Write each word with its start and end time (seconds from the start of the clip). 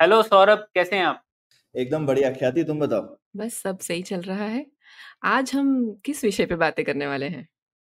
Hello 0.00 0.22
Saurabh 0.22 0.66
कैसे 0.74 0.96
हैं 0.96 1.04
आप? 1.04 1.22
एकदम 1.74 2.06
बढ़िया 2.06 2.30
ख्याति 2.30 2.64
तुम 2.64 2.80
बताओ? 2.80 3.16
बस 3.36 3.54
सब 3.54 3.78
सही 3.78 4.02
चल 4.02 4.20
रहा 4.20 4.44
है। 4.44 4.66
आज 5.24 5.52
हम 5.54 5.68
किस 6.04 6.24
विषय 6.24 6.46
पे 6.46 6.56
बातें 6.56 6.84
करने 6.84 7.06
वाले 7.06 7.26
हैं? 7.26 7.46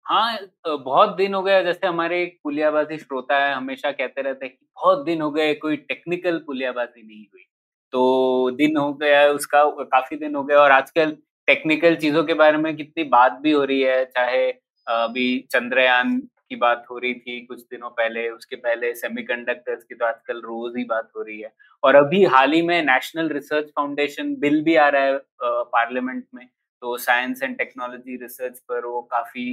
हाँ 0.06 0.38
बहुत 0.66 1.16
दिन 1.16 1.34
हो 1.34 1.42
गए 1.44 1.64
जैसे 1.64 1.88
हमारे 1.88 2.22
एक 2.24 2.40
पुलियाबाजी 2.44 2.98
श्रोता 2.98 3.38
है 3.40 3.54
हमेशा 3.56 3.92
कहते 3.92 4.22
रहते 4.22 4.46
हैं 4.46 4.54
कि 4.56 4.66
बहुत 4.76 5.06
दिन 5.06 5.22
हो 5.22 5.30
गए 5.32 5.54
कोई 5.54 5.78
टेक्निकल 5.78 6.38
पुलियाबाजी 6.38 7.04
नहीं 7.04 7.26
हुई। 7.26 7.46
तो 7.94 8.52
दिन 8.52 8.78
हो 8.78 8.94
गया 8.94 9.28
उसका 9.28 9.64
काफ़ी 9.84 10.18
दिन 10.18 10.36
हो 10.36 10.44
गया 10.44 10.60
और 10.60 10.72
आजकल 10.72 11.12
टेक्निकल 11.48 11.96
चीज़ों 11.96 12.24
के 12.24 12.34
बारे 12.34 12.58
में 12.58 12.76
कितनी 12.76 13.04
बात 13.04 13.40
भी 13.42 13.52
हो 13.52 13.64
रही 13.64 13.82
है 13.82 14.04
चाहे 14.06 14.52
अभी 14.88 15.28
चंद्रयान 15.52 16.20
की 16.52 16.56
बात 16.58 16.86
हो 16.92 16.98
रही 16.98 17.14
थी 17.16 17.40
कुछ 17.46 17.62
दिनों 17.62 17.90
पहले, 17.92 18.30
उसके 18.30 18.56
पहले 18.58 18.94
सेमीकंडक्टर्स 18.96 19.84
की 19.84 19.96
तो 19.96 20.06
आजकल 20.06 20.42
रोज 20.42 20.78
ही 20.78 20.84
बात 20.86 21.10
हो 21.18 21.22
रही 21.22 21.40
है। 21.42 21.54
और 21.84 21.96
अभी 21.96 22.24
हाल 22.28 22.54
ही 22.54 22.62
में 22.62 22.82
नेशनल 22.86 23.30
रिसर्च 23.30 23.70
फाउंडेशन 23.76 24.36
बिल 24.40 24.62
भी 24.64 24.76
आ 24.76 24.88
रहा 24.90 25.04
है 25.04 25.20
पार्लियामेंट 25.44 26.26
में 26.36 26.48
तो 26.82 26.98
साइंस 26.98 27.44
एंड 27.44 27.58
टेक्नोलॉजी 27.58 28.16
रिसर्च 28.18 28.60
पर 28.70 28.86
वो 28.86 29.02
काफ़ी 29.12 29.46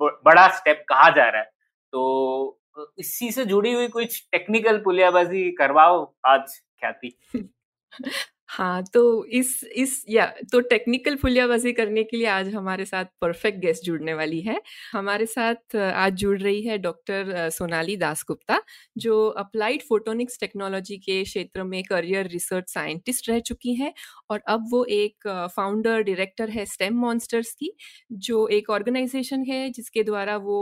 बड़ा 0.00 0.48
स्टेप 0.56 0.84
कहा 0.88 1.08
जा 1.10 1.28
रहा 1.28 1.42
है। 1.42 1.50
तो 1.92 2.60
इसी 2.98 3.30
से 3.32 3.44
जुड़ी 3.44 3.72
हुई 3.72 3.88
कुछ 3.88 4.22
टेक्निकल 4.32 4.78
पुलियाबाजी 4.78 5.50
करवाओ 5.52 6.04
आज 6.26 6.60
ख्याति। 6.80 7.12
हाँ 8.48 8.82
तो 8.94 9.00
इस 9.34 9.48
इस 9.76 10.02
या 10.08 10.24
तो 10.52 10.60
टेक्निकल 10.68 11.16
फुलियाबाजी 11.16 11.72
करने 11.72 12.02
के 12.04 12.16
लिए 12.16 12.26
आज 12.28 12.48
हमारे 12.54 12.84
साथ 12.84 13.04
परफेक्ट 13.20 13.58
गेस्ट 13.60 13.84
जुड़ने 13.84 14.14
वाली 14.14 14.40
है। 14.40 14.60
हमारे 14.92 15.26
साथ 15.26 15.76
आज 15.76 16.12
जुड़ 16.14 16.38
रही 16.38 16.62
है 16.62 16.78
डॉक्टर 16.78 17.48
सोनाली 17.50 17.96
दास 17.96 18.24
गुप्ता 18.28 18.60
जो 18.98 19.26
अप्लाइड 19.38 19.82
फोटोनिक्स 19.88 20.38
टेक्नोलॉजी 20.40 20.96
के 20.98 21.22
क्षेत्र 21.24 21.64
में 21.64 21.82
करियर 21.84 22.26
रिसर्च 22.28 22.68
साइंटिस्ट 22.70 23.28
रह 23.28 23.38
चुकी 23.40 23.74
हैं 23.74 23.92
और 24.30 24.40
अब 24.48 24.66
वो 24.70 24.84
एक 24.92 25.28
फाउंडर 25.56 26.02
डायरेक्टर 26.02 26.50
है 26.50 26.64
स्टेम 26.66 26.96
मॉन्स्टर्स 27.00 27.52
की 27.54 27.72
जो 28.12 28.46
एक 28.50 28.70
ऑर्गेनाइजेशन 28.70 29.44
है 29.48 29.68
जिसके 29.70 30.02
द्वारा 30.04 30.36
वो 30.38 30.58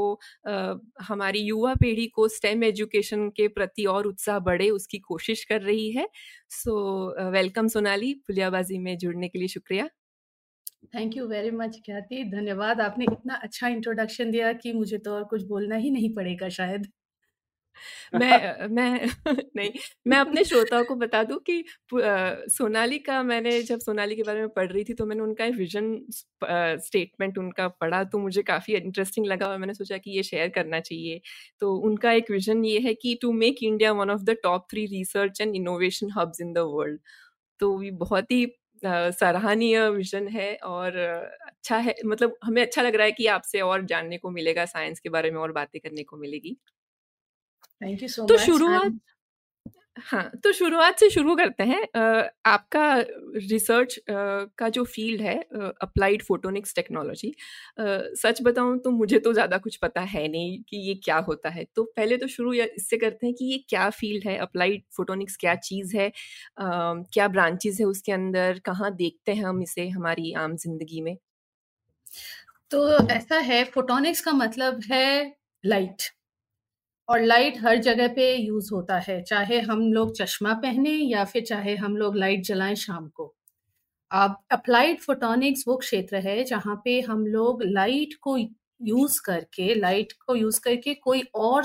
आ, 0.48 0.74
हमारी 1.02 1.40
युवा 1.40 1.74
पीढ़ी 1.74 2.06
को 2.08 2.28
स्टेम 2.28 2.64
एजुकेशन 2.64 3.28
के 3.36 3.48
प्रति 3.50 3.84
और 3.86 4.06
उत्साह 4.06 4.38
बढ़े 4.40 4.70
उसकी 4.70 4.98
कोशिश 5.00 5.44
कर 5.44 5.60
रही 5.62 5.90
है। 5.92 6.08
सो 6.52 7.30
वेलकम 7.32 7.68
सोनाली 7.76 8.12
पुलियाबाजी 8.26 8.78
में 8.80 8.96
जुड़ने 8.98 9.28
के 9.28 9.38
लिए 9.38 9.48
शुक्रिया। 9.50 9.88
थैंक 10.94 11.16
यू 11.16 11.26
वेरी 11.28 11.50
मच 11.52 11.76
ख्याति 11.80 12.22
धन्यवाद 12.30 12.80
आपने 12.80 13.04
इतना 13.06 13.34
अच्छा 13.42 13.68
इंट्रोडक्शन 13.70 14.30
दिया 14.30 14.52
कि 14.56 14.72
मुझे 14.74 14.98
तो 15.00 15.14
और 15.14 15.24
कुछ 15.28 15.42
बोलना 15.48 15.76
ही 15.78 15.90
नहीं 15.90 16.14
पड़ेगा 16.14 16.48
शायद। 16.52 16.92
मैं 18.14 18.68
मैं 18.68 19.06
नहीं 19.56 19.70
मैं 20.06 20.18
अपने 20.18 20.44
श्रोताओं 20.44 20.84
को 20.84 20.94
बता 20.96 21.22
दूँ 21.24 21.38
कि 21.40 21.62
सोनाली 22.50 22.98
का 23.00 23.22
मैंने 23.22 23.60
जब 23.62 23.78
सोनाली 23.80 24.16
के 24.16 24.22
बारे 24.22 24.40
में 24.40 24.48
पढ़ 24.50 24.70
रही 24.72 24.84
थी 24.84 24.94
तो 24.94 25.06
मैंने 25.06 25.22
उनका 25.22 25.44
विजन 25.56 25.94
स्टेटमेंट 26.80 27.38
उनका 27.38 27.68
पढ़ा 27.80 28.02
तो 28.06 28.18
मुझे 28.18 28.42
काफ़ी 28.42 28.74
इंटरेस्टिंग 28.74 29.26
लगा 29.26 29.46
और 29.48 29.58
मैंने 29.58 29.74
सोचा 29.74 29.98
कि 29.98 30.10
ये 30.10 30.22
शेयर 30.22 30.48
करना 30.50 30.80
चाहिए। 30.80 31.20
तो 31.60 31.74
उनका 31.82 32.12
एक 32.12 32.30
विजन 32.30 32.64
ये 32.64 32.78
है 32.80 32.94
कि 32.96 33.18
to 33.22 33.32
make 33.34 33.62
India 33.62 33.92
one 33.92 34.10
of 34.10 34.22
the 34.22 34.36
top 34.42 34.66
three 34.70 34.86
research 34.88 35.40
and 35.40 35.54
innovation 35.56 36.10
hubs 36.18 36.40
in 36.40 36.52
the 36.52 36.58
world 36.68 37.00
तो 37.60 37.82
ये 37.82 37.90
बहुत 37.96 38.30
ही 38.32 38.46
सराहनीय 39.12 39.88
विजन 39.90 40.28
है 40.28 40.54
और 40.66 40.96
अच्छा 41.46 41.76
है 41.78 41.94
मतलब 42.06 42.36
हमें 42.44 42.62
अच्छा 42.62 42.82
लग 42.82 42.94
रहा 42.94 43.06
है 43.06 43.12
कि 43.12 43.26
आपसे 43.28 43.60
और 43.62 43.84
जानने 43.86 44.18
को 44.18 44.30
मिलेगा 44.30 44.64
साइंस 44.66 45.00
के 45.00 45.08
बारे 45.08 45.30
में 45.30 45.40
और 45.40 45.52
बातें 45.52 45.80
करने 45.80 46.02
को 46.04 46.16
मिलेगी। 46.16 46.56
थैंक 47.80 48.02
यू 48.02 48.08
सो 48.08 48.26
मच 48.30 48.62
तो 48.62 48.76
शुरुआत 48.78 48.92
हाँ 49.96 50.22
तो 50.44 50.52
शुरुआत 50.52 50.98
से 51.00 51.08
शुरू 51.10 51.34
करते 51.36 51.64
हैं। 51.64 51.80
आपका 52.46 52.82
रिसर्च 53.42 53.98
का 54.10 54.68
जो 54.68 54.84
फ़ील्ड 54.86 55.20
है 55.22 55.34
अप्लाइड 55.82 56.22
फोटोनिक्स 56.22 56.74
टेक्नोलॉजी 56.74 57.32
सच 57.80 58.42
बताऊँ 58.42 58.78
तो 58.80 58.90
मुझे 58.90 59.18
तो 59.20 59.32
ज़्यादा 59.32 59.58
कुछ 59.58 59.76
पता 59.76 60.00
है 60.02 60.26
नहीं 60.28 60.58
कि 60.68 60.76
ये 60.88 60.94
क्या 61.04 61.18
होता 61.20 61.48
है। 61.48 61.64
तो 61.76 61.84
पहले 61.96 62.16
तो 62.16 62.26
शुरू 62.28 62.52
इससे 62.54 62.96
करते 62.96 63.26
हैं 63.26 63.34
कि 63.34 63.44
ये 63.46 63.58
क्या 63.68 63.88
फ़ील्ड 63.90 64.26
है 64.28 64.36
अप्लाइड 64.38 64.82
फोटोनिक्स 64.96 65.36
क्या 65.36 65.54
चीज़ 65.56 65.96
है 65.96 66.10
क्या 66.60 67.28
ब्रांचेज 67.28 67.80
है 67.80 67.86
उसके 67.86 68.12
अंदर, 68.12 68.58
कहाँ 68.64 68.94
देखते 68.96 69.32
हैं 69.32 69.44
हम 69.44 69.62
इसे 69.62 69.88
हमारी 69.88 70.32
आम 70.34 70.56
ज़िंदगी 70.56 71.00
में? 71.02 71.16
तो 72.70 72.78
ऐसा 73.08 73.38
है 73.42 73.62
फोटोनिक्स 73.66 74.20
का 74.20 74.32
मतलब 74.34 74.80
है 74.84 75.06
लाइट 75.64 76.02
और 77.08 77.20
लाइट 77.22 77.58
हर 77.60 77.76
जगह 77.80 78.08
पे 78.14 78.34
यूज़ 78.34 78.72
होता 78.74 78.98
है, 79.00 79.20
चाहे 79.22 79.60
हम 79.62 79.80
लोग 79.92 80.14
चश्मा 80.16 80.52
पहने 80.62 80.90
या 80.90 81.24
फिर 81.24 81.42
चाहे 81.44 81.74
हम 81.76 81.96
लोग 81.96 82.16
लाइट 82.16 82.44
जलाएँ 82.44 82.74
शाम 82.76 83.08
को। 83.10 83.34
अब 84.10 84.36
अप्लाइड 84.52 85.00
फोटोनिक्स 85.02 85.64
वो 85.68 85.76
क्षेत्र 85.78 86.16
है 86.20 86.42
जहाँ 86.44 86.76
पे 86.84 87.00
हम 87.02 87.26
लोग 87.28 87.62
लाइट 87.64 88.14
को 88.22 88.36
यूज़ 88.38 89.20
करके 89.26 89.74
लाइट 89.76 90.12
को 90.26 90.36
यूज़ 90.36 90.60
करके 90.60 90.94
कोई 90.96 91.22
और 91.36 91.64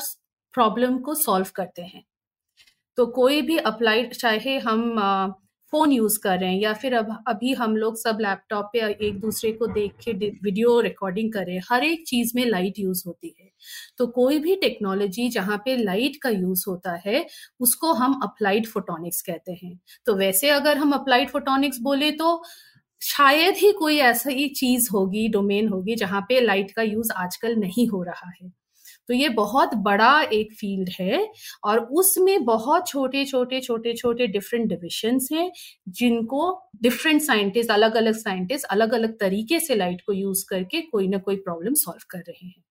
प्रॉब्लम 0.53 0.97
को 1.01 1.15
सॉल्व 1.15 1.47
करते 1.55 1.81
हैं। 1.83 2.03
तो 2.97 3.05
कोई 3.11 3.41
भी 3.41 3.57
अप्लाइड 3.59 4.13
चाहे 4.15 4.57
हम 4.59 4.83
फ़ोन 5.73 5.91
यूज़ 5.91 6.19
कर 6.19 6.37
रहे 6.39 6.49
हैं 6.49 6.59
या 6.61 6.73
फिर 6.73 6.93
अब, 6.95 7.23
अभी 7.27 7.53
हम 7.53 7.75
लोग 7.77 7.97
सब 7.97 8.17
लैपटॉप 8.21 8.69
पे 8.73 8.79
एक 9.07 9.19
दूसरे 9.19 9.51
को 9.53 9.67
देख 9.69 9.93
के 10.03 10.13
वीडियो 10.43 10.79
रिकॉर्डिंग 10.81 11.31
कर 11.33 11.45
रहे 11.45 11.55
हैं, 11.55 11.63
हर 11.71 11.83
एक 11.83 12.03
चीज़ 12.07 12.31
में 12.35 12.45
लाइट 12.45 12.79
यूज़ 12.79 13.03
होती 13.07 13.35
है। 13.39 13.49
तो 13.97 14.07
कोई 14.09 14.39
भी 14.39 14.55
टेक्नोलॉजी 14.55 15.29
जहाँ 15.29 15.57
पे 15.65 15.75
लाइट 15.77 16.17
का 16.23 16.29
यूज़ 16.29 16.63
होता 16.67 16.95
है, 17.05 17.25
उसको 17.59 17.93
हम 17.93 18.19
अप्लाइड 18.23 18.67
फोटोनिक्स 18.67 19.21
कहते 19.21 19.51
हैं। 19.63 19.79
तो 20.05 20.15
वैसे 20.15 20.49
अगर 20.49 20.77
हम 20.77 20.91
अप्लाइड 20.93 21.29
फोटोनिक्स 21.29 21.79
बोले 21.81 22.11
तो 22.13 22.41
शायद 23.01 23.55
ही 23.57 23.71
कोई 23.73 23.97
ऐसा 23.99 24.31
चीज़ 24.55 24.89
होगी 24.93 25.27
डोमेन 25.29 25.67
होगी 25.67 25.95
जहाँ 25.95 26.21
पे 26.21 26.39
लाइट 26.41 26.71
का 26.71 26.81
यूज़ 26.81 27.11
आजकल 27.17 27.55
नहीं 27.55 27.87
हो 27.87 28.03
रहा 28.03 28.29
है। 28.43 28.51
तो 29.11 29.15
ये 29.15 29.29
बहुत 29.31 29.73
बड़ा 29.83 30.11
एक 30.23 30.53
फ़ील्ड 30.53 30.89
है 30.91 31.17
और 31.63 31.79
उसमें 31.93 32.43
बहुत 32.45 32.87
छोटे 32.87 33.23
छोटे 33.25 33.59
छोटे 33.61 33.93
छोटे 33.93 34.27
डिफरेंट 34.29 34.67
डिविशन 34.69 35.19
हैं 35.31 35.51
जिनको 35.91 36.43
डिफरेंट 36.83 37.21
साइंटिस्ट 37.21 37.71
अलग 37.71 37.95
अलग 37.95 38.15
साइंटिस्ट 38.17 38.65
अलग 38.67 38.93
अलग 38.93 39.17
तरीके 39.19 39.59
से 39.59 39.75
लाइट 39.75 40.01
को 40.01 40.13
यूज़ 40.13 40.45
करके 40.49 40.81
कोई 40.81 41.07
ना 41.07 41.17
कोई 41.19 41.35
प्रॉब्लम 41.39 41.73
सॉल्व 41.77 42.05
कर 42.09 42.19
रहे 42.19 42.45
हैं 42.45 42.63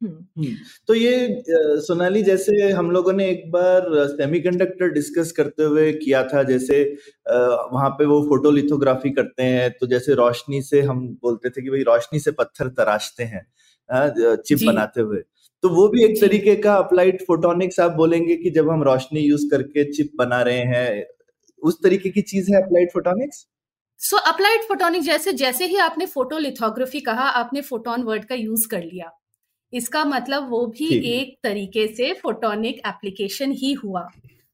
हम्म। 0.00 0.42
हम्म। 0.42 0.54
तो 0.88 0.94
ये 0.94 1.42
सोनाली 1.80 2.22
जैसे 2.22 2.70
हम 2.70 2.90
लोगों 2.90 3.12
ने 3.12 3.28
एक 3.30 3.50
बार 3.50 3.86
सेमीकंडक्टर 4.08 4.88
डिस्कस 4.92 5.30
करते 5.32 5.62
हुए 5.64 5.92
किया 5.94 6.22
था 6.24 6.42
जैसे 6.42 6.82
वहाँ 7.28 7.90
पे 7.90 8.06
वो 8.06 8.20
फोटोलिथोग्राफी 8.28 9.10
करते 9.10 9.42
हैं 9.44 9.70
तो 9.78 9.86
जैसे 9.86 10.14
रोशनी 10.14 10.62
से 10.62 10.80
हम 10.82 11.06
बोलते 11.22 11.50
थे 11.50 11.62
कि 11.62 11.70
भाई 11.70 11.82
रोशनी 11.84 12.20
से 12.20 12.30
पत्थर 12.32 12.68
तराशते 12.74 13.24
हैं 13.26 13.46
चिप 14.36 14.66
बनाते 14.66 15.00
हुए 15.00 15.22
तो 15.64 15.68
वो 15.68 15.86
भी 15.88 16.04
एक 16.04 16.20
तरीके 16.20 16.54
का 16.56 16.74
अप्लाइड 16.74 17.22
फोटोनिक्स 17.26 17.80
आप 17.80 17.92
बोलेंगे 17.92 18.34
कि 18.36 18.50
जब 18.50 18.68
हम 18.70 18.82
रोशनी 18.82 19.20
यूज़ 19.20 19.46
करके 19.50 19.84
चिप 19.92 20.10
बना 20.16 20.40
रहे 20.42 20.64
हैं 20.64 21.04
उस 21.62 21.78
तरीके 21.82 22.10
की 22.10 22.22
चीज़ 22.22 22.52
है 22.52 22.62
applied 22.62 22.90
photonics 22.92 23.46
so 24.00 24.16
applied 24.16 24.62
photonics 24.62 25.06
जैसे 25.06 25.32
जैसे 25.32 25.66
ही 25.66 25.76
आपने 25.76 26.06
फ़ोटो 26.06 26.38
लिथोग्राफी 26.38 27.00
कहा 27.00 27.28
आपने 27.40 27.60
फोटोन 27.60 28.02
वर्ड 28.02 28.24
का 28.24 28.34
यूज़ 28.34 28.68
कर 28.68 28.82
लिया। 28.82 29.10
इसका 29.72 30.04
मतलब 30.04 30.50
वो 30.50 30.66
भी 30.66 30.88
एक 31.12 31.36
तरीके 31.42 31.86
से 31.86 32.12
फोटोनिक 32.12 32.80
एप्लीकेशन 32.86 33.52
ही 33.52 33.72
हुआ। 33.72 34.08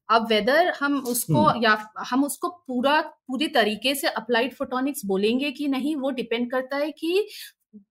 अब 0.09 0.27
वेदर 0.29 0.73
हम 0.79 0.99
उसको 1.07 1.41
हम्म। 1.41 1.63
या 1.63 1.77
हम 1.99 2.23
उसको 2.23 2.49
पूरा 2.67 3.01
पूरी 3.01 3.47
तरीके 3.47 3.95
से 3.95 4.07
अप्लाइड 4.07 4.53
फोटोनिक्स 4.53 5.05
बोलेंगे 5.05 5.51
कि 5.51 5.67
नहीं 5.67 5.95
वो 5.95 6.09
डिपेंड 6.11 6.51
करता 6.51 6.77
है 6.77 6.91
कि 6.91 7.27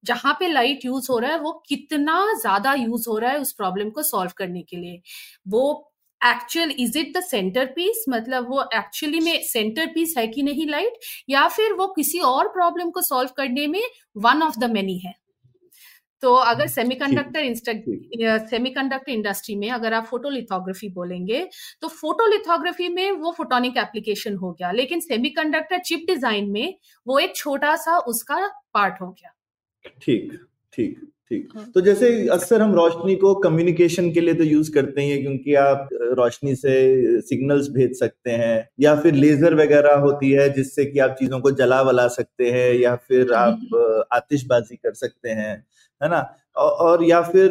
जहाँ 0.04 0.32
पे 0.40 0.48
लाइट 0.48 0.84
यूज़ 0.84 1.06
हो 1.10 1.18
रहा 1.18 1.30
है 1.32 1.38
वो 1.40 1.52
कितना 1.68 2.24
ज़्यादा 2.40 2.74
यूज़ 2.74 3.08
हो 3.08 3.18
रहा 3.18 3.30
है 3.32 3.38
उस 3.40 3.52
प्रॉब्लम 3.54 3.90
को 3.90 4.02
सॉल्व 4.04 4.32
करने 4.38 4.62
के 4.62 4.76
लिए। 4.76 5.00
वो 5.48 5.86
actual 6.20 6.70
is 6.80 6.98
it 6.98 7.16
the 7.16 7.20
centre 7.24 7.66
piece 7.76 8.04
मतलब 8.08 8.48
वो 8.50 8.62
एक्चुअली 8.74 9.20
में 9.20 9.42
सेंटर 9.44 9.86
पीस 9.94 10.14
है 10.18 10.26
कि 10.28 10.42
नहीं 10.42 10.66
लाइट 10.68 10.98
या 11.28 11.46
फिर 11.48 11.72
वो 11.74 11.86
किसी 11.94 12.18
और 12.26 12.48
प्रॉब्लम 12.50 12.90
को 12.90 13.02
सॉल्व 13.02 13.30
करने 13.36 13.66
में 13.68 13.82
वन 14.18 14.42
ऑफ़ 14.42 14.58
द 14.60 14.70
मेनी 14.72 14.98
है? 14.98 15.14
तो 16.22 16.34
अगर 16.34 16.66
सेमीकंडक्टर 16.66 17.54
सेमीकंडक्टर 18.46 19.12
इंडस्ट्री 19.12 19.54
में 19.56 19.70
अगर 19.70 19.94
आप 19.94 20.06
फोटोलिथोग्राफी 20.06 20.88
बोलेंगे 20.94 21.48
तो 21.82 21.88
फोटोलिथोग्राफी 21.90 22.88
में 22.90 23.10
वो 23.12 23.32
फोटोनिक 23.32 23.76
एप्लीकेशन 23.78 24.36
हो 24.36 24.52
गया। 24.52 24.70
लेकिन 24.72 25.00
सेमीकंडक्टर 25.00 25.78
चिप 25.80 26.04
डिज़ाइन 26.08 26.50
में 26.50 26.74
वो 27.06 27.18
एक 27.18 27.36
छोटा 27.36 27.74
सा 27.78 27.98
उसका 28.08 28.46
पार्ट 28.74 29.00
हो 29.00 29.10
गया। 29.10 29.32
ठीक 29.84 30.32
ठीक 30.72 30.98
ठीक 31.30 31.48
हाँ। 31.56 31.70
तो 31.74 31.80
जैसे 31.80 32.28
अक्सर 32.28 32.62
हम 32.62 32.74
रोशनी 32.74 33.14
को 33.16 33.34
कम्युनिकेशन 33.40 34.10
के 34.12 34.20
लिए 34.20 34.34
तो 34.34 34.44
यूज़ 34.44 34.72
करते 34.72 35.02
हैं 35.02 35.20
क्योंकि 35.22 35.54
आप 35.54 35.88
रोशनी 36.10 36.54
से 36.54 37.20
सिग्नल्स 37.20 37.68
भेज 37.68 37.98
सकते 37.98 38.30
हैं 38.32 38.68
या 38.80 38.94
फिर 38.96 39.14
लेजर 39.14 39.54
वगैरह 39.54 39.94
होती 39.98 40.30
है 40.30 40.48
जिससे 40.52 40.84
कि 40.84 40.98
आप 40.98 41.16
चीज़ों 41.18 41.40
को 41.40 41.50
जला 41.52 41.80
वला 41.82 42.06
सकते 42.10 42.50
हैं 42.50 42.72
या 42.74 42.94
फिर 43.08 43.32
आप 43.34 44.06
आतिशबाजी 44.12 44.76
कर 44.76 44.94
सकते 44.94 45.28
हैं 45.30 45.56
है 46.00 46.08
ना? 46.10 46.20
और 46.56 47.02
या 47.04 47.20
फिर 47.22 47.50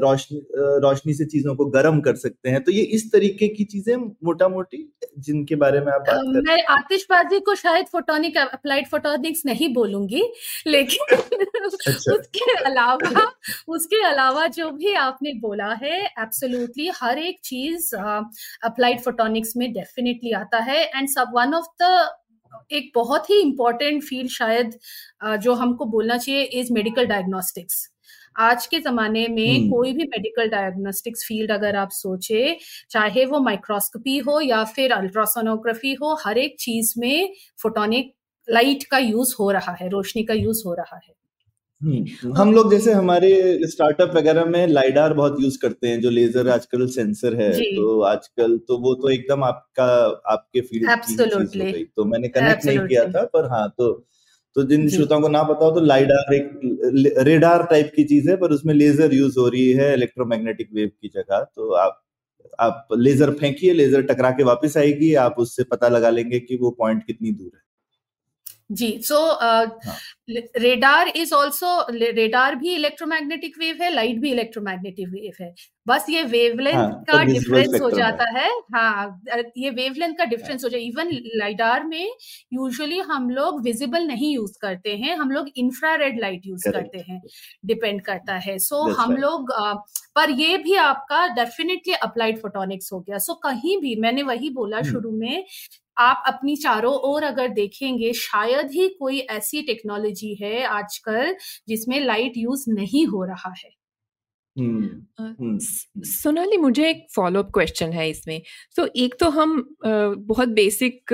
रोशनी 0.00 0.38
रोशनी 0.54 1.12
से 1.14 1.24
चीज़ों 1.24 1.54
को 1.56 1.64
गर्म 1.66 2.00
कर 2.00 2.14
सकते 2.16 2.50
हैं। 2.50 2.62
तो 2.64 2.72
ये 2.72 2.82
इस 2.96 3.04
तरीके 3.12 3.48
की 3.48 3.64
चीज़ें 3.64 3.96
मोटा 4.24 4.48
मोटी 4.48 4.78
जिनके 5.18 5.54
बारे 5.54 5.80
में 5.80 5.92
आप 5.92 6.00
बात 6.00 6.20
कर 6.26 6.40
मैं 6.42 6.62
आतिशबाजी 6.70 7.40
को 7.40 7.54
शायद 7.54 7.86
फोटोनिक 7.92 8.38
अप्लाइड 8.38 8.88
फोटोनिक्स 8.88 9.42
नहीं 9.46 9.72
बोलूँगी 9.74 10.22
लेकिन 10.66 11.16
अच्छा। 11.16 12.12
उसके 12.14 12.52
अलावा 12.64 13.26
उसके 13.68 14.02
अलावा 14.06 14.46
जो 14.48 14.70
भी 14.70 14.92
आपने 14.98 15.32
बोला 15.40 15.72
है 15.82 16.00
एब्सोल्युटली 16.04 16.90
हर 16.94 17.18
एक 17.18 17.38
चीज़ 17.52 17.94
अप्लाइड 17.96 19.00
फोटोनिक्स 19.02 19.56
में 19.56 19.72
डेफिनेटली 19.72 20.32
आता 20.40 20.58
है. 20.64 20.82
एंड 20.86 21.08
सब 21.10 21.32
वन 21.36 21.54
ऑफ़ 21.54 21.66
द 21.82 22.10
एक 22.72 22.90
बहुत 22.94 23.30
ही 23.30 23.40
इंपॉर्टेंट 23.40 24.02
फ़ील्ड 24.02 24.30
शायद 24.30 24.78
जो 25.42 25.54
हमको 25.54 25.84
बोलना 25.94 26.16
चाहिए 26.18 26.42
इज़ 26.60 26.72
मेडिकल 26.72 27.06
डायग्नोस्टिक्स 27.06 27.88
आज 28.40 28.66
के 28.66 28.78
जमाने 28.80 29.26
में 29.28 29.58
hmm. 29.58 29.70
कोई 29.70 29.92
भी 29.92 30.04
मेडिकल 30.04 30.48
डायग्नोस्टिक्स 30.48 31.24
फ़ील्ड 31.28 31.50
अगर 31.52 31.76
आप 31.76 31.90
सोचे 31.92 32.56
चाहे 32.90 33.24
वो 33.24 33.40
माइक्रोस्कोपी 33.40 34.16
हो 34.28 34.40
या 34.40 34.62
फिर 34.76 34.92
अल्ट्रासोनोग्राफी 34.92 35.92
हो 35.94 36.14
हर 36.24 36.38
एक 36.38 36.56
चीज़ 36.60 36.94
में 36.98 37.34
फोटोनिक 37.62 38.14
लाइट 38.48 38.84
का 38.90 38.98
यूज़ 38.98 39.34
हो 39.40 39.50
रहा 39.50 39.76
है 39.80 39.88
रोशनी 39.88 40.24
का 40.24 40.34
यूज़ 40.34 40.62
हो 40.66 40.74
रहा 40.74 40.96
है. 40.96 41.21
हम 42.36 42.52
लोग 42.52 42.70
जैसे 42.70 42.92
हमारे 42.92 43.58
स्टार्टअप 43.66 44.16
वगैरह 44.16 44.44
में 44.44 44.66
लाइडार 44.66 45.14
बहुत 45.14 45.36
यूज़ 45.40 45.58
करते 45.62 45.88
हैं 45.88 46.00
जो 46.00 46.10
लेजर 46.10 46.48
आजकल 46.48 46.86
सेंसर 46.86 47.34
है 47.34 47.50
तो 47.76 48.00
आजकल 48.00 48.58
तो 48.58 48.78
वो 48.78 48.94
तो 48.94 49.10
एकदम 49.10 49.44
आपका 49.44 49.84
आपके 50.32 50.60
फ़ील्ड 50.60 50.86
की 51.06 51.14
हो 51.14 51.84
तो 51.96 52.04
मैंने 52.04 52.28
कनेक्ट 52.28 52.64
नहीं 52.64 52.78
किया 52.88 53.04
था 53.04 53.24
पर 53.24 53.50
हाँ 53.50 53.68
तो 53.78 53.92
तो 54.56 54.62
जिन 54.62 54.88
श्रोताओं 54.88 55.20
को 55.20 55.28
ना 55.28 55.42
पता 55.42 55.64
हो 55.64 55.70
तो 55.70 55.80
लाइडार 55.80 56.34
एक 56.34 56.50
रेडार 57.18 57.62
टाइप 57.62 57.92
की 57.96 58.04
चीज़ 58.04 58.30
है 58.30 58.36
पर 58.36 58.50
उसमें 58.50 58.74
लेजर 58.74 59.14
यूज़ 59.14 59.38
हो 59.38 59.48
रही 59.48 59.72
है 59.72 59.94
इलेक्ट्रोमैग्नेटिक 59.94 60.68
वेव 60.74 60.90
की 61.02 61.08
जगह। 61.08 61.46
तो 61.56 61.72
आप 61.72 62.02
आप 62.60 62.88
लेजर 62.98 63.30
फेंकिए 63.30 63.72
लेजर 63.72 64.02
टकरा 64.02 64.30
के 64.30 64.42
वापस 64.42 64.76
आएगी 64.76 65.14
आप 65.14 65.34
उससे 65.38 65.64
पता 65.64 65.88
लगा 65.88 66.10
लेंगे 66.10 66.40
कि 66.40 66.56
वो 66.56 66.70
पॉइंट 66.70 67.04
कितनी 67.06 67.32
दूर 67.32 67.50
है। 67.54 67.60
जी 68.72 68.90
so 69.02 69.18
radar 70.58 71.08
is 71.08 71.34
also 71.34 71.70
radar 71.90 72.54
भी 72.54 72.74
इलेक्ट्रोमैग्नेटिक 72.74 73.58
वेव 73.58 73.82
है 73.82 73.90
लाइट 73.94 74.18
भी 74.18 74.30
इलेक्ट्रोमैग्नेटिक 74.30 75.08
वेव 75.08 75.42
है। 75.44 75.54
बस 75.86 76.06
ये 76.10 76.22
वेवलेंथ 76.22 76.76
हाँ, 76.76 77.04
का 77.10 77.18
तो 77.18 77.32
डिफरेंस 77.32 77.80
हो 77.82 77.90
जाता 77.90 78.24
है। 78.38 78.48
हाँ 78.74 79.20
ये 79.56 79.70
वेवलेंथ 79.70 80.14
का 80.14 80.24
डिफरेंस 80.24 80.64
हो। 80.64 80.68
जाए। 80.68 80.80
इवन 80.80 81.10
लाइडार 81.36 81.84
में 81.84 82.12
यूजुअली 82.52 82.98
हम 82.98 83.28
लोग 83.30 83.62
विजिबल 83.64 84.06
नहीं 84.06 84.34
यूज़ 84.34 84.58
करते 84.62 84.96
हैं। 84.96 85.16
हम 85.16 85.30
लोग 85.30 85.48
इंफ्रारेड 85.56 86.20
लाइट 86.20 86.46
यूज़ 86.46 86.68
करते 86.70 87.04
हैं। 87.08 87.20
डिपेंड 87.66 88.00
करता 88.02 88.36
है। 88.36 88.58
सो 88.58 88.88
so, 88.90 88.96
हम 88.98 89.16
लोग 89.16 89.52
पर 90.16 90.30
ये 90.30 90.56
भी 90.58 90.74
आपका 90.74 91.26
डेफिनेटली 91.34 91.94
अप्लाइड 91.94 92.38
फोटोनिक्स 92.38 92.92
हो 92.92 93.00
गया। 93.00 93.18
सो 93.18 93.32
so, 93.32 93.38
कहीं 93.42 93.80
भी 93.80 93.94
मैंने 93.96 94.22
वही 94.22 94.50
बोला 94.50 94.76
हम्म। 94.76 94.90
शुरू 94.90 95.10
में 95.10 95.44
आप 95.98 96.22
अपनी 96.26 96.56
चारों 96.56 96.94
ओर 96.94 97.22
अगर 97.22 97.48
देखेंगे 97.48 98.12
शायद 98.12 98.70
ही 98.70 98.88
कोई 98.88 99.18
ऐसी 99.18 99.62
टेक्नोलॉजी 99.62 100.34
है 100.34 100.64
आजकल 100.64 101.36
जिसमें 101.68 102.00
लाइट 102.00 102.32
यूज़ 102.36 102.64
नहीं 102.68 103.06
हो 103.06 103.24
रहा 103.24 103.54
है। 103.64 103.70
हम्म, 104.58 104.84
हम्म, 105.20 105.34
हम्म। 105.40 105.58
सोनाली 106.04 106.56
मुझे 106.56 106.90
एक 106.90 107.06
फॉलोअप 107.16 107.50
क्वेश्चन 107.54 107.92
है 107.92 108.10
इसमें। 108.10 108.42
तो 108.76 108.88
एक 108.96 109.14
तो 109.20 109.28
हम 109.30 109.76
बहुत 109.80 110.48
बेसिक 110.48 111.04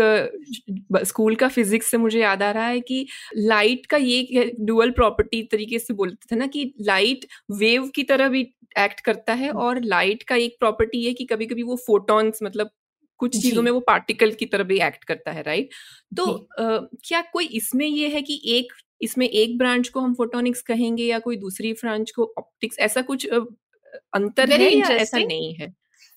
स्कूल 1.04 1.34
का 1.34 1.48
फिजिक्स 1.48 1.90
से 1.90 1.96
मुझे 1.96 2.20
याद 2.20 2.42
आ 2.42 2.50
रहा 2.50 2.66
है 2.66 2.80
कि 2.80 3.06
लाइट 3.36 3.86
का 3.86 3.96
ये 3.96 4.52
डुअल 4.60 4.90
प्रॉपर्टी 4.90 5.42
तरीके 5.42 5.78
से 5.78 5.94
बोलते 5.94 6.34
थे 6.34 6.38
ना 6.38 6.46
कि 6.46 6.74
लाइट 6.80 7.26
वेव 7.50 7.88
की 7.88 8.02
तरह 8.02 8.28
भी 8.28 8.54
एक्ट 8.78 9.00
करता 9.00 9.32
है 9.34 9.50
और 9.50 9.82
लाइट 9.82 10.22
का 10.22 10.36
एक 10.36 10.56
प्रॉपर्टी 10.60 11.06
है 11.06 11.12
कि 11.14 11.24
कभी 11.24 11.46
कभी 11.46 11.62
वो 11.62 11.76
फोटॉन्स 11.76 12.38
मतलब 12.42 12.70
कुछ 13.18 13.42
चीज़ों 13.42 13.62
में 13.62 13.70
वो 13.70 13.80
पार्टिकल 13.80 14.32
की 14.32 14.46
तरह 14.46 14.64
भी 14.64 14.80
एक्ट 14.80 15.04
करता 15.04 15.30
है 15.30 15.42
राइट? 15.42 15.70
तो 16.16 16.24
आ, 16.60 16.78
क्या 17.04 17.20
कोई 17.32 17.46
इसमें 17.52 17.86
ये 17.86 18.08
है 18.08 18.22
कि 18.22 18.40
एक 18.46 18.72
इसमें 19.02 19.28
एक 19.28 19.58
ब्रांच 19.58 19.88
को 19.88 20.00
हम 20.00 20.14
फोटोनिक्स 20.14 20.62
कहेंगे 20.62 21.04
या 21.04 21.18
कोई 21.18 21.36
दूसरी 21.36 21.72
ब्रांच 21.72 22.10
को 22.10 22.34
ऑप्टिक्स 22.38 22.78
ऐसा 22.78 23.02
कुछ 23.02 23.26
अंतर 23.26 24.52
है 24.52 24.72
या 24.74 24.88
ऐसा 24.88 25.18
नहीं 25.18 25.54
है? 25.54 25.74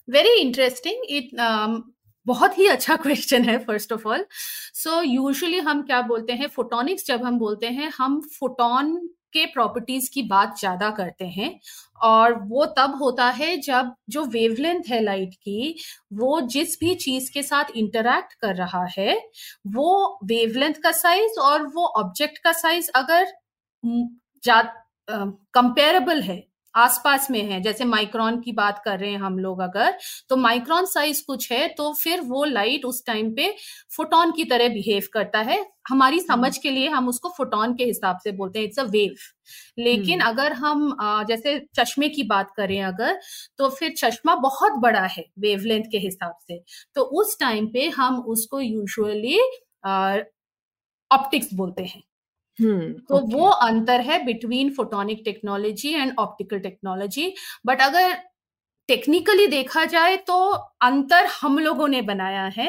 वेरी 0.10 0.40
इंटरेस्टिंग 0.42 1.04
इट 1.10 1.30
बहुत 2.26 2.58
ही 2.58 2.68
अच्छा 2.68 2.96
क्वेश्चन 3.04 3.44
है 3.44 3.58
first 3.60 3.94
of 3.94 4.08
all 4.08 4.26
so 4.74 5.02
usually 5.02 5.60
हम 5.60 5.82
क्या 5.82 6.02
बोलते 6.02 6.34
हैं 6.34 6.48
फोटोनिक्स 6.48 7.06
जब 7.06 7.24
हम 7.24 7.40
बोलते 7.40 7.68
हैं 7.68 7.92
हम 7.98 8.20
फोटोन 8.40 9.10
के 9.34 9.46
प्रॉपर्टीज़ 9.48 10.10
की 10.14 10.22
बात 10.26 10.60
ज़्यादा 10.60 10.90
करते 10.92 11.26
हैं 11.30 11.50
और 12.04 12.34
वो 12.44 12.66
तब 12.78 12.98
होता 13.02 13.30
है 13.32 13.56
जब 13.62 13.94
जो 14.10 14.24
वेवलेंथ 14.28 14.84
है 14.90 15.02
लाइट 15.04 15.34
की, 15.36 15.76
वो 16.14 16.40
जिस 16.44 16.78
भी 16.80 16.96
चीज़ 16.98 17.32
के 17.34 17.44
साथ 17.44 17.72
इंटरैक्ट 17.76 18.34
कर 18.42 18.56
रहा 18.56 18.86
है, 18.98 19.16
वो 19.68 20.20
वेवलेंथ 20.26 20.74
का 20.84 20.92
साइज़ 20.94 21.40
और 21.42 21.68
वो 21.70 21.86
ऑब्जेक्ट 22.00 22.38
का 22.44 22.52
साइज़ 22.54 22.90
अगर 22.96 23.26
कंपेरेबल 25.54 26.22
है 26.24 26.44
आसपास 26.76 27.30
में 27.32 27.42
है। 27.44 27.60
जैसे 27.62 27.86
माइक्रोन 27.86 28.40
की 28.42 28.52
बात 28.54 28.82
कर 28.86 29.00
रहे 29.00 29.10
हैं 29.12 29.20
हम 29.20 29.38
लोग 29.40 29.60
अगर 29.62 29.98
तो 30.30 30.36
माइक्रोन 30.38 30.86
साइज़ 30.88 31.24
कुछ 31.28 31.52
है 31.52 31.68
तो 31.76 31.92
फिर 31.94 32.22
वो 32.24 32.44
लाइट 32.46 32.86
उस 32.86 33.04
टाइम 33.06 33.32
पे 33.36 33.50
फोटोन 33.98 34.32
की 34.32 34.46
तरह 34.46 34.70
बिहेव 34.70 35.08
करता 35.14 35.40
है। 35.42 35.66
हमारी 35.90 36.18
हम्म। 36.18 36.28
समझ 36.28 36.58
के 36.58 36.72
लिए 36.72 36.88
हम 36.90 37.08
उसको 37.10 37.30
फोटोन 37.38 37.74
के 37.76 37.84
हिसाब 37.86 38.18
से 38.24 38.32
बोलते 38.34 38.60
हैं 38.60 38.66
इट्स 38.66 38.80
अ 38.80 38.84
वेव 38.86 39.16
लेकिन 39.80 40.22
हम्म। 40.22 40.32
अगर 40.32 40.54
हम 40.56 40.96
जैसे 41.28 41.58
चश्मे 41.76 42.10
की 42.10 42.24
बात 42.26 42.52
करें 42.58 42.82
अगर 42.84 43.20
तो 43.58 43.70
फिर 43.70 43.94
चश्मा 43.98 44.36
बहुत 44.42 44.74
बड़ा 44.82 45.06
है 45.08 45.26
वेवलेंथ 45.40 45.84
के 45.92 45.98
हिसाब 46.00 46.36
से। 46.42 46.62
तो 46.96 47.02
उस 47.22 47.38
टाइम 47.40 47.68
पे 47.74 47.88
हम 47.92 48.20
उसको 48.28 48.60
यूजुअली 48.62 49.40
ऑप्टिक्स 51.12 51.54
बोलते 51.54 51.84
हैं। 51.84 52.02
तो 52.60 53.18
okay. 53.18 53.34
वो 53.34 53.48
अंतर 53.48 54.02
है 54.02 54.24
between 54.26 54.70
photonic 54.74 55.22
technology 55.26 55.94
and 55.94 56.14
optical 56.20 56.60
technology 56.60 57.34
but 57.66 57.82
अगर 57.82 58.14
टेक्निकली 58.90 59.48
देखा 59.48 59.86
जाए 59.88 60.16
तो 60.28 60.38
अंतर 60.84 61.26
हम 61.42 61.60
लोगों 61.60 61.88
ने 61.88 62.02
बनाया 62.02 62.46
है। 62.58 62.68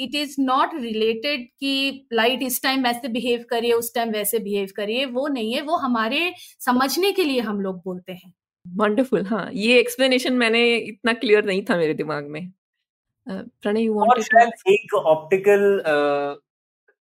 इट 0.00 0.14
इज़ 0.14 0.34
नॉट 0.40 0.74
रिलेटेड 0.74 1.46
कि 1.60 2.06
लाइट 2.12 2.42
इस 2.42 2.62
टाइम 2.62 2.82
वैसे 2.82 3.08
बिहेव 3.08 3.44
करिए 3.50 3.72
उस 3.72 3.94
टाइम 3.94 4.10
वैसे 4.10 4.38
बिहेव 4.38 4.68
करिए 4.76 5.04
वो 5.06 5.26
नहीं 5.28 5.52
है। 5.54 5.60
वो 5.60 5.76
हमारे 5.76 6.32
समझने 6.60 7.12
के 7.12 7.24
लिए 7.24 7.40
हम 7.40 7.60
लोग 7.60 7.80
बोलते 7.84 8.12
हैं। 8.12 8.32
वंडरफुल 8.66 9.24
हाँ। 9.26 9.48
ये 9.52 9.78
एक्सप्लेनेशन 9.78 10.32
मैंने 10.34 10.62
इतना 10.76 11.12
क्लियर 11.14 11.44
नहीं 11.44 11.62
था 11.70 11.76
मेरे 11.76 11.94
दिमाग 11.94 12.26
में। 12.26 12.50
प्रणय 13.26 13.82
यू 13.82 13.94
वांटेड 13.94 14.50
एक 14.68 14.94
ऑप्टिकल 14.96 15.80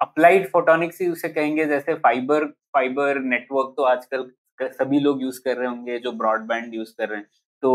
अप्लाइड 0.04 0.48
फोटोनिक्स 0.52 1.02
ही 1.02 1.08
उसे 1.10 1.30
कहेंगे 1.30 1.66
जैसे 1.66 1.94
फाइबर 1.98 2.46
फाइबर 2.74 3.20
नेटवर्क 3.26 3.74
तो 3.78 3.84
आजकल 3.86 4.30
सभी 4.62 5.00
लोग 5.00 5.22
यूज़ 5.22 5.40
कर 5.46 5.58
रहे 5.58 5.68
होंगे 5.68 5.98
जो 6.00 6.12
ब्रॉडबैंड 6.14 6.74
यूज़ 6.76 6.94
कर 6.98 7.10
रहे 7.10 7.20
हैं। 7.20 7.28
तो 7.64 7.72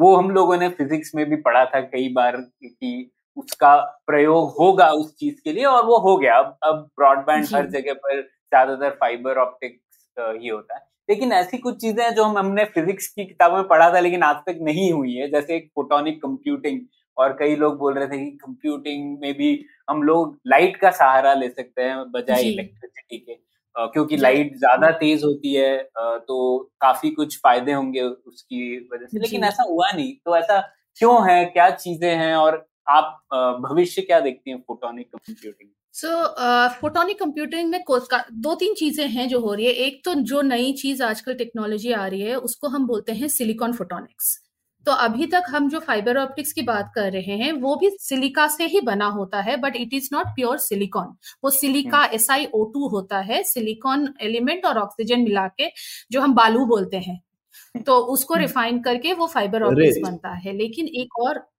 वो 0.00 0.14
हम 0.16 0.30
लोगों 0.30 0.56
ने 0.56 0.68
फिजिक्स 0.70 1.14
में 1.14 1.24
भी 1.30 1.36
पढ़ा 1.42 1.64
था 1.64 1.80
कई 1.80 2.12
बार 2.12 2.36
कि 2.36 3.10
उसका 3.36 3.74
प्रयोग 4.06 4.54
होगा 4.58 4.88
उस 4.92 5.14
चीज़ 5.16 5.40
के 5.44 5.52
लिए 5.52 5.64
और 5.64 5.84
वो 5.86 5.98
हो 6.00 6.16
गया। 6.18 6.38
अब 6.38 6.56
अब 6.64 6.88
ब्रॉडबैंड 6.98 7.46
हर 7.54 7.66
जगह 7.68 7.92
पर 7.94 8.20
ज़्यादातर 8.20 8.96
फाइबर 9.00 9.38
ऑप्टिक्स 9.38 10.08
ही 10.18 10.48
होता 10.48 10.74
है। 10.74 10.80
लेकिन 11.08 11.32
ऐसी 11.32 11.58
कुछ 11.58 11.80
चीज़ें 11.80 12.02
हैं 12.04 12.14
जो 12.14 12.24
हम 12.24 12.38
हमने 12.38 12.64
फिजिक्स 12.74 13.06
की 13.08 13.24
किताबों 13.24 13.56
में 13.56 13.68
पढ़ा 13.68 13.92
था 13.94 14.00
लेकिन 14.00 14.22
आज 14.22 14.36
तक 14.46 14.58
नहीं 14.62 14.90
हुई 14.92 15.14
है। 15.14 15.30
जैसे 15.30 15.56
एक 15.56 15.70
फोटोनिक 15.74 16.22
कंप्यूटिंग 16.22 16.80
और 17.16 17.36
कई 17.38 17.56
लोग 17.56 17.76
बोल 17.78 17.94
रहे 17.94 18.06
थे 18.08 18.18
कि 18.18 18.30
कंप्यूटिंग 18.36 19.18
में 19.20 19.32
भी 19.34 19.54
हम 19.92 20.02
लोग 20.02 20.36
लाइट 20.48 20.76
का 20.76 20.90
सहारा 20.92 21.34
ले 21.36 21.48
सकते 21.50 21.82
हैं 21.82 22.10
बजाय 22.12 22.42
इलेक्ट्रिसिटी 22.44 23.18
के। 23.18 23.40
क्योंकि 23.76 24.16
लाइट 24.18 24.56
ज़्यादा 24.58 24.90
तेज 24.98 25.22
होती 25.24 25.52
है 25.54 25.76
तो 26.20 26.36
काफ़ी 26.80 27.10
कुछ 27.12 27.36
फ़ायदे 27.38 27.72
होंगे 27.72 28.00
उसकी 28.00 28.60
वजह 28.92 29.06
से। 29.06 29.18
लेकिन 29.20 29.44
ऐसा 29.44 29.62
हुआ 29.64 29.90
नहीं। 29.92 30.12
तो 30.16 30.36
ऐसा 30.36 30.60
क्यों 30.98 31.16
है? 31.28 31.44
क्या 31.46 31.70
चीज़ें 31.72 32.14
हैं? 32.16 32.34
और 32.36 32.66
आप 32.90 33.18
भविष्य 33.62 34.02
क्या 34.02 34.20
देखती 34.20 34.50
हैं 34.50 34.58
photonic 34.68 35.06
computing 35.08 35.68
so 35.94 36.08
photonic 36.80 37.18
computing 37.18 37.70
में 37.70 37.80
दो 38.42 38.54
तीन 38.56 38.74
चीज़ें 38.74 39.06
हैं 39.08 39.28
जो 39.28 39.40
हो 39.40 39.54
रही 39.54 39.66
है। 39.66 39.72
एक 39.86 40.00
तो 40.04 40.14
जो 40.30 40.42
नई 40.44 40.72
चीज़ 40.74 41.02
आजकल 41.04 41.34
टेक्नोलॉजी 41.36 41.92
आ 41.94 42.06
रही 42.06 42.20
है 42.22 42.36
उसको 42.40 42.68
हम 42.68 42.86
बोलते 42.86 43.12
हैं 43.12 43.28
सिलिकॉन 43.30 43.72
फोटोनिक्स 43.72 44.38
तो 44.86 44.92
अभी 44.92 45.26
तक 45.26 45.42
हम 45.48 45.68
जो 45.68 45.78
फाइबर 45.80 46.16
ऑप्टिक्स 46.16 46.52
की 46.52 46.62
बात 46.62 46.92
कर 46.94 47.12
रहे 47.12 47.36
हैं 47.36 47.52
वो 47.52 47.76
भी 47.76 47.90
सिलिका 48.00 48.46
से 48.48 48.64
ही 48.66 48.80
बना 48.80 49.06
होता 49.06 49.40
है 49.40 49.56
but 49.56 49.76
it 49.76 49.94
is 49.94 50.08
not 50.12 50.26
pure 50.26 50.58
silicon 50.58 51.14
वो 51.44 51.50
silica 51.50 52.04
S 52.04 52.30
I 52.30 52.46
O 52.54 52.64
two 52.64 52.88
होता 52.88 53.18
है 53.20 53.42
सिलिकॉन 53.42 54.08
एलिमेंट 54.20 54.66
और 54.66 54.78
ऑक्सीजन 54.78 55.20
मिला 55.20 55.46
के 55.48 55.70
जो 56.12 56.20
हम 56.20 56.34
बालू 56.34 56.66
बोलते 56.66 56.96
हैं। 56.96 57.20
तो 57.86 57.96
उसको 57.98 58.34
रिफाइन 58.34 58.72
हम्म। 58.72 58.82
करके 58.82 59.12
वो 59.12 59.26
फाइबर 59.26 59.62
ऑप्टिक्स 59.62 59.98
बनता 60.02 60.34
है। 60.34 60.52
लेकिन 60.52 60.86
एक 60.86 61.18
और 61.18 61.51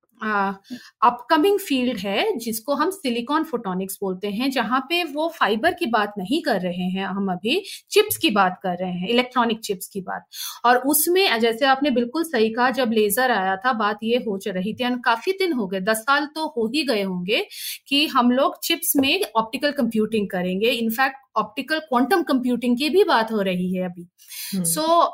अपकमिंग 1.02 1.60
फ़ील्ड 1.60 1.98
है 1.98 2.38
जिसको 2.38 2.76
हम 2.76 2.90
सिलिकॉन 2.90 3.44
फोटोनिक्स 3.44 3.98
बोलते 4.02 4.28
हैं 4.28 4.52
जहाँ 4.52 4.80
पे 4.80 5.04
वो 5.04 5.34
फाइबर 5.40 5.74
की 5.74 5.86
बात 5.86 6.14
नहीं 6.18 6.42
कर 6.42 6.62
रहे 6.62 6.90
हैं 6.90 7.06
हम 7.06 7.32
अभी 7.32 7.64
चिप्स 7.92 8.18
की 8.18 8.30
बात 8.30 8.60
कर 8.64 8.78
रहे 8.78 8.92
हैं 8.92 9.08
इलेक्ट्रॉनिक 9.08 9.60
चिप्स 9.60 9.88
की 9.88 10.02
बात। 10.02 10.26
और 10.66 10.78
उसमें 10.78 11.40
जैसे 11.40 11.66
आपने 11.66 11.90
बिल्कुल 11.90 12.24
सही 12.24 12.50
कहा 12.50 12.70
जब 12.70 12.92
लेजर 12.92 13.32
आया 13.32 13.56
था 13.56 13.74
बात 13.74 14.00
ये 14.04 14.18
हो 14.18 14.40
रही 14.48 14.74
थी 14.74 15.02
काफ़ी 15.02 15.32
दिन 15.32 15.54
हो 15.54 15.68
गए 15.68 15.80
दस 15.80 15.98
साल 15.98 16.26
तो 16.26 16.48
हो 16.48 16.72
ही 16.76 16.84
गए 16.84 17.04
होंगे 17.04 17.48
कि 17.88 18.08
हम 18.08 18.32
लोग 18.32 18.60
चिप्स 18.64 18.94
में 18.96 19.22
ऑप्टिकल 19.36 19.72
कंप्यूटिंग 19.72 20.30
करेंगे। 20.30 20.70
In fact 20.70 21.16
optical 21.36 21.80
quantum 21.80 22.24
computing 22.24 22.78
की 22.78 22.90
भी 22.90 23.04
बात 23.04 23.32
हो 23.32 23.42
रही 23.42 23.76
है 23.76 23.86
अभी। 23.86 24.08
सो 24.56 24.82
हम्म। 24.82 25.04
so, 25.04 25.10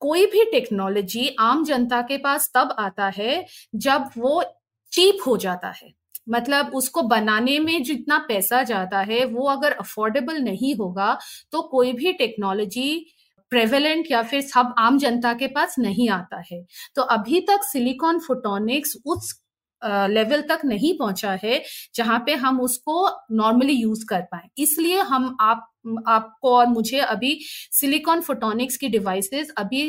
कोई 0.00 0.26
भी 0.26 0.44
टेक्नोलॉजी 0.52 1.28
आम 1.40 1.64
जनता 1.64 2.00
के 2.02 2.16
पास 2.18 2.50
तब 2.54 2.74
आता 2.78 3.08
है 3.16 3.44
जब 3.76 4.10
वो 4.18 4.42
चीप 4.92 5.18
हो 5.26 5.36
जाता 5.38 5.68
है। 5.72 5.92
मतलब 6.26 6.70
उसको 6.74 7.02
बनाने 7.04 7.58
में 7.60 7.82
जितना 7.82 8.18
पैसा 8.28 8.62
जाता 8.64 8.98
है, 9.00 9.24
वो 9.26 9.48
अगर 9.48 9.72
अफोर्डेबल 9.74 10.38
नहीं 10.42 10.74
होगा 10.76 11.16
तो 11.52 11.62
कोई 11.68 11.92
भी 11.92 12.12
टेक्नोलॉजी 12.14 13.06
प्रेवेलेंट 13.52 14.10
या 14.10 14.22
फिर 14.22 14.40
सब 14.42 14.74
आम 14.78 14.98
जनता 14.98 15.32
के 15.34 15.46
पास 15.48 15.74
नहीं 15.78 16.08
आता 16.10 16.42
है। 16.52 16.62
तो 16.96 17.02
अभी 17.04 17.40
तक 17.40 17.64
सिलिकॉन 17.64 18.18
फोटोनिक्स 18.18 18.96
उस 19.06 19.32
लेवल 19.82 20.40
तक 20.48 20.60
नहीं 20.64 20.92
पहुँचा 20.98 21.38
है 21.44 21.62
जहाँ 21.94 22.18
पे 22.26 22.34
हम 22.36 22.60
उसको 22.60 23.08
नॉर्मली 23.32 23.72
यूज़ 23.74 24.04
कर 24.06 24.20
पाए। 24.32 24.48
इसलिए 24.58 25.00
हम 25.02 25.36
आप 25.40 25.69
आपको 25.84 26.54
और 26.56 26.66
मुझे 26.68 26.98
अभी 26.98 27.38
सिलिकॉन 27.72 28.20
फोटोनिक्स 28.20 28.76
की 28.76 28.88
डिवाइसेस 28.88 29.50
अभी 29.58 29.82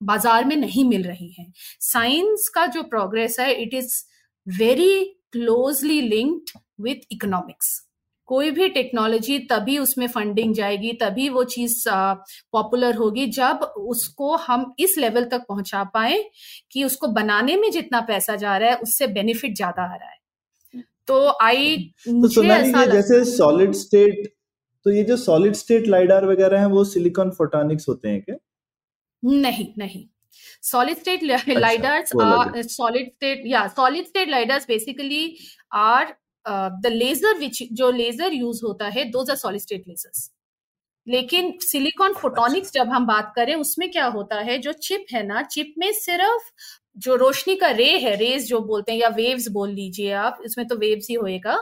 बाज़ार 0.00 0.44
में 0.44 0.56
नहीं 0.56 0.84
मिल 0.84 1.02
रही 1.02 1.30
हैं। 1.32 1.52
साइंस 1.82 2.48
का 2.54 2.66
जो 2.68 2.82
प्रोग्रेस 2.84 3.40
है 3.40 3.52
it 3.62 3.74
is 3.74 3.94
very 4.46 5.04
closely 5.32 6.00
linked 6.00 6.58
with 6.80 7.12
economics 7.12 7.80
कोई 8.28 8.50
भी 8.50 8.68
टेक्नोलॉजी 8.68 9.38
तभी 9.50 9.78
उसमें 9.78 10.06
फंडिंग 10.06 10.54
जाएगी 10.54 10.92
तभी 10.92 11.28
वो 11.28 11.44
चीज़ 11.46 11.82
पॉपुलर 11.88 12.94
होगी 12.94 13.26
जब 13.32 13.60
उसको 13.78 14.34
हम 14.36 14.74
इस 14.78 14.96
लेवल 14.98 15.24
तक 15.24 15.44
पहुँचा 15.48 15.84
पाए 15.84 16.22
कि 16.72 16.84
उसको 16.84 17.06
बनाने 17.08 17.56
में 17.56 17.70
जितना 17.70 18.00
पैसा 18.00 18.36
जा 18.36 18.56
रहा 18.56 18.70
है 18.70 18.76
उससे 18.78 19.06
बेनिफिट 19.08 19.54
ज़्यादा 19.56 19.82
आ 19.82 19.94
रहा 19.94 20.08
है। 20.08 20.82
तो 21.08 21.36
आई 21.42 21.76
तो 22.04 22.12
मुझे 22.12 22.42
जैसे 22.92 23.24
सॉलिड 23.24 23.72
स्टेट 23.74 24.32
तो 24.86 24.90
ये 24.90 25.04
जो 25.04 25.16
सॉलिड 25.16 25.54
स्टेट 25.54 25.86
लाइडार 25.88 26.26
वगैरह 26.26 26.60
हैं 26.60 26.66
वो 26.66 26.84
सिलिकॉन 26.84 27.30
फोटोनिक्स 27.30 27.88
होते 27.88 28.08
हैं 28.08 28.22
क्या? 28.22 28.36
नहीं 29.22 29.66
नहीं। 29.78 30.04
Solid 30.62 30.96
state 30.96 31.22
lidars 31.22 32.10
solid 32.72 33.10
state 33.12 33.42
या 33.46 33.66
solid 33.68 34.06
state 34.06 34.28
lidars 34.28 34.66
basically 34.68 35.36
are 35.74 36.14
the 36.82 36.86
laser 36.86 37.38
which 37.38 37.62
जो 37.72 37.90
लेजर 37.90 38.32
यूज़ 38.32 38.60
होता 38.64 38.88
है 38.88 39.04
those 39.10 39.30
are 39.30 39.36
solid 39.36 39.60
state 39.60 39.88
lasers 39.88 40.30
लेकिन 41.06 41.52
सिलिकॉन 41.62 42.12
फोटोनिक्स 42.12 42.72
जब 42.72 42.88
हम 42.88 43.06
बात 43.06 43.32
करें 43.36 43.54
उसमें 43.54 43.90
क्या 43.90 44.06
होता 44.06 44.40
है 44.40 44.58
जो 44.58 44.72
चिप 44.82 45.04
है 45.12 45.22
ना 45.26 45.42
चिप 45.42 45.74
में 45.78 45.92
सिर्फ़ 45.92 46.50
जो 46.98 47.14
रोशनी 47.16 47.54
का 47.56 47.68
रे 47.72 47.90
है 47.98 48.14
रेज 48.16 48.48
जो 48.48 48.60
बोलते 48.62 48.92
हैं 48.92 48.98
या 48.98 49.08
वेव्स 49.14 49.48
बोल 49.50 49.70
लीजिए 49.70 50.12
आप 50.20 50.38
इसमें 50.44 50.66
तो 50.68 50.76
वेव्स 50.76 51.06
ही 51.08 51.14
होएगा 51.16 51.56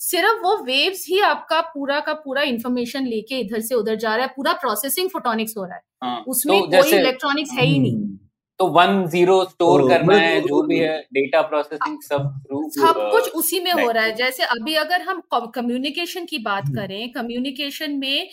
सिर्फ़ 0.00 0.42
वो 0.42 0.56
वेव्स 0.64 1.04
ही 1.08 1.20
आपका 1.24 1.60
पूरा 1.68 2.00
का 2.00 2.12
पूरा 2.20 2.42
इंफॉर्मेशन 2.50 3.06
लेके 3.06 3.40
इधर 3.40 3.60
से 3.62 3.74
उधर 3.74 3.96
जा 3.96 4.14
रहा 4.14 4.26
है 4.26 4.32
पूरा 4.36 4.52
प्रोसेसिंग 4.60 5.10
फोटोनिक्स 5.10 5.56
हो 5.56 5.64
रहा 5.64 5.76
है 5.76 5.82
हाँ, 6.02 6.24
उसमें 6.28 6.60
तो 6.60 6.66
कोई 6.72 6.92
इलेक्ट्रॉनिक्स 6.92 7.52
है 7.52 7.64
ही 7.64 7.78
नहीं 7.78 7.94
हम्म। 7.94 8.18
तो 8.60 8.66
वन 8.68 9.06
ज़ीरो 9.08 9.42
स्टोर 9.44 9.88
करना 9.88 10.16
है 10.16 10.40
जो 10.40 10.62
भी 10.62 10.78
है 10.78 10.98
डेटा 11.12 11.40
प्रोसेसिंग 11.42 11.96
सब 12.02 12.24
थ्रू 12.40 12.58
सब 12.70 12.98
कुछ 13.12 13.30
उसी 13.34 13.60
में 13.60 13.72
हो 13.72 13.90
रहा 13.90 14.04
है 14.04 14.14
जैसे 14.16 14.42
अभी 14.50 14.74
अगर 14.76 15.02
हम 15.02 15.22
कम्युनिकेशन 15.54 16.24
की 16.24 16.38
बात 16.40 16.64
हम्म। 16.64 16.74
करें 16.76 17.12
कम्युनिकेशन 17.12 17.92
में 17.98 18.28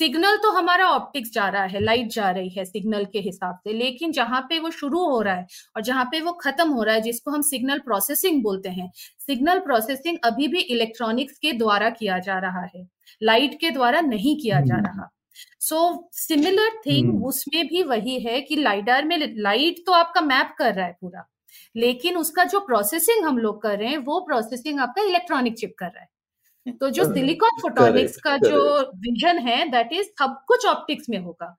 सिग्नल 0.00 0.36
तो 0.36 0.50
हमारा 0.50 0.86
ऑप्टिक्स 0.86 1.30
जा 1.32 1.48
रहा 1.48 1.64
है 1.64 1.80
लाइट 1.80 2.08
जा 2.10 2.30
रही 2.30 2.48
है 2.48 2.64
सिग्नल 2.64 3.04
के 3.04 3.18
हिसाब 3.18 3.58
से 3.64 3.72
लेकिन 3.72 4.12
जहाँ 4.12 4.40
पे 4.40 4.58
वो 4.58 4.70
शुरू 4.70 5.04
हो 5.04 5.20
रहा 5.22 5.34
है 5.34 5.46
और 5.76 5.82
जहाँ 5.82 6.04
पे 6.04 6.20
वो 6.20 6.32
खत्म 6.32 6.68
हो 6.68 6.82
रहा 6.82 6.94
है 6.94 7.00
जिसको 7.00 7.30
हम 7.30 7.42
सिग्नल 7.42 7.78
प्रोसेसिंग 7.78 8.42
बोलते 8.42 8.68
हैं 8.68 8.90
सिग्नल 9.26 9.58
प्रोसेसिंग 9.58 10.18
अभी 10.24 10.48
भी 10.48 10.60
इलेक्ट्रॉनिक्स 10.60 11.38
के 11.38 11.52
द्वारा 11.52 11.90
किया 11.90 12.18
जा 12.18 12.38
रहा 12.38 12.64
है 12.64 12.86
लाइट 13.22 13.60
के 13.60 13.70
द्वारा 13.70 14.00
नहीं 14.00 14.36
किया 14.40 14.60
जा 14.60 14.74
हम्म। 14.74 14.86
रहा। 14.86 15.10
सो 15.60 16.08
सिमिलर 16.12 16.80
थिंग 16.86 17.24
उसमें 17.24 17.66
भी 17.66 17.82
वही 17.82 18.20
है 18.20 18.40
कि 18.40 18.56
लाइडर 18.56 19.04
में 19.04 19.34
लाइट 19.36 19.82
तो 19.86 19.92
आपका 19.92 20.20
मैप 20.20 20.54
कर 20.58 20.74
रहा 20.74 20.86
है 20.86 20.96
पूरा 21.00 21.26
लेकिन 21.76 22.16
उसका 22.16 22.44
जो 22.44 22.60
प्रोसेसिंग 22.60 23.24
हम 23.24 23.38
लोग 23.38 23.62
कर 23.62 23.78
रहे 23.78 23.88
हैं 23.88 23.98
वो 23.98 24.20
प्रोसेसिंग 24.20 24.80
आपका 24.80 25.02
इलेक्ट्रॉनिक 25.02 25.58
चिप 25.58 25.74
कर 25.78 25.86
रहा 25.86 26.00
है। 26.00 26.08
तो 26.66 26.90
जो 26.90 27.04
सिलिकॉन 27.04 27.60
फोटोनिक्स 27.60 28.16
का 28.16 28.36
जो 28.38 28.60
विजन 28.98 29.38
है 29.38 29.64
दैट 29.70 29.92
इज़ 29.92 30.06
सब 30.18 30.36
कुछ 30.48 30.66
ऑप्टिक्स 30.66 31.08
में 31.08 31.18
होगा 31.18 31.56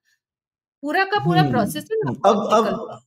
पूरा 0.84 1.04
का 1.06 1.20
पूरा 1.26 1.44
प्रोसेस 1.50 1.90
हम्म। 1.94 2.16
अब 2.26 2.48
अब 2.54 3.00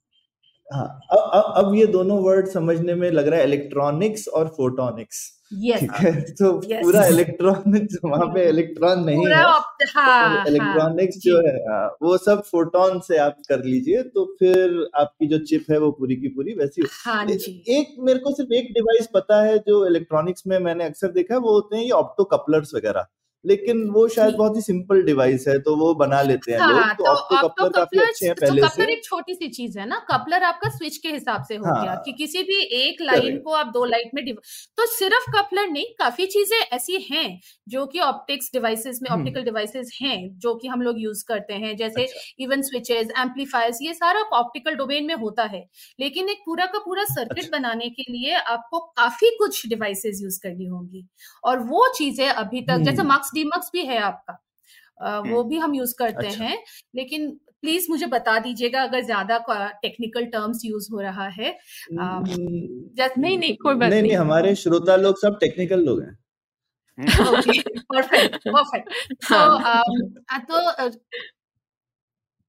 हाँ 0.72 1.00
अब 1.10 1.66
अब 1.66 1.74
ये 1.74 1.86
दोनों 1.86 2.22
वर्ड 2.22 2.48
समझने 2.48 2.94
में 2.94 3.10
लग 3.10 3.28
रहा 3.28 3.40
है 3.40 3.46
इलेक्ट्रॉनिक्स 3.46 4.28
और 4.28 4.48
फोटोनिक्स 4.48 5.38
yes. 5.64 5.80
ठीक 5.80 5.92
है? 5.92 6.20
तो 6.20 6.60
yes. 6.60 6.82
पूरा 6.82 7.06
इलेक्ट्रॉनिक्स 7.06 7.96
वहाँ 8.04 8.26
पे 8.26 8.48
इलेक्ट्रॉन 8.48 9.00
नहीं 9.04 9.26
है। 9.26 9.34
हाँ, 9.34 10.44
इलेक्ट्रॉनिक्स 10.48 11.16
हाँ, 11.16 11.20
जो 11.20 11.38
है 11.48 11.56
हाँ, 11.56 11.96
वो 12.02 12.18
सब 12.18 12.42
फोटोन 12.42 13.00
से 13.00 13.16
आप 13.16 13.36
कर 13.48 13.64
लीजिए 13.64 14.02
तो 14.02 14.36
फिर 14.38 14.90
आपकी 14.94 15.26
जो 15.26 15.38
चिप 15.38 15.64
है 15.70 15.78
वो 15.78 15.90
पूरी 15.90 16.16
की 16.16 16.28
पूरी 16.28 16.54
वैसी 16.54 16.82
हाँ। 17.04 17.26
एक 17.26 17.96
मेरे 17.98 18.18
को 18.18 18.32
सिर्फ़ 18.34 18.52
एक 18.52 18.72
डिवाइस 18.72 19.08
पता 19.14 19.42
है 19.42 19.58
जो 19.58 19.86
इलेक्ट्रॉनिक्स 19.86 20.42
में 20.46 20.58
मैंने 20.58 20.84
अक्सर 20.84 21.08
देखा 21.08 21.34
है 21.34 21.40
वो 21.40 21.50
होते 21.50 21.76
हैं 21.76 21.84
ये 21.84 21.90
ऑप्टो 21.90 22.24
कपलर्स 22.24 22.74
वगैरह। 22.74 23.06
लेकिन 23.48 23.88
वो 23.90 24.06
शायद 24.10 24.34
बहुत 24.36 24.56
ही 24.56 24.62
सिंपल 24.62 25.02
डिवाइस 25.04 25.44
है 25.48 25.58
तो 25.62 25.76
वो 25.76 25.94
बना 25.96 26.22
लेते 26.24 26.52
हैं 26.52 26.60
हाँ, 26.60 26.62
लोग। 26.62 26.94
तो, 26.96 27.14
तो 27.30 27.36
ऑप्टो 27.38 27.38
कपलर 27.38 27.70
काफ़ी 27.72 28.00
अच्छे 28.00 28.26
हैं 28.26 28.34
पहले 28.36 28.66
तो 28.68 28.68
कपलर 28.68 28.90
एक 28.90 29.02
छोटी 29.04 29.34
सी 29.34 29.48
चीज़ 29.48 29.78
है 29.78 29.84
ना 29.86 29.98
कपलर 30.08 30.42
आपका 30.44 30.68
स्विच 30.68 30.96
के 30.96 31.08
हिसाब 31.08 31.42
से 31.44 31.56
हो 31.56 31.66
हाँ, 31.66 31.72
गया 31.72 31.94
कि 32.04 32.12
किसी 32.12 32.42
भी 32.42 32.56
एक 32.76 33.00
लाइन 33.02 33.38
को 33.38 33.52
आप 33.52 33.66
दो 33.66 33.84
लाइट 33.84 34.10
में 34.14 34.24
तो 34.78 34.86
सिर्फ़ 34.88 35.30
कपलर 35.36 35.68
नहीं 35.68 35.84
काफ़ी 35.98 36.26
चीज़ें 36.26 36.56
ऐसी 36.72 36.96
हैं 37.02 37.28
जो 37.68 37.84
कि 37.86 38.00
ऑप्टिक्स 38.00 38.50
डिवाइसेस 38.52 38.98
में 39.02 39.10
ऑप्टिकल 39.10 39.42
डिवाइसेस 39.44 39.90
हैं 40.02 40.16
जो 40.38 40.54
कि 40.54 40.68
हम 40.68 40.82
लोग 40.82 41.00
यूज़ 41.00 41.24
करते 41.28 41.54
हैं। 41.54 41.76
जैसे 41.76 42.08
इवन 42.40 42.62
स्विचेस 42.62 43.08
एम्पलीफायर्स 43.18 43.78
ये 43.82 43.94
सारा 43.94 44.20
ऑप्टिकल 44.34 44.74
डोमेन 44.74 45.06
में 45.06 45.14
होता 45.16 45.44
है। 45.46 45.64
लेकिन 45.98 46.28
एक 46.28 46.38
पूरा 46.46 46.66
का 46.66 46.78
पूरा 46.78 47.04
सर्किट 47.06 47.50
अच्छा। 47.50 47.52
बनाने 47.52 47.88
के 47.90 48.12
लिए 48.12 48.34
आपको 48.36 48.78
काफ़ी 48.96 49.30
कुछ 49.38 49.66
डिवाइसेस 49.66 50.20
यूज़ 50.22 50.40
करनी 50.42 50.66
होंगी। 50.66 51.06
और 51.44 51.58
वो 51.64 51.86
चीज़ें 51.94 52.28
अभी 52.28 52.60
तक 52.62 52.82
जैसे 52.84 53.02
मार्क्स 53.02 53.30
मक्स 53.44 53.50
डीमक्स 53.52 53.70
भी 53.72 53.84
है 53.86 53.98
आपका। 53.98 54.44
Uh, 55.06 55.30
वो 55.30 55.44
भी 55.44 55.58
हम 55.58 55.74
यूज़ 55.74 55.94
करते 55.98 56.26
अच्छा। 56.26 56.44
हैं 56.44 56.64
लेकिन 56.94 57.40
प्लीज़ 57.60 57.86
मुझे 57.90 58.06
बता 58.06 58.38
दीजिएगा 58.38 58.82
अगर 58.82 59.00
ज़्यादा 59.00 59.38
टेक्निकल 59.82 60.24
टर्म्स 60.24 60.60
यूज़ 60.64 60.88
हो 60.92 61.00
रहा 61.00 61.28
है। 61.28 61.58
जस्ट 61.92 63.18
नहीं 63.18 63.38
नहीं 63.38 63.56
कोई 63.56 63.74
बात 63.74 63.90
नहीं, 63.90 64.02
नहीं 64.02 64.10
नहीं। 64.10 64.20
हमारे 64.20 64.54
श्रोता 64.54 64.96
लोग 64.96 65.16
सब 65.18 65.38
टेक्निकल 65.38 65.80
लोग 65.80 66.02
हैं। 66.02 66.18
परफेक्ट 67.92 68.48
परफेक्ट 68.48 68.90
तो 70.50 70.98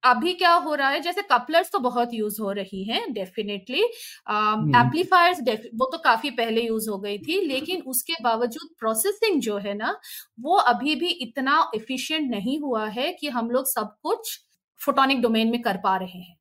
अभी 0.03 0.33
क्या 0.33 0.51
हो 0.53 0.73
रहा 0.75 0.89
है 0.89 0.99
जैसे 1.01 1.21
कपलर्स 1.21 1.71
तो 1.71 1.79
बहुत 1.79 2.13
यूज़ 2.13 2.41
हो 2.41 2.51
रही 2.51 2.83
हैं 2.83 3.01
डेफिनेटली 3.13 3.81
एम्पलीफायर्स 3.81 5.39
वो 5.75 5.89
तो 5.91 5.97
काफ़ी 5.97 6.29
पहले 6.31 6.61
यूज़ 6.61 6.89
हो 6.89 6.97
गई 6.97 7.17
थी 7.17 7.39
लेकिन 7.47 7.81
उसके 7.87 8.13
बावजूद 8.23 8.69
प्रोसेसिंग 8.79 9.41
जो 9.41 9.57
है 9.57 9.73
ना 9.73 9.95
वो 10.39 10.57
अभी 10.73 10.95
भी 10.95 11.09
इतना 11.27 11.59
एफिशिएंट 11.75 12.29
नहीं 12.31 12.59
हुआ 12.59 12.87
है 12.89 13.11
कि 13.13 13.29
हम 13.29 13.49
लोग 13.51 13.67
सब 13.67 13.95
कुछ 14.03 14.37
फोटोनिक 14.81 15.21
डोमेन 15.21 15.51
में 15.51 15.61
कर 15.61 15.77
पा 15.77 15.95
रहे 15.97 16.19
हैं. 16.19 16.37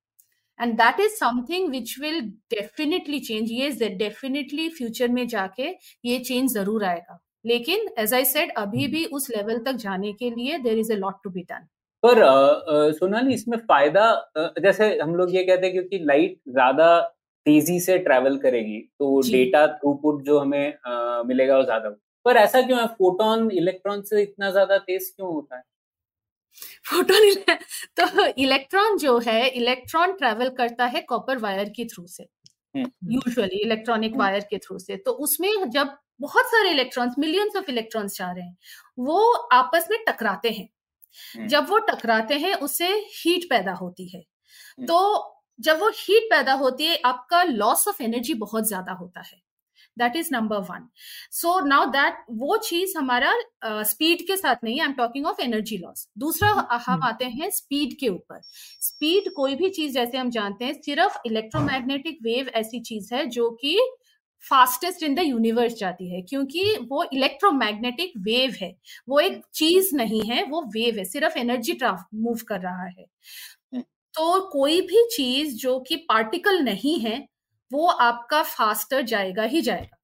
And 0.59 0.75
that 0.75 1.01
is 1.01 1.15
something 1.15 1.69
which 1.71 1.99
will 2.01 2.21
definitely 2.51 3.21
change 3.21 3.51
ये 3.53 3.89
डेफिनेटली 3.97 4.69
फ्यूचर 4.69 5.09
में 5.09 5.27
जाके 5.29 5.69
ये 6.05 6.19
चेंज 6.19 6.51
ज़रूर 6.53 6.85
आएगा. 6.85 7.19
लेकिन 7.47 7.89
एज 7.99 8.15
आई 8.15 8.25
सेड 8.25 8.53
अभी 8.59 8.87
भी 8.87 9.05
उस 9.07 9.29
लेवल 9.31 9.59
तक 9.65 9.73
जाने 9.83 10.13
के 10.13 10.31
लिए 10.31 10.59
there 10.59 10.79
is 10.79 10.93
a 10.93 10.97
lot 10.97 11.23
to 11.25 11.31
be 11.31 11.43
done 11.43 11.69
पर 12.03 12.19
सोनाली 12.95 13.35
इसमें 13.35 13.57
फ़ायदा 13.59 14.05
जैसे 14.61 14.99
हम 14.99 15.15
लोग 15.17 15.35
ये 15.35 15.45
कहते 15.45 15.67
हैं 15.67 15.73
क्योंकि 15.73 15.99
लाइट 16.05 16.39
ज़्यादा 16.49 16.99
तेज़ी 17.47 17.79
से 17.81 17.99
ट्रैवल 18.01 18.37
करेगी 18.39 18.79
तो 18.99 19.21
डेटा 19.31 19.67
थ्रूपुट 19.69 20.23
जो 20.25 20.39
हमें 20.39 20.75
आ, 20.87 21.23
मिलेगा 21.23 21.57
वो 21.57 21.65
ज़्यादा 21.65 21.91
पर 22.27 22.37
ऐसा 22.37 22.61
क्यों 22.63 22.79
है? 22.81 22.87
फोटोन 22.89 23.51
इलेक्ट्रॉन 23.53 24.03
से 24.03 24.23
इतना 24.23 24.51
ज़्यादा 24.51 24.79
तेज 24.81 25.13
क्यों 25.17 25.33
होता 25.33 25.57
है? 25.57 25.63
फोटोन 26.87 27.57
तो 27.97 28.27
इलेक्ट्रॉन 28.39 28.97
जो 28.99 29.19
है 29.27 29.49
इलेक्ट्रॉन 29.51 30.13
ट्रेवल 30.15 30.49
करता 30.59 30.87
है 30.87 31.01
कॉपर 31.09 31.39
वायर 31.39 31.69
के 31.77 31.85
थ्रू 31.87 32.07
से। 32.09 32.27
यूजुअली 32.75 33.61
इलेक्ट्रॉनिक 33.65 34.17
वायर 34.17 34.41
के 34.51 34.59
थ्रू 34.59 34.79
से। 34.79 34.97
तो 34.99 35.13
उसमें 35.27 35.71
जब 35.71 35.97
बहुत 36.21 36.47
सारे 36.47 36.71
इलेक्ट्रॉन्स 36.71 37.15
मिलियंस 37.19 37.57
ऑफ़ 37.57 37.71
इलेक्ट्रॉन्स 37.71 38.19
जा 38.19 38.31
रहे 38.33 38.45
हैं 38.45 38.57
वो 39.01 39.33
आपस 39.55 39.89
में 39.91 39.99
टकराते 40.09 40.49
हैं। 40.51 40.65
हम्म। 40.65 40.78
जब 41.49 41.69
वो 41.71 41.79
टकराते 41.79 42.39
हैं 42.39 42.55
उससे 42.55 42.89
हीट 43.17 43.49
पैदा 43.51 43.73
होती 43.73 44.09
है। 44.09 44.21
हम्म। 44.21 44.87
तो 44.87 45.35
जब 45.59 45.81
वो 45.81 45.89
हीट 45.97 46.31
पैदा 46.31 46.53
होती 46.55 46.85
है 46.85 47.01
आपका 47.05 47.43
लॉस 47.43 47.89
ऑफ़ 47.89 48.03
एनर्जी 48.03 48.35
बहुत 48.35 48.69
ज़्यादा 48.69 48.93
होता 48.93 49.21
है। 49.21 49.41
That 49.97 50.17
is 50.17 50.29
number 50.33 50.59
one 50.59 50.89
so 51.33 51.59
now 51.61 51.87
that 51.87 52.25
वो 52.31 52.57
चीज़ 52.57 52.97
हमारा 52.99 53.33
स्पीड 53.65 54.19
uh, 54.19 54.27
के 54.27 54.37
साथ 54.37 54.57
नहीं 54.65 54.81
I 54.81 54.87
am 54.87 54.93
talking 54.93 55.27
of 55.27 55.41
energy 55.41 55.79
loss 55.79 56.09
दूसरा 56.19 56.49
हम्म। 56.51 56.79
हम 56.87 57.03
आते 57.03 57.25
हैं 57.25 57.51
स्पीड 57.51 57.97
के 58.01 58.09
ऊपर। 58.09 58.41
स्पीड 58.83 59.33
कोई 59.35 59.55
भी 59.55 59.69
चीज़ 59.71 59.95
जैसे 59.95 60.19
हम 60.19 60.31
जानते 60.31 60.65
हैं 60.65 60.81
सिर्फ़ 60.83 61.19
इलेक्ट्रोमैग्नेटिक 61.27 62.19
वेव 62.23 62.49
ऐसी 62.55 62.81
चीज़ 62.81 63.15
है 63.15 63.27
जो 63.27 63.51
कि 63.51 63.79
फास्टेस्ट 64.43 65.03
इन 65.03 65.15
द 65.15 65.19
यूनिवर्स 65.19 65.75
जाती 65.75 66.09
है, 66.11 66.23
क्योंकि 66.23 66.65
वो 66.89 67.05
इलेक्ट्रोमैग्नेटिक 67.05 68.13
वेव 68.19 68.57
है। 68.61 68.75
वो 69.09 69.21
एक 69.21 69.41
चीज़ 69.55 69.97
नहीं 69.97 70.23
है, 70.23 70.43
वो 70.45 70.63
वेव 70.63 70.99
है, 70.99 71.05
सिर्फ़ 71.05 71.39
एनर्जी 71.39 71.73
ट्राफ 71.75 72.05
मूव 72.15 72.41
कर 72.49 72.61
रहा 72.61 72.87
है। 72.87 73.07
तो 74.15 74.41
कोई 74.51 74.81
भी 74.81 75.07
चीज़ 75.17 75.57
जो 75.57 75.81
कि 75.81 75.97
पार्टिकल 75.97 76.61
नहीं 76.61 76.99
है, 77.01 77.27
वो 77.73 77.87
आपका 77.87 78.43
फास्टर 78.43 79.03
जाएगा 79.03 79.43
ही 79.45 79.61
जाएगा। 79.61 79.97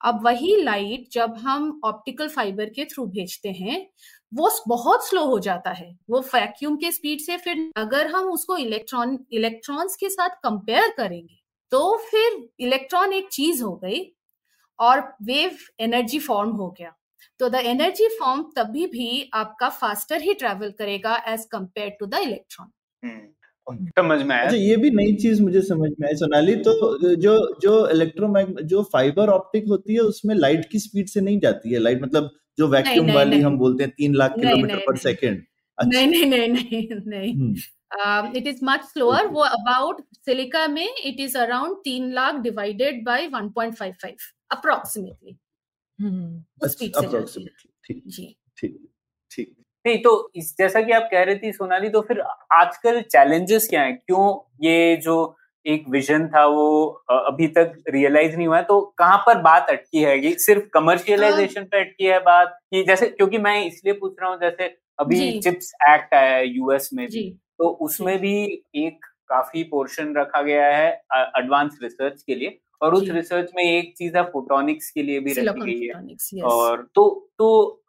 अब 0.00 0.24
वही 0.24 0.56
लाइट 0.62 1.08
जब 1.12 1.36
हम 1.38 1.80
ऑप्टिकल 1.84 2.28
फाइबर 2.28 2.70
के 2.70 2.84
थ्रू 2.84 3.06
भेजते 3.06 3.50
हैं, 3.50 3.86
वो 4.34 4.50
बहुत 4.68 5.08
स्लो 5.08 5.24
हो 5.26 5.38
जाता 5.38 5.70
है। 5.70 5.96
वो 6.10 6.20
वैक्यूम 6.34 6.76
के 6.76 6.92
स्पीड 6.92 7.20
से 7.20 7.36
फिर 7.36 7.70
अगर 7.76 8.06
हम 8.06 8.24
उसको 8.24 8.56
इलेक्ट्रॉन 8.56 9.18
इलेक्ट्रॉन्स 9.32 9.96
के 9.96 10.08
साथ 10.10 10.36
कंपेयर 10.44 10.88
करेंगे 10.98 11.41
तो 11.72 11.96
फिर 12.10 12.48
इलेक्ट्रॉन 12.60 13.12
एक 13.12 13.28
चीज़ 13.32 13.62
हो 13.62 13.74
गई 13.76 14.00
और 14.78 15.00
वेव 15.22 15.56
एनर्जी 15.80 16.18
फॉर्म 16.20 16.50
हो 16.52 16.68
गया। 16.70 16.92
तो 17.40 17.48
द 17.48 17.62
एनर्जी 17.66 18.08
फॉर्म 18.18 18.42
तभी 18.56 18.86
भी 18.86 19.30
आपका 19.34 19.68
फास्टर 19.76 20.22
ही 20.22 20.34
ट्रेवल 20.34 20.70
करेगा 20.78 21.16
as 21.28 21.44
compare 21.52 21.96
to 22.00 22.06
the 22.06 22.20
electron 22.22 22.70
समझ 23.98 24.22
में 24.22 24.34
आया? 24.36 24.44
अच्छा 24.44 24.56
ये 24.56 24.76
भी 24.76 24.90
नई 24.90 25.14
चीज़ 25.16 25.42
मुझे 25.42 25.60
समझ 25.62 25.90
में 26.00 26.06
आई 26.08 26.14
सोनाली 26.16 26.54
तो 26.66 26.72
जो 27.16 27.34
जो 27.62 27.74
इलेक्ट्रोमैग 27.90 28.60
जो 28.64 28.82
फाइबर 28.92 29.28
ऑप्टिक 29.30 29.68
होती 29.68 29.94
है 29.94 30.00
उसमें 30.02 30.34
लाइट 30.34 30.68
की 30.72 30.78
स्पीड 30.78 31.08
से 31.08 31.20
नहीं 31.20 31.38
जाती 31.40 31.72
है? 31.72 31.78
लाइट 31.78 32.02
मतलब 32.02 32.30
जो 32.58 32.68
वैक्यूम 32.68 33.12
वाली 33.12 33.30
नहीं, 33.30 33.42
हम 33.42 33.58
बोलते 33.58 33.84
हैं 33.84 33.92
तीन 33.98 34.14
लाख 34.14 34.34
किलोमीटर 34.34 34.78
पर 34.86 34.96
सेकेंड 34.98 35.42
नहीं 35.78 36.06
नहीं 36.06 36.26
नहीं 36.26 36.48
नहीं 36.48 36.88
नहीं। 37.06 37.32
हम्म। 37.34 37.54
इट 38.36 38.46
इज़ 38.46 38.64
मच 38.64 38.84
स्लोअर 38.84 39.26
वो 39.26 39.42
अबाउट 39.42 40.00
सिलिका 40.26 40.66
में 40.68 40.86
इट 40.86 41.20
इज़ 41.20 41.38
अराउंड 41.38 41.76
तीन 41.84 42.12
लाख 42.12 42.34
डिवाइडेड 42.42 43.04
बाय 43.04 43.28
1.55 43.28 44.32
अप्रोक्सीमेटली 44.50 45.36
जी 48.08 48.34
ठीक 48.58 48.78
ठीक 49.30 49.54
नहीं 49.84 49.98
तो 50.02 50.30
इस 50.36 50.54
जैसा 50.58 50.80
कि 50.80 50.92
आप 50.92 51.08
कह 51.12 51.22
रही 51.22 51.36
थी 51.36 51.52
सोनाली 51.52 51.88
तो 51.88 52.00
फिर 52.00 52.20
आजकल 52.52 53.00
चैलेंजेस 53.02 53.66
क्या 53.68 53.82
है? 53.82 53.92
क्यों 53.92 54.26
ये 54.62 54.96
जो 54.96 55.36
एक 55.66 55.84
विजन 55.88 56.26
था 56.28 56.44
वो 56.46 56.86
अभी 57.10 57.46
तक 57.48 57.72
रियलाइज़ 57.88 58.36
नहीं 58.36 58.46
हुआ 58.46 58.56
है? 58.56 58.62
तो 58.62 58.80
कहाँ 58.98 59.18
पर 59.26 59.40
बात 59.42 59.66
अटकी 59.70 60.02
है? 60.02 60.18
ये 60.26 60.34
सिर्फ़ 60.38 60.64
कमर्शियलाइजेशन 60.74 61.64
पे 61.64 61.80
अटकी 61.80 62.04
है 62.04 62.18
बात? 62.20 62.58
कि 62.70 62.82
जैसे 62.84 63.06
क्योंकि 63.08 63.38
मैं 63.38 63.64
इसलिए 63.64 63.94
पूछ 63.94 64.14
रहा 64.20 64.30
हूँ 64.30 64.38
जैसे 64.40 64.66
अभी 64.98 65.20
चिप्स 65.40 65.72
एक्ट 65.90 66.14
आया 66.14 66.34
है 66.36 66.46
यूएस 66.48 66.90
में 66.94 67.06
भी। 67.06 67.28
तो 67.62 67.68
उसमें 67.68 68.18
भी 68.18 68.62
एक 68.74 69.04
काफ़ी 69.04 69.62
पोर्शन 69.62 70.14
रखा 70.16 70.42
गया 70.42 70.76
है 70.76 71.02
एडवांस 71.12 71.78
रिसर्च 71.82 72.22
के 72.22 72.34
लिए 72.34 72.58
और 72.82 72.94
उस 72.94 73.08
रिसर्च 73.08 73.50
में 73.56 73.64
एक 73.64 73.94
चीज़ 73.98 74.16
है 74.16 74.22
फोटोनिक्स 74.22 74.90
के 74.90 75.02
लिए 75.02 75.20
भी 75.20 75.32
रखी 75.32 75.72
गई 75.72 75.86
है। 75.86 76.42
और 76.42 76.90
तो 76.94 77.28
तो 77.38 77.82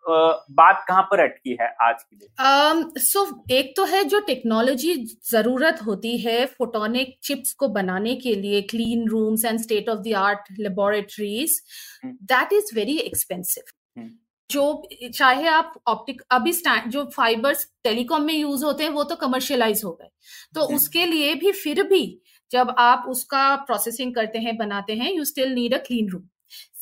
बात 0.51 0.85
कहाँ 0.87 1.01
पर 1.03 1.19
अटकी 1.19 1.57
है 1.61 1.75
आज 1.81 2.03
के 2.03 2.15
लिए? 2.15 2.27
सो 2.99 3.25
um, 3.25 3.31
so, 3.31 3.51
एक 3.51 3.73
तो 3.77 3.85
है 3.85 4.03
जो 4.03 4.19
टेक्नोलॉजी 4.19 5.05
ज़रूरत 5.31 5.79
होती 5.85 6.17
है 6.17 6.45
फोटोनिक 6.45 7.17
चिप्स 7.23 7.53
को 7.53 7.67
बनाने 7.67 8.15
के 8.15 8.35
लिए 8.35 8.61
clean 8.61 9.07
rooms 9.07 9.45
and 9.45 9.59
state 9.59 9.89
of 9.89 9.99
the 9.99 10.13
art 10.13 10.39
laboratories 10.59 11.61
that 12.05 12.53
is 12.53 12.75
very 12.75 12.97
expensive 12.97 13.63
जो 14.53 14.65
चाहे 15.15 15.47
आप 15.49 15.73
ऑप्टिक 15.87 16.21
अभी 16.31 16.51
जो 16.87 17.03
फाइबर्स 17.15 17.65
टेलीकॉम 17.83 18.23
में 18.23 18.33
यूज़ 18.33 18.65
होते 18.65 18.83
हैं 18.83 18.91
वो 18.91 19.03
तो 19.03 19.15
कमर्शियलाइज 19.17 19.81
हो 19.85 19.91
गए। 19.93 20.09
तो 20.55 20.61
उसके 20.75 21.05
लिए 21.05 21.33
भी 21.35 21.51
फिर 21.53 21.83
भी 21.83 22.05
जब 22.51 22.75
आप 22.79 23.05
उसका 23.09 23.55
प्रोसेसिंग 23.65 24.13
करते 24.15 24.39
हैं 24.39 24.55
बनाते 24.57 24.93
हैं 24.95 25.13
you 25.13 25.25
still 25.25 25.53
need 25.53 25.73
a 25.73 25.77
clean 25.85 26.09
room 26.09 26.23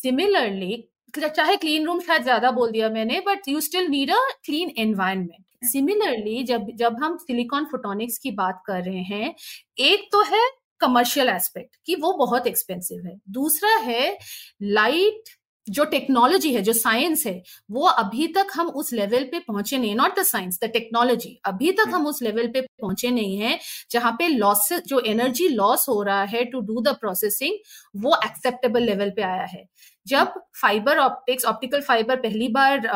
similarly 0.02 0.84
चाहे 1.14 1.56
क्लीन 1.58 1.86
रूम 1.86 2.00
शायद 2.00 2.24
ज़्यादा 2.24 2.52
बोल 2.52 2.72
दिया 2.72 2.90
मैंने 2.90 3.20
but 3.28 3.48
you 3.48 3.62
still 3.62 3.88
need 3.90 4.12
a 4.12 4.20
clean 4.46 4.74
environment 4.80 5.66
similarly 5.66 6.44
जब 6.46 6.68
जब 6.76 6.96
हम 7.04 7.18
सिलिकॉन 7.18 7.66
फोटोनिक्स 7.72 8.18
की 8.18 8.32
बात 8.34 8.62
कर 8.68 8.84
रहे 8.84 9.02
हैं 9.06 9.34
एक 9.82 10.08
तो 10.12 10.24
है 10.26 10.42
कमर्शियल 10.82 11.30
एस्पेक्ट 11.30 11.76
कि 11.86 11.96
वो 11.96 12.14
बहुत 12.18 12.48
एक्सपेंसिव 12.48 13.06
है। 13.08 13.16
दूसरा 13.30 13.76
है 13.80 14.18
लाइट 14.64 15.30
जो 15.72 15.86
टेक्नोलॉजी 15.86 16.54
है 16.54 16.62
जो 16.62 16.74
साइंस 16.74 17.26
है 17.26 17.42
वो 17.72 17.86
अभी 17.88 18.28
तक 18.28 18.48
हम 18.54 18.68
उस 18.68 18.92
लेवल 18.94 19.24
पे 19.24 19.40
पहुँचे 19.40 19.78
नहीं 19.78 19.96
not 19.96 20.20
the 20.20 20.24
science 20.24 20.60
the 20.64 20.70
technology 20.70 21.40
अभी 21.46 21.72
तक 21.72 21.92
हम 21.94 22.08
उस 22.08 22.22
लेवल 22.22 22.48
पे 22.48 22.62
पहुँचे 22.62 23.12
नहीं 23.12 23.38
है 23.38 23.58
जहाँ 23.92 24.12
पे 24.12 24.28
लॉस 24.28 24.68
जो 24.88 25.00
एनर्जी 25.00 25.48
लॉस 25.48 25.86
हो 25.90 26.02
रहा 26.04 26.24
है 26.24 26.44
टू 26.46 26.60
डू 26.62 26.82
द 26.82 26.96
प्रोसेसिंग 26.96 27.58
वो 28.04 28.16
एक्सेप्टेबल 28.26 28.84
लेवल 28.84 29.10
पे 29.10 29.22
आया 29.22 29.46
है। 29.46 29.66
जब 30.08 30.34
फाइबर 30.62 30.98
ऑप्टिक्स 30.98 31.46
ऑप्टिकल 31.46 31.82
फाइबर 31.82 32.16
पहली 32.16 32.48
बार 32.48 32.88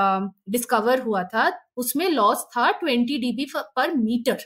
डिस्कवर 0.49 0.99
uh, 0.99 1.05
हुआ 1.05 1.23
था 1.23 1.51
उसमें 1.77 2.09
लॉस 2.09 2.43
था 2.57 2.69
ट्वेंटी 2.71 3.17
डीबी 3.17 3.45
पर 3.55 3.95
मीटर 3.95 4.37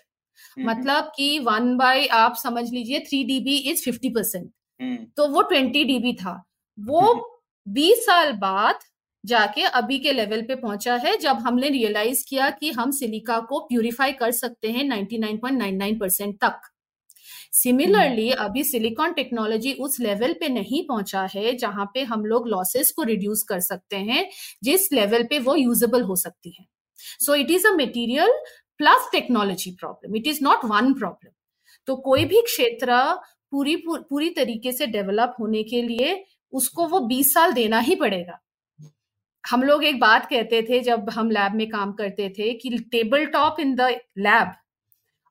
मतलब 0.59 1.11
कि 1.15 1.39
वन 1.39 1.75
बाय 1.77 2.05
आप 2.05 2.35
समझ 2.35 2.69
लीजिए 2.71 2.99
three 2.99 3.23
dB 3.23 3.57
is 3.71 3.83
fifty 3.83 4.09
percent 4.09 4.51
तो 5.17 5.27
वो 5.27 5.41
ट्वेंटी 5.41 5.83
डीबी 5.83 6.13
था। 6.13 6.33
वो 6.77 7.01
हम्म। 7.01 7.21
बीस 7.69 8.05
साल 8.05 8.31
बाद 8.31 8.79
जाके 9.23 9.63
अभी 9.71 9.97
के 9.99 10.11
लेवल 10.13 10.41
पे 10.41 10.55
पहुँचा 10.55 10.95
है 10.95 11.15
जब 11.17 11.39
हमने 11.39 11.69
रियलाइज़ 11.69 12.23
किया 12.29 12.49
कि 12.49 12.71
हम 12.71 12.91
सिलिका 12.91 13.39
को 13.39 13.59
प्यूरिफाई 13.59 14.11
कर 14.11 14.31
सकते 14.31 14.71
हैं 14.71 14.83
99.99 14.85 15.99
परसेंट 15.99 16.35
तक। 16.35 16.69
सिमिलरली 17.53 18.29
हम्म। 18.29 18.45
अभी 18.45 18.63
सिलिकॉन 18.63 19.13
टेक्नोलॉजी 19.13 19.73
उस 19.79 19.99
लेवल 19.99 20.33
पे 20.33 20.49
नहीं 20.49 20.83
पहुँचा 20.87 21.27
है 21.35 21.55
जहाँ 21.57 21.89
पे 21.93 22.03
हम 22.03 22.25
लोग 22.25 22.47
लॉसेस 22.47 22.91
को 22.91 23.03
रिड्यूस 23.03 23.43
कर 23.43 23.59
सकते 23.59 23.97
हैं 24.09 24.27
जिस 24.63 24.91
लेवल 24.93 25.23
पे 25.23 25.39
वो 25.39 25.55
यूजेबल 25.55 26.03
हो 26.03 26.15
सकती 26.15 26.55
है। 26.59 26.65
So 27.19 27.35
it 27.35 27.51
is 27.51 27.67
a 27.67 27.71
material 27.75 28.31
plus 28.77 29.09
technology 29.11 29.71
problem 29.71 30.15
it 30.15 30.27
is 30.27 30.43
not 30.43 30.65
one 30.65 30.93
problem 30.93 31.31
तो 31.87 31.95
कोई 32.01 32.25
भी 32.25 32.41
क्षेत्र 32.41 33.01
पूरी 33.51 33.75
पूरी 33.87 34.29
तरीके 34.29 34.71
से 34.71 34.87
डेवलप 34.87 35.35
होने 35.39 35.63
के 35.63 35.81
लिए 35.81 36.13
उसको 36.53 36.87
वो 36.87 36.99
बीस 36.99 37.33
साल 37.33 37.51
देना 37.51 37.79
ही 37.79 37.95
पड़ेगा। 37.95 38.39
हम 39.49 39.63
लोग 39.63 39.83
एक 39.83 39.99
बात 39.99 40.29
कहते 40.29 40.61
थे 40.61 40.79
जब 40.79 41.09
हम 41.09 41.31
लैब 41.31 41.55
में 41.55 41.69
काम 41.69 41.93
करते 41.93 42.29
थे 42.29 42.53
कि 42.53 42.77
table 42.91 43.25
top 43.25 43.59
in 43.59 43.75
the 43.75 43.81
lab 44.17 44.53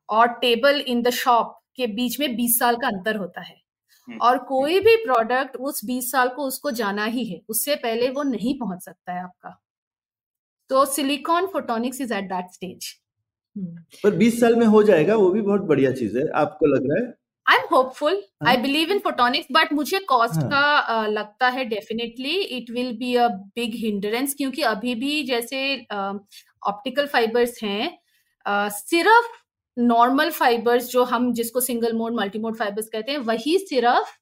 और 0.09 0.29
टेबल 0.29 0.81
इन 0.81 1.03
द 1.03 1.11
शॉप 1.11 1.61
के 1.77 1.87
बीच 1.87 2.21
में 2.21 2.37
बीस 2.37 2.59
साल 2.59 2.77
का 2.77 2.89
अंतर 2.89 3.17
होता 3.17 3.41
है। 3.41 3.57
हम्म। 4.09 4.19
और 4.19 4.39
कोई 4.39 4.81
भी 4.81 4.97
प्रोडक्ट 4.97 5.57
उस 5.57 5.85
बीस 5.85 6.13
साल 6.13 6.29
को 6.29 6.43
उसको 6.43 6.71
जाना 6.71 7.05
ही 7.05 7.25
है 7.25 7.43
उससे 7.49 7.77
पहले 7.77 8.11
वो 8.11 8.23
नहीं 8.23 8.59
पहुँच 8.59 8.85
सकता 8.85 9.13
है 9.13 9.23
आपका। 9.23 9.63
तो 10.71 10.85
silicon 10.85 11.47
photonics 11.47 12.01
is 12.01 12.15
at 12.15 12.25
that 12.25 12.47
stage. 12.53 12.95
पर 14.05 14.17
20 14.17 14.41
साल 14.41 14.57
में 14.57 14.67
हो 14.67 14.83
जाएगा 14.83 15.17
वो 15.17 15.31
भी 15.31 15.43
बहुत 15.43 15.61
बढ़िया 15.61 15.93
चीज़ 15.93 16.19
है। 16.19 16.29
आपको 16.29 16.67
लग 16.67 16.83
रहा 16.83 17.07
है? 17.07 17.18
I 17.49 17.57
am 17.57 17.67
hopeful 17.73 18.23
I 18.47 18.57
believe 18.57 18.91
in 18.93 18.99
photonics 18.99 19.47
but 19.53 19.73
मुझे 19.73 19.99
कॉस्ट 19.99 20.35
हाँ. 20.35 20.49
का 20.51 21.03
uh, 21.03 21.09
लगता 21.13 21.49
है 21.49 21.65
definitely 21.65 22.35
it 22.35 22.71
will 22.71 22.93
be 22.97 23.15
a 23.15 23.29
big 23.29 23.75
hindrance 23.75 24.35
क्योंकि 24.35 24.63
अभी 24.63 24.95
भी 24.95 25.23
जैसे 25.23 25.87
ऑप्टिकल 25.93 27.05
uh, 27.05 27.13
फाइबर्स 27.13 27.63
हैं 27.63 27.99
uh, 28.47 28.71
सिर्फ़ 28.73 29.27
नॉर्मल 29.77 30.31
फाइबर्स 30.31 30.91
जो 30.91 31.05
हम 31.05 31.33
जिसको 31.33 31.61
single 31.61 31.93
mode 31.93 32.15
multi 32.15 32.39
mode 32.39 32.57
fibres 32.57 32.89
कहते 32.89 33.13
हैं 33.13 33.19
वही 33.19 33.59
सिर्फ़ 33.59 34.17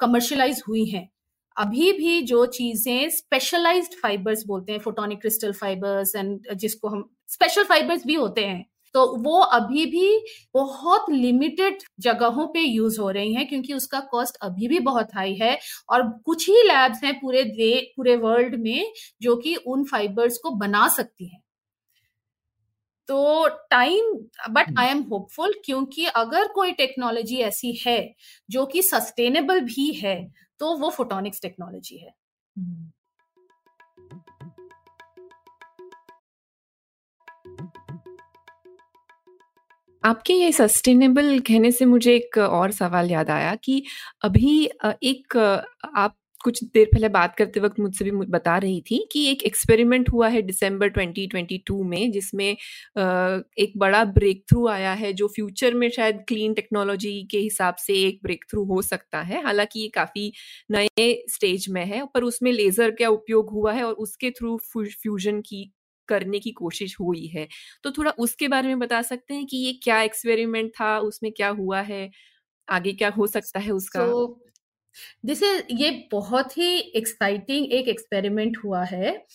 कमर्शलाइज 0.00 0.56
uh, 0.56 0.68
हुई 0.68 0.84
हैं। 0.84 1.08
अभी 1.56 1.92
भी 1.92 2.20
जो 2.22 2.44
चीज़ें 2.46 3.10
स्पेशलाइज्ड 3.10 3.94
फाइबर्स 4.02 4.44
बोलते 4.46 4.72
हैं 4.72 4.78
फोटोनिक 4.80 5.20
क्रिस्टल 5.20 5.52
फाइबर्स 5.52 6.14
एंड 6.16 6.52
जिसको 6.54 6.88
हम 6.88 7.10
स्पेशल 7.28 7.64
फाइबर्स 7.64 8.06
भी 8.06 8.14
होते 8.14 8.44
हैं। 8.44 8.64
तो 8.94 9.04
वो 9.18 9.38
अभी 9.52 9.84
भी 9.86 10.08
बहुत 10.54 11.06
लिमिटेड 11.10 11.78
जगहों 12.00 12.46
पे 12.48 12.60
यूज़ 12.60 13.00
हो 13.00 13.10
रही 13.10 13.34
हैं 13.34 13.46
क्योंकि 13.48 13.72
उसका 13.74 14.00
कॉस्ट 14.10 14.36
अभी 14.42 14.68
भी 14.68 14.78
बहुत 14.82 15.14
हाई 15.14 15.34
है 15.36 15.58
और 15.88 16.08
कुछ 16.26 16.48
ही 16.48 16.62
लैब्स 16.64 17.04
हैं 17.04 17.14
पूरे 17.20 17.42
दे 17.46 17.72
पूरे 17.96 18.16
वर्ल्ड 18.18 18.54
में 18.60 18.92
जो 19.22 19.36
कि 19.38 19.54
उन 19.66 19.84
फाइबर्स 19.86 20.38
को 20.38 20.50
बना 20.56 20.86
सकती 20.90 21.26
हैं। 21.26 21.40
तो 23.08 23.48
time 23.70 24.12
but 24.50 24.70
I 24.78 24.86
am 24.88 25.00
hopeful 25.10 25.52
क्योंकि 25.64 26.04
अगर 26.16 26.48
कोई 26.52 26.72
टेक्नोलॉजी 26.74 27.36
ऐसी 27.42 27.72
है 27.80 27.98
जो 28.48 28.64
कि 28.66 28.82
सस्टेनेबल 28.84 29.60
भी 29.66 29.90
है 29.94 30.16
तो 30.60 30.76
वो 30.78 30.90
फोटोनिक्स 30.92 31.40
टेक्नोलॉजी 31.42 31.98
है। 31.98 32.10
आपके 40.04 40.32
ये 40.34 40.50
सस्टेनेबल 40.52 41.38
कहने 41.40 41.70
से 41.72 41.84
मुझे 41.84 42.14
एक 42.16 42.38
और 42.38 42.70
सवाल 42.72 43.10
याद 43.10 43.30
आया 43.30 43.54
कि 43.64 43.82
अभी 44.24 44.64
एक 45.02 45.36
आप 45.96 46.16
कुछ 46.44 46.62
देर 46.64 46.86
पहले 46.92 47.08
बात 47.08 47.34
करते 47.36 47.60
वक्त 47.60 47.78
मुझसे 47.80 48.04
भी 48.04 48.10
बता 48.30 48.56
रही 48.58 48.80
थी 48.90 48.98
कि 49.12 49.24
एक 49.30 49.42
एक्सपेरिमेंट 49.42 50.08
हुआ 50.12 50.28
है 50.28 50.42
दिसंबर 50.42 50.88
2022 50.90 51.82
में, 51.84 52.10
जिसमें 52.12 52.44
एक 52.48 53.72
बड़ा 53.76 54.04
ब्रेक 54.04 54.42
थ्रू 54.50 54.66
आया 54.68 54.92
है 54.94 55.12
जो 55.12 55.28
फ्यूचर 55.28 55.74
में 55.74 55.88
शायद 55.90 56.24
क्लीन 56.28 56.54
टेक्नोलॉजी 56.54 57.12
के 57.30 57.38
हिसाब 57.38 57.74
से 57.76 57.94
एक 58.02 58.18
ब्रेक 58.22 58.44
थ्रू 58.50 58.64
हो 58.64 58.82
सकता 58.82 59.20
है। 59.22 59.42
हालाँकि 59.44 59.80
ये 59.80 59.88
काफ़ी 59.94 60.32
नए 60.70 61.12
स्टेज 61.30 61.66
में 61.70 61.84
है, 61.86 62.04
पर 62.14 62.24
उसमें 62.24 62.52
लेज़र 62.52 62.90
का 63.00 63.08
उपयोग 63.10 63.50
हुआ 63.50 63.72
है 63.72 63.84
और 63.84 63.92
उसके 64.04 64.30
थ्रू 64.30 64.56
फ्यूजन 64.76 65.40
की 65.40 65.70
करने 66.08 66.38
की 66.40 66.50
कोशिश 66.52 66.96
हुई 67.00 67.26
है। 67.26 67.48
तो 67.84 67.90
थोड़ा 67.90 68.10
उसके 68.10 68.48
बारे 68.48 68.68
में 68.68 68.78
बता 68.78 69.02
सकते 69.02 69.34
हैं 69.34 69.46
कि 69.46 69.56
ये 69.56 69.72
क्या 69.72 70.02
एक्सपेरिमेंट 70.02 70.72
था 70.80 70.98
उसमें 70.98 71.32
क्या 71.32 71.48
हुआ 71.48 71.80
है 71.80 72.10
आगे 72.68 72.92
क्या 72.92 73.10
हो 73.10 73.26
सकता 73.26 73.60
है 73.60 73.72
उसका? 73.72 74.00
so, 74.00 74.34
दिस 75.26 75.42
ये 75.70 76.08
बहुत 76.12 76.58
ही 76.58 76.78
एक्साइटिंग 76.78 77.66
एक 77.72 77.88
एक्सपेरिमेंट 77.88 78.56
हुआ 78.64 78.84
है। 78.84 79.26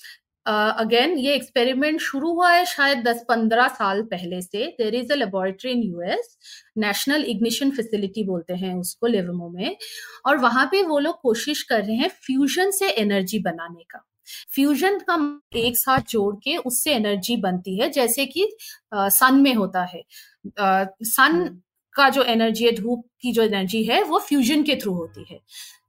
अगेन 0.45 1.15
uh, 1.15 1.19
ये 1.19 1.36
एक्सपेरिमेंट 1.36 2.01
शुरू 2.01 2.34
हुआ 2.34 2.51
है 2.51 2.65
शायद 2.65 2.97
10-15 2.99 3.67
साल 3.67 4.03
पहले 4.03 4.41
से। 4.41 4.67
There 4.67 4.95
is 4.95 5.13
a 5.13 5.15
laboratory 5.15 5.71
in 5.71 5.84
US 5.84 6.38
national 6.77 7.23
ignition 7.23 7.71
facility 7.71 8.23
बोलते 8.23 8.53
हैं 8.53 8.75
उसको 8.75 9.08
लिवमो 9.08 9.49
में। 9.49 9.77
और 10.25 10.38
वहाँ 10.38 10.65
पे 10.65 10.84
वो 10.84 10.99
लोग 10.99 11.21
कोशिश 11.21 11.63
कर 11.63 11.84
रहे 11.84 11.95
हैं 11.95 12.10
फ्यूजन 12.10 12.71
से 12.71 12.89
एनर्जी 12.89 13.39
बनाने 13.39 13.84
का। 13.84 14.09
फ्यूजन 14.55 14.99
का 15.09 15.15
एक 15.59 15.77
साथ 15.77 15.99
जोड़ 16.09 16.35
के 16.35 16.55
उससे 16.57 16.93
एनर्जी 16.93 17.37
बनती 17.37 17.79
है 17.79 17.89
जैसे 17.89 18.25
कि 18.25 18.47
सन 18.93 19.35
में 19.35 19.53
होता 19.53 19.83
है। 19.85 20.03
सन 20.47 21.21
हम्म। 21.21 21.61
का 21.95 22.09
जो 22.09 22.23
एनर्जी 22.23 22.65
है 22.65 22.71
धूप 22.75 23.03
की 23.21 23.31
जो 23.33 23.43
एनर्जी 23.43 23.83
है 23.83 24.01
वो 24.03 24.19
फ्यूजन 24.19 24.63
के 24.63 24.75
थ्रू 24.75 24.93
होती 24.93 25.25
है। 25.31 25.39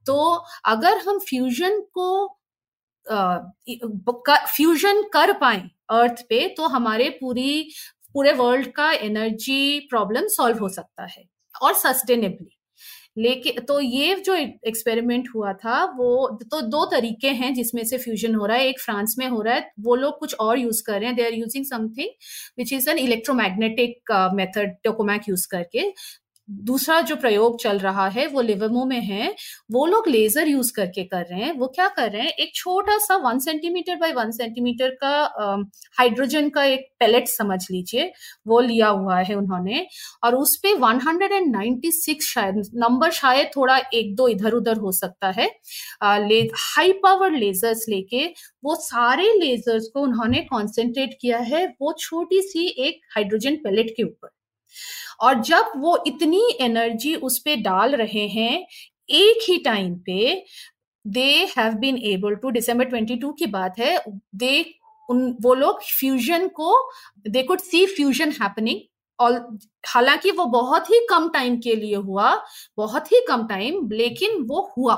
तो 0.05 0.15
अगर 0.65 0.97
हम 0.97 1.19
फ्यूजन 1.19 1.79
को 1.93 2.37
फ्यूजन 4.47 5.01
कर 5.13 5.33
पाए 5.33 5.61
अर्थ 5.89 6.21
पे 6.29 6.47
तो 6.47 6.67
हमारे 6.67 7.09
पूरी 7.21 7.69
पूरे 8.13 8.33
वर्ल्ड 8.33 8.67
का 8.71 8.91
एनर्जी 8.91 9.79
प्रॉब्लम 9.89 10.27
सॉल्व 10.27 10.57
हो 10.59 10.69
सकता 10.69 11.05
है 11.05 11.23
और 11.61 11.73
सस्टेनेबली 11.73 12.57
लेकिन 13.17 13.59
तो 13.67 13.79
ये 13.79 14.15
जो 14.25 14.35
एक्सपेरिमेंट 14.35 15.27
हुआ 15.35 15.53
था, 15.55 15.83
वो 15.97 16.39
तो 16.51 16.61
दो 16.63 16.85
तरीके 16.91 17.29
हैं 17.31 17.53
जिसमें 17.53 17.83
से 17.85 17.97
फ्यूजन 17.97 18.35
हो 18.35 18.45
रहा 18.45 18.57
है। 18.57 18.67
एक 18.67 18.79
फ्रांस 18.81 19.15
में 19.19 19.27
हो 19.27 19.41
रहा 19.41 19.55
है, 19.55 19.69
वो 19.79 19.95
लोग 19.95 20.19
कुछ 20.19 20.35
और 20.39 20.59
यूज़ 20.59 20.83
कर 20.87 20.99
रहे 20.99 21.07
हैं। 21.07 21.15
They 21.15 21.25
are 21.25 21.33
using 21.33 21.65
something 21.65 22.09
which 22.57 22.73
is 22.73 22.89
an 22.89 22.97
electromagnetic 22.99 24.11
method 24.35 24.75
tokamak 24.83 25.29
use 25.29 25.47
करके। 25.51 25.91
दूसरा 26.51 26.99
जो 27.01 27.15
प्रयोग 27.15 27.59
चल 27.61 27.77
रहा 27.79 28.07
है, 28.07 28.25
वो 28.27 28.41
लिवमो 28.41 28.83
में 28.85 28.99
है। 29.01 29.35
वो 29.71 29.85
लोग 29.85 30.07
लेजर 30.07 30.47
यूज़ 30.47 30.71
करके 30.75 31.03
कर 31.03 31.21
रहे 31.21 31.39
हैं। 31.39 31.51
वो 31.53 31.67
क्या 31.67 31.87
कर 31.87 32.11
रहे 32.11 32.21
हैं? 32.21 32.29
एक 32.29 32.51
छोटा 32.55 32.97
सा 32.97 33.15
one 33.17 33.39
centimetre 33.39 33.95
by 33.95 34.11
one 34.13 34.31
centimetre 34.31 34.89
का 35.03 35.11
हाइड्रोजन 35.97 36.49
का 36.49 36.63
एक 36.63 36.87
पैलेट 36.99 37.27
समझ 37.27 37.61
लीजिए, 37.71 38.11
वो 38.47 38.59
लिया 38.59 38.87
हुआ 38.87 39.19
है 39.19 39.35
उन्होंने। 39.35 39.85
और 40.23 40.35
उस 40.35 40.59
पे 40.63 40.73
196 40.75 42.23
शायद 42.23 42.61
नंबर 42.75 43.11
शायद 43.11 43.49
थोड़ा 43.57 43.77
एक 43.93 44.15
दो 44.15 44.27
इधर 44.27 44.51
उधर 44.51 44.77
हो 44.77 44.91
सकता 44.91 45.29
है। 45.29 45.47
ले 46.27 46.41
हाई 46.57 46.91
पावर 47.03 47.31
लेजर्स 47.31 47.85
लेके 47.89 48.25
वो 48.63 48.75
सारे 48.75 49.31
लेजर्स 49.37 49.89
को 49.93 50.01
उन्होंने 50.01 50.41
कॉन्सेंट्रेट 50.41 51.17
किया 51.21 51.37
है, 51.37 51.65
वो 51.81 51.93
छोटी 51.99 52.41
सी 52.41 52.67
एक 52.79 53.01
हाइड्रोजन 53.15 53.55
पैलेट 53.55 53.93
के 53.97 54.03
ऊपर। 54.03 54.29
और 55.19 55.41
जब 55.43 55.71
वो 55.77 55.97
इतनी 56.07 56.41
एनर्जी 56.61 57.15
उस 57.15 57.39
पर 57.39 57.61
डाल 57.61 57.95
रहे 57.95 58.27
हैं, 58.27 58.65
एक 59.09 59.45
ही 59.49 59.57
टाइम 59.57 59.95
पे 60.05 60.43
they 61.05 61.29
have 61.57 61.73
been 61.73 61.97
able 62.05 62.35
to 62.35 62.49
December 62.49 62.85
twenty 62.85 63.15
two 63.15 63.31
की 63.31 63.45
बात 63.47 63.79
है 63.79 63.97
दे 64.07 64.63
उन, 65.09 65.37
वो 65.41 65.53
लोग 65.53 65.83
फ्यूजन 65.83 66.47
को 66.49 66.75
they 67.27 67.43
could 67.43 67.59
see 67.59 67.85
fusion 67.85 68.31
happening 68.31 68.79
और 69.19 69.33
हालाँकि 69.87 70.31
वो 70.31 70.45
बहुत 70.45 70.89
ही 70.89 70.99
कम 71.09 71.29
टाइम 71.29 71.57
के 71.59 71.75
लिए 71.75 71.95
हुआ, 71.95 72.35
बहुत 72.77 73.11
ही 73.11 73.21
कम 73.27 73.45
टाइम 73.47 73.89
लेकिन 73.91 74.41
वो 74.41 74.61
हुआ। 74.77 74.95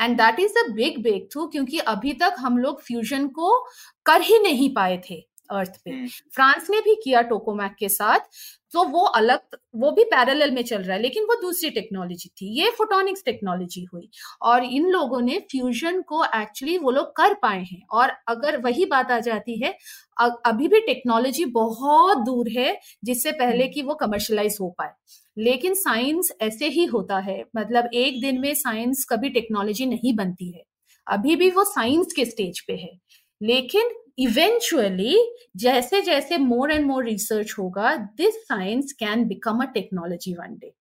And 0.00 0.16
that 0.16 0.40
is 0.40 0.58
a 0.58 0.66
big 0.72 1.02
breakthrough 1.32 1.46
क्योंकि 1.46 1.78
अभी 1.78 2.12
तक 2.12 2.34
हम 2.38 2.58
लोग 2.58 2.80
फ्यूजन 2.82 3.26
को 3.28 3.58
कर 4.06 4.20
ही 4.22 4.38
नहीं 4.38 4.72
पाए 4.74 5.00
थे। 5.10 5.24
अर्थ 5.50 5.76
पे। 5.84 5.92
फ्रांस 6.34 6.70
ने 6.70 6.80
भी 6.80 6.94
किया 7.04 7.20
टोकोमैक 7.24 7.74
के 7.78 7.88
साथ 7.90 8.28
तो 8.72 8.84
वो 8.86 9.04
अलग 9.16 9.40
वो 9.76 9.90
भी 9.92 10.04
पैरेलल 10.06 10.50
में 10.50 10.62
चल 10.64 10.82
रहा 10.82 10.96
है 10.96 11.02
लेकिन 11.02 11.24
वो 11.24 11.34
दूसरी 11.42 11.70
टेक्नोलॉजी 11.70 12.28
थी 12.30 12.46
ये 12.54 12.70
फोटोनिक्स 12.78 13.22
टेक्नोलॉजी 13.24 13.82
हुई। 13.84 14.08
और 14.42 14.64
इन 14.64 14.88
लोगों 14.90 15.20
ने 15.20 15.38
फ्यूजन 15.50 16.00
को 16.02 16.24
एक्चुअली 16.26 16.76
वो 16.78 16.90
लोग 16.90 17.06
कर 17.16 17.34
पाए 17.42 17.60
हैं। 17.62 17.82
और 17.92 18.12
अगर 18.28 18.60
वही 18.62 18.86
बात 18.86 19.10
आ 19.10 19.18
जाती 19.20 19.58
है 19.60 19.74
अभी 20.18 20.68
भी 20.68 20.80
टेक्नोलॉजी 20.82 21.44
बहुत 21.52 22.18
दूर 22.26 22.48
है 22.50 22.76
जिससे 23.04 23.32
पहले 23.34 23.68
कि 23.68 23.82
वो 23.82 23.94
कमर्शलाइज 23.96 24.56
हो 24.60 24.68
पाए। 24.78 24.92
लेकिन 25.36 25.74
साइंस 25.76 26.32
ऐसे 26.42 26.68
ही 26.68 26.84
होता 26.86 27.18
है 27.20 27.42
मतलब 27.56 27.88
एक 27.94 28.20
दिन 28.20 28.40
में 28.40 28.52
साइंस 28.56 29.04
कभी 29.10 29.28
टेक्नोलॉजी 29.30 29.86
नहीं 29.86 30.14
बनती 30.16 30.50
है। 30.50 30.62
अभी 31.06 31.36
भी 31.36 31.50
वो 31.50 31.64
साइंस 31.66 32.12
के 32.12 32.24
स्टेज 32.24 32.60
पे 32.60 32.72
है। 32.74 32.98
लेकिन 33.40 33.90
इवेंचुअली 34.18 35.34
जैसे 35.56 36.02
जैसे 36.02 36.38
मोर 36.38 36.72
एंड 36.72 36.86
मोर 36.86 37.04
रिसर्च 37.04 37.54
होगा 37.58 37.96
this 37.96 38.34
science 38.34 38.92
can 38.92 39.24
become 39.24 39.58
a 39.58 39.64
technology 39.64 40.34
one 40.34 40.54
day 40.54 40.74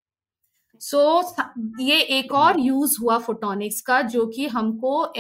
so, 0.80 1.36
ये 1.80 2.00
एक 2.00 2.34
और 2.34 2.60
यूज़ 2.60 2.98
हुआ 3.02 3.17
फोटोनिक्स 3.17 3.82
का, 3.82 4.02
जो 4.02 4.28
कि 4.28 4.48
हमको 4.48 5.13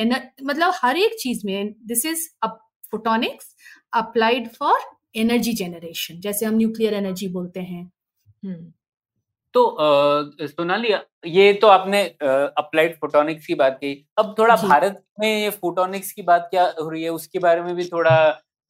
मतलब 0.43 0.73
हर 0.75 0.97
एक 0.97 1.15
चीज़ 1.19 1.41
में 1.45 1.75
this 1.85 2.05
is 2.05 2.29
photonics 2.91 3.55
applied 3.93 4.49
for 4.49 4.79
energy 5.15 5.53
generation 5.53 6.19
जैसे 6.19 6.45
हम 6.45 6.55
न्यूक्लियर 6.55 6.93
एनर्जी 6.93 7.27
बोलते 7.27 7.59
हैं 7.59 7.91
hmm. 8.45 8.82
तो 9.53 9.77
सोनाली 10.43 10.93
ये 11.29 11.51
तो 11.53 11.67
आपने 11.67 12.03
अप्लाइड 12.23 12.95
फोटोनिक्स 12.99 13.45
की 13.45 13.55
बात 13.55 13.77
की। 13.77 13.93
अब 14.17 14.33
थोड़ा 14.39 14.55
भारत 14.57 15.03
में 15.19 15.27
ये 15.29 15.49
फोटोनिक्स 15.51 16.11
की 16.11 16.21
बात 16.21 16.47
क्या 16.51 16.63
हो 16.79 16.89
रही 16.89 17.03
है 17.03 17.09
उसके 17.11 17.39
बारे 17.39 17.61
में 17.61 17.75
भी 17.75 17.85
थोड़ा 17.85 18.15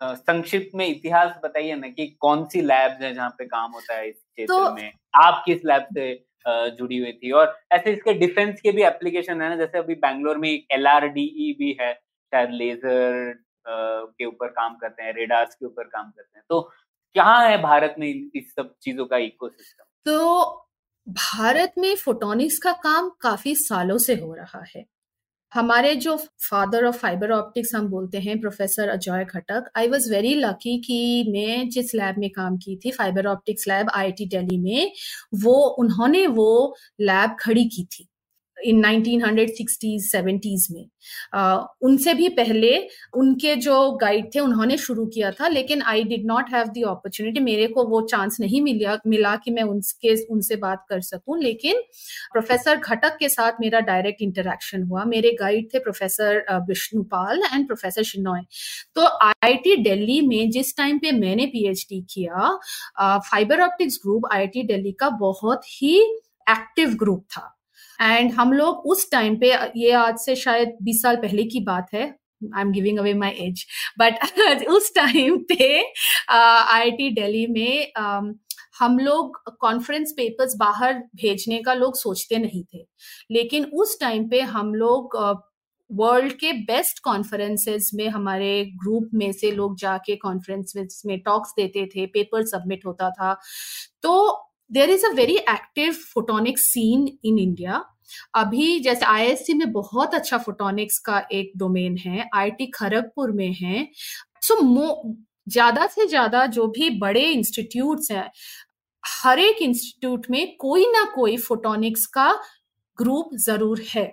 संक्षिप्त 0.01 0.75
में 0.75 0.85
इतिहास 0.87 1.35
बताइए 1.43 1.75
ना 1.75 1.87
कि 1.89 2.07
कौन 2.19 2.43
सी 2.45 2.61
लैब्स 2.61 3.01
है 3.01 3.13
जहाँ 3.13 3.29
पे 3.29 3.45
काम 3.45 3.71
होता 3.71 3.95
है 3.95 4.07
इस 4.09 4.15
क्षेत्र 4.15 4.53
तो, 4.53 4.73
में? 4.73 4.91
आप 5.15 5.43
किस 5.45 5.65
लैब 5.65 5.87
से 5.93 6.13
जुड़ी 6.77 6.97
हुई 6.97 7.11
थी? 7.13 7.31
और 7.31 7.55
ऐसे 7.71 7.91
इसके 7.91 8.13
डिफेंस 8.13 8.59
के 8.61 8.71
भी 8.71 8.83
एप्लीकेशन 8.83 9.41
है 9.41 9.49
ना 9.49 9.55
जैसे 9.55 9.77
अभी 9.77 9.95
बैंगलोर 9.97 10.37
में 10.37 10.49
एक 10.49 10.65
एल 10.71 10.87
भी 11.09 11.77
है 11.81 11.93
शायद 11.93 12.49
लेजर 12.51 13.33
के 13.67 14.25
ऊपर 14.25 14.47
काम 14.49 14.75
करते 14.75 15.03
हैं 15.03 15.13
रेडार्स 15.13 15.55
के 15.55 15.65
ऊपर 15.65 15.83
काम 15.85 16.09
करते 16.09 16.37
हैं। 16.37 16.43
तो 16.49 16.61
क्या 17.15 17.25
है 17.25 17.61
भारत 17.61 17.95
में 17.99 18.07
इस 18.07 18.53
सब 18.55 18.73
चीज़ों 18.81 19.05
का 19.05 19.17
इकोसिस्टम 19.19 19.83
तो 20.05 20.67
भारत 21.09 21.73
में 21.77 21.95
फोटोनिक्स 21.95 22.57
का 22.57 22.71
काम 22.71 23.11
काफ़ी 23.21 23.55
सालों 23.55 23.97
से 23.97 24.15
हो 24.15 24.33
रहा 24.33 24.63
है। 24.75 24.85
हमारे 25.53 25.95
जो 25.95 26.17
फादर 26.17 26.85
ऑफ़ 26.85 26.97
फाइबर 26.97 27.31
ऑप्टिक्स 27.31 27.75
हम 27.75 27.87
बोलते 27.87 28.17
हैं 28.17 28.41
professor 28.41 28.89
Ajay 28.89 29.25
Khatak 29.25 29.71
I 29.77 29.87
was 29.87 30.11
very 30.13 30.35
lucky 30.35 30.81
कि 30.81 31.25
मैं 31.29 31.69
जिस 31.69 31.95
लैब 31.95 32.15
में 32.17 32.29
काम 32.29 32.57
की 32.57 32.79
थी 32.85 32.91
fibre 32.91 33.25
optics 33.27 33.67
lab 33.67 33.89
I 33.89 33.99
IIT 33.99 34.25
Delhi 34.25 34.57
में, 34.57 34.91
वो, 35.35 35.53
उन्होंने 35.53 36.27
वो 36.27 36.75
लैब 37.01 37.37
खड़ी 37.39 37.65
की 37.65 37.85
थी। 37.85 38.07
इन 38.63 38.85
1960s 38.85 40.09
70s 40.15 40.67
में। 40.71 40.85
uh, 41.35 41.67
उनसे 41.81 42.13
भी 42.13 42.29
पहले 42.29 42.87
उनके 43.13 43.55
जो 43.55 43.91
गाइड 43.91 44.29
थे 44.35 44.39
उन्होंने 44.39 44.77
शुरू 44.77 45.05
किया 45.05 45.31
था 45.31 45.47
लेकिन 45.47 45.81
I 45.81 46.03
did 46.03 46.25
not 46.25 46.45
have 46.53 46.67
the 46.67 46.83
opportunity 46.87 47.39
मेरे 47.39 47.67
को 47.67 47.83
वो 47.83 48.01
चांस 48.01 48.37
नहीं 48.39 48.61
मिला 48.61 48.97
मिला 49.07 49.35
कि 49.35 49.51
मैं 49.51 49.63
उनके 49.63 50.25
उनसे 50.25 50.55
बात 50.55 50.85
कर 50.89 51.01
सकूँ 51.01 51.41
लेकिन 51.41 51.81
प्रोफेसर 52.33 52.75
घटक 52.75 53.17
के 53.19 53.29
साथ 53.29 53.51
मेरा 53.61 53.79
डायरेक्ट 53.79 54.21
इंटरेक्शन 54.21 54.83
हुआ। 54.83 55.03
मेरे 55.03 55.31
गाइड 55.39 55.67
थे 55.73 55.79
professor 55.79 56.45
Vishnupal 56.69 57.43
and 57.53 57.67
professor 57.67 58.03
Shenoy 58.03 58.41
तो 58.95 59.01
आईआईटी 59.01 59.75
दिल्ली 59.75 60.21
में 60.21 60.51
जिस 60.51 60.77
टाइम 60.77 60.97
पे 60.97 61.11
मैंने 61.11 61.45
पीएचडी 61.45 62.01
किया 62.01 62.59
fibre 63.19 63.61
optics 63.61 63.99
group 64.03 64.23
IIT 64.31 64.63
Delhi 64.63 64.91
का 64.91 65.09
बहुत 65.09 65.61
ही 65.67 66.01
एक्टिव 66.49 66.89
ग्रुप 66.89 67.25
था। 67.31 67.52
एंड 68.01 68.31
हम 68.31 68.53
लोग 68.53 68.77
उस 68.77 69.11
टाइम 69.11 69.35
पे 69.35 69.53
ये 69.75 69.91
आज 69.91 70.17
से 70.17 70.35
शायद 70.35 70.77
20 70.83 71.01
साल 71.01 71.15
पहले 71.15 71.43
की 71.43 71.59
बात 71.59 71.87
है। 71.93 72.15
I 72.55 72.61
am 72.61 72.71
giving 72.71 72.99
away 72.99 73.13
my 73.13 73.29
age 73.29 73.65
but 73.99 74.13
उस 74.67 74.91
टाइम 74.95 75.37
पे 75.37 75.83
आई 76.29 76.91
uh, 76.91 76.97
दिल्ली 76.97 77.47
में 77.47 77.91
um, 77.99 78.33
हम 78.79 78.99
लोग 78.99 79.37
कॉन्फ्रेंस 79.59 80.11
पेपर्स 80.11 80.55
बाहर 80.55 80.93
भेजने 80.93 81.61
का 81.63 81.73
लोग 81.73 81.97
सोचते 81.97 82.37
नहीं 82.37 82.63
थे। 82.63 82.85
लेकिन 83.31 83.65
उस 83.65 83.99
टाइम 83.99 84.29
पे 84.29 84.41
हम 84.41 84.75
लोग 84.75 85.17
वर्ल्ड 85.91 86.31
uh, 86.31 86.37
के 86.39 86.53
बेस्ट 86.53 86.99
कॉन्फ्रेंसेस 86.99 87.91
में 87.93 88.09
हमारे 88.09 88.65
ग्रुप 88.65 89.09
में 89.13 89.31
से 89.31 89.51
लोग 89.51 89.77
जाके 89.77 90.15
कॉन्फ्रेंस 90.15 91.01
में 91.05 91.19
टॉक्स 91.19 91.53
देते 91.57 91.85
थे 91.85 92.05
पेपर 92.05 92.45
सबमिट 92.45 92.85
होता 92.85 93.09
था। 93.09 93.39
तो 94.01 94.45
there 94.73 94.89
is 94.89 95.05
a 95.05 95.09
very 95.15 95.35
active 95.37 95.93
photonic 96.13 96.59
scene 96.59 97.07
in 97.25 97.39
India 97.39 97.83
अभी 98.35 98.79
जैसे 98.79 99.05
आईएससी 99.05 99.53
में 99.53 99.71
बहुत 99.71 100.15
अच्छा 100.15 100.37
फोटोनिक्स 100.37 100.97
का 101.05 101.19
एक 101.31 101.51
डोमेन 101.57 101.97
है 101.97 102.29
आईटी 102.35 102.65
खड़गपुर 102.75 103.31
में 103.31 103.51
है। 103.53 103.87
सो 104.41 104.55
so, 104.55 105.15
ज़्यादा 105.47 105.85
से 105.87 106.05
ज़्यादा 106.07 106.45
जो 106.47 106.67
भी 106.67 106.89
बड़े 106.99 107.21
इंस्टीट्यूट्स 107.23 108.11
हैं 108.11 108.29
हर 109.03 109.39
एक 109.39 109.61
इंस्टीट्यूट 109.61 110.25
में 110.29 110.55
कोई 110.57 110.85
ना 110.91 111.03
कोई 111.15 111.37
फोटोनिक्स 111.39 112.05
का 112.13 112.31
ग्रुप 112.97 113.29
ज़रूर 113.45 113.81
है। 113.89 114.05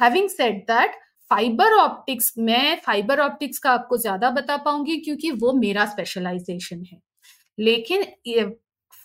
Having 0.00 0.28
said 0.28 0.58
that 0.70 0.94
fibre 1.30 1.72
optics 1.74 2.32
मैं 2.38 2.80
फाइबर 2.86 3.20
ऑप्टिक्स 3.20 3.58
का 3.58 3.70
आपको 3.72 3.96
ज़्यादा 3.98 4.30
बता 4.30 4.56
पाऊँगी 4.64 4.96
क्योंकि 4.96 5.30
वो 5.32 5.52
मेरा 5.52 5.86
स्पेशलाइजेशन 5.86 6.84
है। 6.84 7.00
लेकिन 7.58 8.04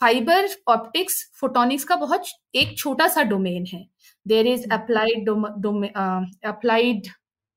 फाइबर 0.01 0.49
ऑप्टिक्स 0.67 1.23
फोटोनिक्स 1.39 1.83
का 1.83 1.95
बहुत 1.95 2.23
एक 2.55 2.77
छोटा 2.77 3.07
सा 3.07 3.23
डोमेन 3.23 3.65
है। 3.73 3.85
There 4.25 4.47
is 4.47 4.69
applied 4.71 5.29
applied 6.45 7.07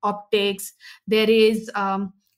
optics 0.02 0.72
there 1.08 1.30
is 1.30 1.70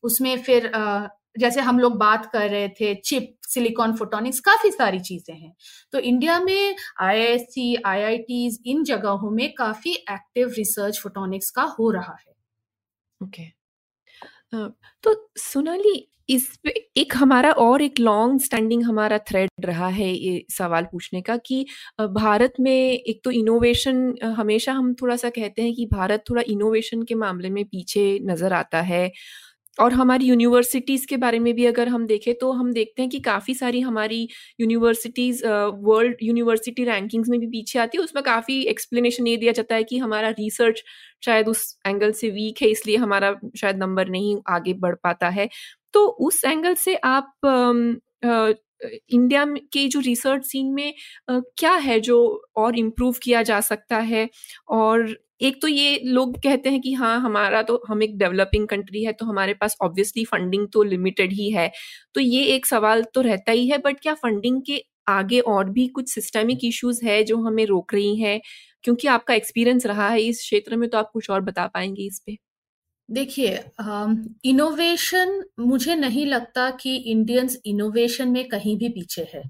उसमें 0.05 0.37
फिर 0.43 0.71
uh, 0.77 1.09
जैसे 1.39 1.61
हम 1.61 1.79
लोग 1.79 1.97
बात 1.99 2.27
कर 2.33 2.51
रहे 2.51 2.69
थे 2.69 2.95
चिप 2.95 3.37
सिलिकॉन 3.49 3.95
फोटोनिक्स 3.97 4.41
काफ़ी 4.41 4.71
सारी 4.71 5.01
चीज़ें 5.01 5.35
हैं। 5.35 5.55
तो 5.93 5.99
इंडिया 5.99 6.39
में 6.41 6.77
आईआईएससी 7.01 7.75
आईआईटीज 7.87 8.59
इन 8.67 8.85
जगहों 8.85 9.31
में 9.31 9.53
काफ़ी 9.55 9.93
एक्टिव 9.93 10.53
रिसर्च 10.59 11.01
फोटोनिक्स 11.03 11.51
का 11.51 11.63
हो 11.79 11.91
रहा 11.91 12.17
है। 12.21 12.33
Okay 13.21 13.43
okay. 13.43 14.71
तो 15.05 15.31
सोनाली 15.37 15.97
इस 16.29 16.47
पे 16.65 16.71
एक 16.97 17.13
हमारा 17.17 17.51
और 17.55 17.83
एक 17.83 17.99
लॉन्ग 18.01 18.41
स्टैंडिंग 18.41 18.83
हमारा 18.85 19.19
थ्रेड 19.21 19.51
रहा 19.61 19.89
है 19.91 20.09
ये 20.11 20.45
सवाल 20.51 20.85
पूछने 20.85 21.21
का 21.23 21.37
कि 21.39 21.65
भारत 22.13 22.53
में 22.61 22.73
एक 22.73 23.21
तो 23.25 23.31
इनोवेशन 23.33 24.15
हमेशा 24.39 24.73
हम 24.73 24.93
थोड़ा 24.95 25.17
सा 25.17 25.31
कहते 25.31 25.63
हैं 25.63 25.75
कि 25.75 25.87
भारत 25.87 26.25
थोड़ा 26.31 26.43
इनोवेशन 26.49 27.03
के 27.03 27.15
मामले 27.17 27.51
में 27.51 27.65
पीछे 27.67 28.07
नज़र 28.25 28.53
आता 28.55 28.81
है। 28.83 29.11
और 29.79 29.93
हमारी 29.93 30.27
यूनिवर्सिटीज़ 30.27 31.07
के 31.09 31.17
बारे 31.17 31.39
में 31.39 31.53
भी 31.55 31.67
अगर 31.67 31.89
हम 31.89 32.07
देखें 32.07 32.35
तो 32.41 32.51
हम 32.53 32.73
देखते 32.73 33.03
हैं 33.03 33.11
कि 33.11 33.21
काफ़ी 33.21 33.55
सारी 33.55 33.81
हमारी 33.81 34.29
यूनिवर्सिटीज़ 34.61 35.45
वर्ल्ड 35.47 36.17
यूनिवर्सिटी 36.23 36.85
रैंकिंग्स 36.85 37.29
में 37.29 37.39
भी 37.41 37.47
पीछे 37.49 37.79
आती 37.79 37.99
है। 37.99 38.05
उसमें 38.05 38.23
काफ़ी 38.25 38.61
एक्सप्लेनेशन 38.67 39.27
ये 39.27 39.37
दिया 39.37 39.53
जाता 39.53 39.75
है 39.75 39.85
कि 39.85 39.99
हमारा 39.99 40.29
रिसर्च 40.31 40.83
शायद 41.23 41.49
उस 41.49 41.79
एंगल 41.87 42.13
से 42.13 42.31
वीक 42.31 42.63
है, 42.63 42.69
इसलिए 42.69 42.97
हमारा 42.99 43.35
शायद 43.57 43.77
नंबर 43.79 44.09
नहीं 44.09 44.37
आगे 44.51 44.73
बढ़ 44.77 44.95
पाता 45.05 45.29
है। 45.31 45.49
तो 45.95 46.07
उस 46.21 46.45
एंगल 46.45 46.75
से 46.77 46.95
आप 46.97 47.33
इंडिया 48.85 49.45
के 49.73 49.87
जो 49.89 50.01
रिसर्च 50.01 50.45
सीन 50.47 50.73
में 50.75 50.93
क्या 51.31 51.73
है 51.79 51.99
जो 52.03 52.19
और 52.57 52.79
इम्प्रूव 52.79 53.15
किया 53.23 53.43
जा 53.45 53.61
सकता 53.63 53.99
है? 54.03 54.29
और 54.71 55.17
एक 55.41 55.61
तो 55.63 55.69
ये 55.69 55.99
लोग 56.07 56.37
कहते 56.39 56.71
हैं 56.71 56.81
कि 56.81 56.93
हाँ 56.95 57.19
हमारा 57.21 57.63
तो 57.63 57.83
हम 57.89 58.03
एक 58.03 58.17
डेवलपिंग 58.19 58.67
कंट्री 58.69 59.05
है 59.05 59.13
तो 59.13 59.27
हमारे 59.27 59.55
पास 59.55 59.77
ऑब्वियसली 59.83 60.25
फंडिंग 60.27 60.67
तो 60.73 60.83
लिमिटेड 60.85 61.33
ही 61.33 61.51
है। 61.51 61.71
तो 62.15 62.21
ये 62.21 62.45
एक 62.55 62.67
सवाल 62.67 63.03
तो 63.15 63.21
रहता 63.23 63.53
ही 63.53 63.69
है 63.69 63.79
बट 63.81 64.01
क्या 64.03 64.15
फंडिंग 64.17 64.61
के 64.67 64.83
आगे 65.09 65.41
और 65.43 65.71
भी 65.71 65.87
कुछ 65.91 66.11
सिस्टमिक 66.11 66.65
इश्यूज़ 66.65 67.05
है 67.07 67.23
जो 67.25 67.37
हमें 67.41 67.65
रोक 67.67 67.95
रही 67.95 68.17
हैं? 68.19 68.41
क्योंकि 68.85 69.09
आपका 69.09 69.35
एक्सपीरियंस 69.35 69.87
रहा 69.87 70.09
है 70.11 70.21
इस 70.23 70.39
क्षेत्र 70.41 70.77
में 70.77 70.89
तो 70.91 70.99
आप 70.99 71.11
कुछ 71.13 71.31
और 71.31 71.41
बता 71.43 71.67
पाएँगे 71.69 72.07
इस 72.07 72.23
पे। 72.27 72.37
देखिए 73.09 73.57
इनोवेशन 74.45 75.43
मुझे 75.61 75.95
नहीं 75.95 76.25
लगता 76.27 76.71
कि 76.71 76.95
इंडियंस 76.97 77.57
इनोवेशन 77.67 78.29
में 78.29 78.47
कहीं 78.49 78.77
भी 78.79 78.89
पीछे 78.89 79.23
है। 79.35 79.43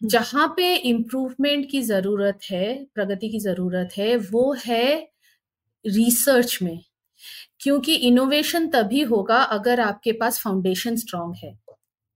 जहाँ 0.00 0.46
पे 0.56 0.74
इम्प्रूवमेंट 0.76 1.70
की 1.70 1.82
ज़रूरत 1.82 2.40
है 2.50 2.74
प्रगति 2.94 3.28
की 3.28 3.38
ज़रूरत 3.40 3.90
है 3.98 4.16
वो 4.32 4.52
है 4.66 4.84
रिसर्च 5.84 6.58
में। 6.62 6.78
क्योंकि 7.60 7.94
इनोवेशन 8.08 8.68
तभी 8.70 9.02
होगा 9.04 9.42
अगर 9.54 9.80
आपके 9.80 10.12
पास 10.12 10.40
फाउंडेशन 10.40 10.96
स्ट्रांग 10.96 11.34
है। 11.44 11.54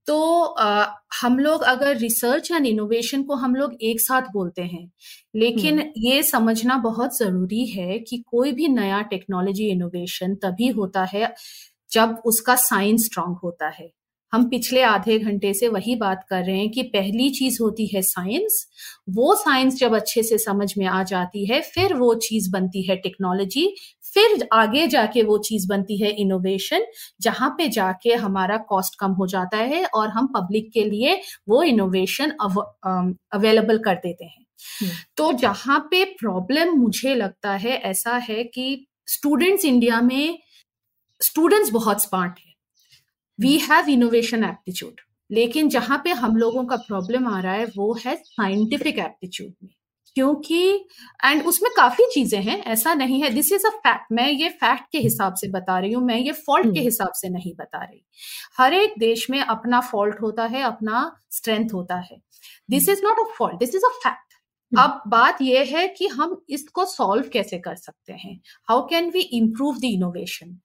तो 0.06 0.42
आ, 0.42 0.86
हम 1.22 1.38
लोग 1.38 1.62
अगर 1.62 1.96
रिसर्च 1.96 2.50
एंड 2.50 2.66
इनोवेशन 2.66 3.22
को 3.22 3.34
हम 3.34 3.54
लोग 3.54 3.74
एक 3.82 4.00
साथ 4.00 4.22
बोलते 4.22 4.62
हैं 4.62 4.90
लेकिन 5.36 5.92
ये 5.98 6.22
समझना 6.22 6.76
बहुत 6.78 7.18
ज़रूरी 7.18 7.66
है 7.66 7.98
कि 7.98 8.24
कोई 8.26 8.52
भी 8.52 8.68
नया 8.68 9.02
टेक्नोलॉजी 9.02 9.68
इनोवेशन 9.68 10.34
तभी 10.34 10.68
होता 10.68 11.04
है 11.04 11.34
जब 11.92 12.22
उसका 12.24 12.56
साइंस 12.56 13.04
स्ट्रांग 13.04 13.36
होता 13.44 13.68
है। 13.68 13.90
हम 14.32 14.48
पिछले 14.48 14.82
आधे 14.82 15.18
घंटे 15.18 15.54
से 15.54 15.68
वही 15.68 15.94
बात 15.96 16.24
कर 16.30 16.44
रहे 16.44 16.58
हैं 16.58 16.70
कि 16.70 16.82
पहली 16.82 17.30
चीज़ 17.30 17.58
होती 17.62 17.86
है 17.86 18.02
साइंस 18.02 18.66
वो 19.10 19.34
साइंस 19.34 19.74
जब 19.74 19.94
अच्छे 19.94 20.22
से 20.22 20.38
समझ 20.38 20.74
में 20.78 20.86
आ 20.86 21.02
जाती 21.02 21.46
है 21.46 21.60
फिर 21.60 21.94
वो 21.94 22.14
चीज़ 22.14 22.50
बनती 22.52 22.82
है 22.82 22.96
टेक्नोलॉजी 22.96 23.76
फिर 24.14 24.48
आगे 24.52 24.86
जाके 24.88 25.22
वो 25.22 25.38
चीज़ 25.38 25.68
बनती 25.68 25.96
है 26.02 26.10
इनोवेशन 26.20 26.86
जहाँ 27.20 27.50
पे 27.58 27.68
जाके 27.68 28.14
हमारा 28.14 28.56
कॉस्ट 28.68 28.98
कम 29.00 29.12
हो 29.12 29.26
जाता 29.26 29.56
है 29.56 29.84
और 29.84 30.08
हम 30.08 30.26
पब्लिक 30.36 30.70
के 30.72 30.84
लिए 30.84 31.20
वो 31.48 31.62
इनोवेशन 31.62 32.30
अव 32.40 32.60
अवेलेबल 33.32 33.78
कर 33.78 33.94
देते 33.96 34.24
हैं। 34.24 34.44
हम्म। 34.82 34.90
तो 35.16 35.32
जहाँ 35.32 35.78
पे 35.90 36.04
प्रॉब्लम 36.04 36.74
मुझे 36.78 37.14
लगता 37.14 37.52
है 37.56 37.76
ऐसा 37.84 38.16
है 38.28 38.44
कि 38.44 38.86
स्टूडेंट्स 39.06 39.64
इंडिया 39.64 40.00
में 40.00 40.38
स्टूडेंट्स 41.20 41.70
बहुत 41.70 42.02
स्मार्ट 42.02 42.38
है। 42.38 42.52
वी 43.38 43.56
हैव 43.58 43.88
इनोवेशन 43.88 44.44
एप्टीट्यूड 44.44 45.00
लेकिन 45.30 45.68
जहाँ 45.68 46.00
पे 46.04 46.10
हम 46.12 46.36
लोगों 46.36 46.64
का 46.64 46.76
प्रॉब्लम 46.76 47.26
आ 47.28 47.40
रहा 47.40 47.52
है 47.52 47.64
वो 47.76 47.92
है 48.06 48.14
साइंटिफिक 48.16 48.98
एप्टीट्यूड 48.98 49.52
में। 49.64 49.70
क्योंकि 50.16 50.58
एंड 51.24 51.46
उसमें 51.46 51.70
काफ़ी 51.76 52.04
चीज़ें 52.12 52.40
हैं 52.42 52.58
ऐसा 52.64 52.94
नहीं 52.94 53.22
है। 53.22 53.30
दिस 53.30 53.52
इज़ 53.52 53.66
अ 53.66 53.70
फैक्ट 53.78 54.12
मैं 54.12 54.28
ये 54.30 54.48
फैक्ट 54.48 54.84
के 54.92 54.98
हिसाब 54.98 55.34
से 55.34 55.48
बता 55.48 55.78
रही 55.78 55.92
हूँ 55.92 56.04
मैं 56.04 56.18
ये 56.18 56.32
फॉल्ट 56.32 56.64
के 56.64 56.70
हम्म। 56.70 56.82
हिसाब 56.82 57.12
से 57.12 57.28
नहीं 57.28 57.52
बता 57.58 57.82
रही। 57.84 58.02
हर 58.58 58.74
एक 58.74 58.94
देश 58.98 59.28
में 59.30 59.40
अपना 59.40 59.80
फॉल्ट 59.82 60.20
होता 60.22 60.44
है 60.46 60.62
अपना 60.62 61.10
स्ट्रेंथ 61.30 61.74
होता 61.74 61.96
है। 62.02 62.20
This 62.70 62.88
is 62.88 63.02
not 63.04 63.18
a 63.20 63.30
fault 63.38 63.58
this 63.58 63.74
is 63.74 63.86
a 63.86 63.90
fact 64.04 64.33
अब 64.80 65.02
बात 65.08 65.42
यह 65.42 65.76
है 65.76 65.88
कि 65.88 66.06
हम 66.06 66.44
इसको 66.50 66.84
सॉल्व 66.84 67.28
कैसे 67.32 67.58
कर 67.58 67.74
सकते 67.76 68.12
हैं? 68.12 68.40
How 68.68 68.86
can 68.86 69.10
we 69.10 69.20
improve 69.20 69.78
the 69.78 69.84
innovation 69.84 70.58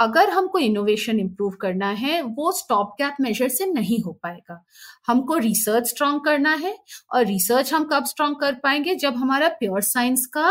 अगर 0.00 0.30
हमको 0.30 0.58
इनोवेशन 0.58 1.20
इम्प्रूव 1.20 1.52
करना 1.52 1.88
है 1.88 2.22
वो 2.22 2.52
स्टॉप 2.52 2.94
गैप 3.00 3.14
मेजर 3.20 3.48
से 3.48 3.66
नहीं 3.66 4.02
हो 4.02 4.12
पाएगा। 4.12 4.64
हमको 5.06 5.36
रिसर्च 5.36 5.88
स्ट्रांग 5.88 6.20
करना 6.20 6.54
है 6.54 6.78
और 7.14 7.26
रिसर्च 7.26 7.74
हम 7.74 7.84
कब 7.84 8.04
स्ट्रांग 8.04 8.36
कर 8.36 8.54
पाएँगे? 8.54 8.94
जब 8.94 9.16
हमारा 9.16 9.48
प्योर 9.48 9.80
साइंस 9.82 10.26
का 10.26 10.48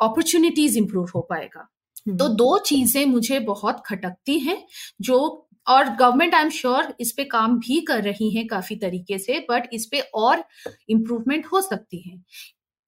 अपॉर्चुनिटीज़ 0.00 0.78
इम्प्रूव 0.78 1.08
हो 1.14 1.20
पाएगा। 1.20 1.68
तो 2.08 2.24
हम्म। 2.24 2.36
दो 2.36 2.58
चीज़ें 2.58 3.06
मुझे 3.06 3.40
बहुत 3.40 3.82
खटकती 3.86 4.38
हैं 4.38 4.66
जो 5.00 5.45
और 5.68 5.88
गवर्नमेंट 5.90 6.34
आई 6.34 6.42
एम 6.42 6.50
श्योर 6.50 6.94
इस 7.00 7.12
पे 7.12 7.24
काम 7.24 7.58
भी 7.58 7.80
कर 7.80 8.02
रही 8.02 8.30
है 8.30 8.44
काफ़ी 8.44 8.76
तरीके 8.76 9.18
से 9.18 9.38
बट 9.50 9.68
इस 9.72 9.86
पे 9.86 10.00
और 10.14 10.44
इम्प्रूवमेंट 10.88 11.46
हो 11.46 11.60
सकती 11.60 11.98
है 12.00 12.16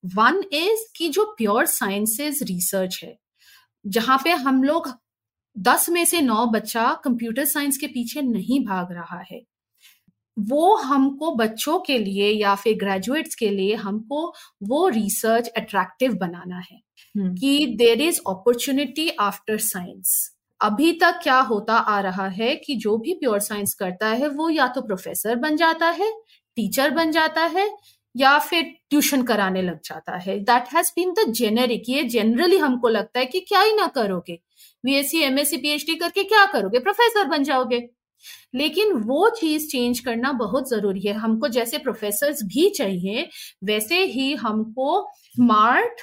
वन 0.05 0.43
इज़ 0.53 0.87
कि 0.97 1.09
जो 1.09 1.25
प्योर 1.39 1.67
साइंसेस 1.67 2.43
रिसर्च 2.43 3.01
है 3.05 3.17
जहाँ 3.85 4.21
पे 4.25 4.33
हम 4.39 4.63
लोग 4.63 4.89
दस 5.57 5.89
में 5.89 6.05
से 6.05 6.21
नौ 6.21 6.47
बच्चा 6.47 6.93
कंप्यूटर 7.05 7.45
साइंस 7.45 7.77
के 7.77 7.87
पीछे 7.87 8.23
नहीं 8.23 8.65
भाग 8.65 8.93
रहा 8.93 9.21
है 9.31 9.41
वो 10.37 10.75
हमको 10.77 11.35
बच्चों 11.35 11.79
के 11.79 11.99
लिए 11.99 12.31
या 12.31 12.55
फिर 12.55 12.77
ग्रेजुएट्स 12.79 13.35
के 13.35 13.49
लिए 13.51 13.75
हमको 13.75 14.27
वो 14.63 14.87
रिसर्च 14.89 15.49
अट्रैक्टिव 15.49 16.15
बनाना 16.15 16.59
है 16.59 16.81
hmm. 17.19 17.39
कि 17.41 17.67
there 17.79 18.01
is 18.01 18.21
opportunity 18.29 19.09
after 19.21 19.59
science 19.59 20.38
अभी 20.61 20.93
तक 20.93 21.21
क्या 21.23 21.39
होता 21.41 21.75
आ 21.75 22.01
रहा 22.01 22.27
है 22.29 22.55
कि 22.57 22.75
जो 22.77 22.97
भी 22.99 23.15
प्योर 23.15 23.41
साइंस 23.41 23.75
करता 23.75 24.09
है, 24.09 24.29
वो 24.29 24.49
या 24.51 24.67
तो 24.69 24.81
प्रोफेसर 24.83 25.37
बन 25.37 25.57
जाता 25.57 25.89
है 25.91 26.11
टीचर 26.57 26.91
बन 26.91 27.11
जाता 27.11 27.45
है, 27.47 27.69
या 28.15 28.39
फिर 28.39 28.63
ट्यूशन 28.91 29.23
कराने 29.23 29.63
लग 29.63 29.79
जाता 29.85 30.17
है। 30.19 30.39
That 30.41 30.65
has 30.75 30.91
been 30.97 31.13
the 31.15 31.25
generic 31.33 31.85
ये 31.89 32.03
जनरली 32.05 32.59
हमको 32.59 32.89
लगता 32.89 33.21
है 33.21 33.27
कि 33.27 33.41
क्या 33.41 33.61
ही 33.61 33.73
ना 33.73 33.87
करोगे। 33.89 34.39
बीएससी 34.85 35.21
एमएससी 35.23 35.57
पीएचडी 35.57 35.95
करके 35.95 36.23
क्या 36.25 36.45
करोगे? 36.47 36.79
प्रोफेसर 36.79 37.25
बन 37.29 37.43
जाओगे। 37.45 37.81
लेकिन 38.55 38.93
वो 39.03 39.29
चीज़ 39.31 39.69
चेंज 39.69 40.01
करना 40.01 40.33
बहुत 40.35 40.71
ज़रूरी 40.71 41.01
है। 41.01 41.13
हमको 41.15 41.49
जैसे 41.49 41.79
प्रोफेसर 41.79 42.33
भी 42.45 42.69
चाहिए, 42.71 43.29
वैसे 43.65 44.05
ही 44.07 44.35
हमको 44.37 45.03
स्मार्ट 45.37 46.01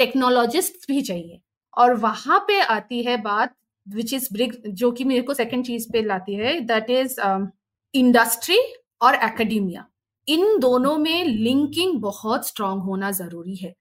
टेक्नोलॉजिस्ट 0.00 0.88
भी 0.88 1.02
चाहिए। 1.02 1.40
और 1.76 1.94
वहाँ 1.96 2.38
पे 2.48 2.60
आती 2.62 3.02
है 3.04 3.16
बात 3.22 3.54
विच 3.88 4.12
इज़ 4.14 4.28
ब्रिग 4.32 4.54
जो 4.68 4.90
कि 4.92 5.04
मेरे 5.04 5.22
को 5.22 5.34
सेकेंड 5.34 5.64
चीज़ 5.66 5.86
पे 5.92 6.02
लाती 6.02 6.34
है 6.34 6.58
दैट 6.62 6.90
इज़ 6.90 7.20
इंडस्ट्री 7.94 8.58
और 9.00 9.14
एकेडमिया 9.14 9.86
इन 10.28 10.58
दोनों 10.60 10.96
में 10.98 11.24
लिंकिंग 11.24 12.00
बहुत 12.00 12.46
स्ट्रांग 12.48 12.80
होना 12.82 13.10
ज़रूरी 13.10 13.54
है। 13.56 13.74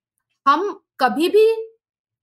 हम 0.45 0.69
कभी 0.99 1.29
भी 1.29 1.47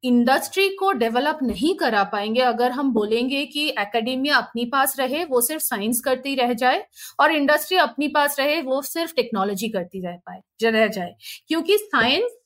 इंडस्ट्री 0.04 0.68
को 0.68 0.90
डेवलप 0.92 1.38
नहीं 1.42 1.74
करा 1.74 2.02
पाएँगे 2.04 2.40
अगर 2.40 2.70
हम 2.70 2.92
बोलेंगे 2.92 3.44
कि 3.46 3.68
एकेडमिया 3.70 4.36
अपनी 4.36 4.64
पास 4.64 4.98
रहे, 4.98 5.24
वो 5.24 5.40
सिर्फ़ 5.40 5.62
साइंस 5.62 6.00
करती 6.00 6.34
रह 6.34 6.52
जाए 6.54 6.84
और 7.20 7.32
इंडस्ट्री 7.32 7.78
अपनी 7.78 8.08
पास 8.08 8.38
रहे, 8.40 8.60
वो 8.62 8.80
सिर्फ़ 8.82 9.14
टेक्नोलॉजी 9.14 9.68
करती 9.68 10.00
रह 10.00 10.16
पाए, 10.26 10.40
रह 10.62 10.86
जाए। 10.88 11.14
क्योंकि 11.48 11.78
साइंस 11.78 12.36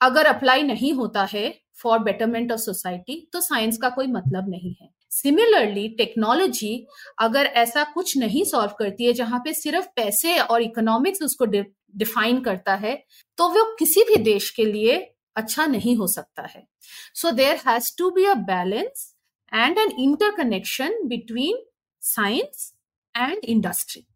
अगर 0.00 0.26
अप्लाई 0.26 0.62
नहीं 0.62 0.92
होता 0.92 1.24
है 1.24 1.48
फॉर 1.78 1.98
बेटरमेंट 2.00 2.52
ऑफ़ 2.52 2.60
सोसाइटी 2.60 3.28
तो 3.32 3.40
साइंस 3.42 3.78
का 3.78 3.88
कोई 3.90 4.06
मतलब 4.08 4.48
नहीं 4.50 4.74
है। 4.80 4.88
सिमिलरली 5.12 5.88
टेक्नोलॉजी 5.98 6.86
अगर 7.18 7.46
ऐसा 7.56 7.84
कुछ 7.84 8.16
नहीं 8.18 8.44
सॉल्व 8.44 8.72
करती 8.78 9.04
है, 9.04 9.12
जहाँ 9.12 9.38
पे 9.44 9.52
सिर्फ़ 9.54 9.86
पैसे 9.96 10.38
और 10.38 10.62
इकोनॉमिक्स 10.62 11.22
उसको 11.22 11.44
डिफाइन 11.44 12.40
करता 12.40 12.74
है 12.76 12.94
तो 13.38 13.48
वो 13.48 13.64
किसी 13.78 14.02
भी 14.04 14.16
देश 14.24 14.50
के 14.50 14.64
लिए 14.64 14.96
अच्छा 15.36 15.66
नहीं 15.66 15.96
हो 15.96 16.06
सकता 16.08 16.42
है। 16.46 16.66
So 17.14 17.30
there 17.32 17.60
has 17.66 17.90
to 17.98 18.10
be 18.10 18.24
a 18.24 18.34
balance 18.46 19.12
and 19.52 19.78
an 19.78 19.92
interconnection 20.00 21.00
between 21.06 21.64
science 22.02 22.72
and 23.14 23.44
industry 23.44 24.06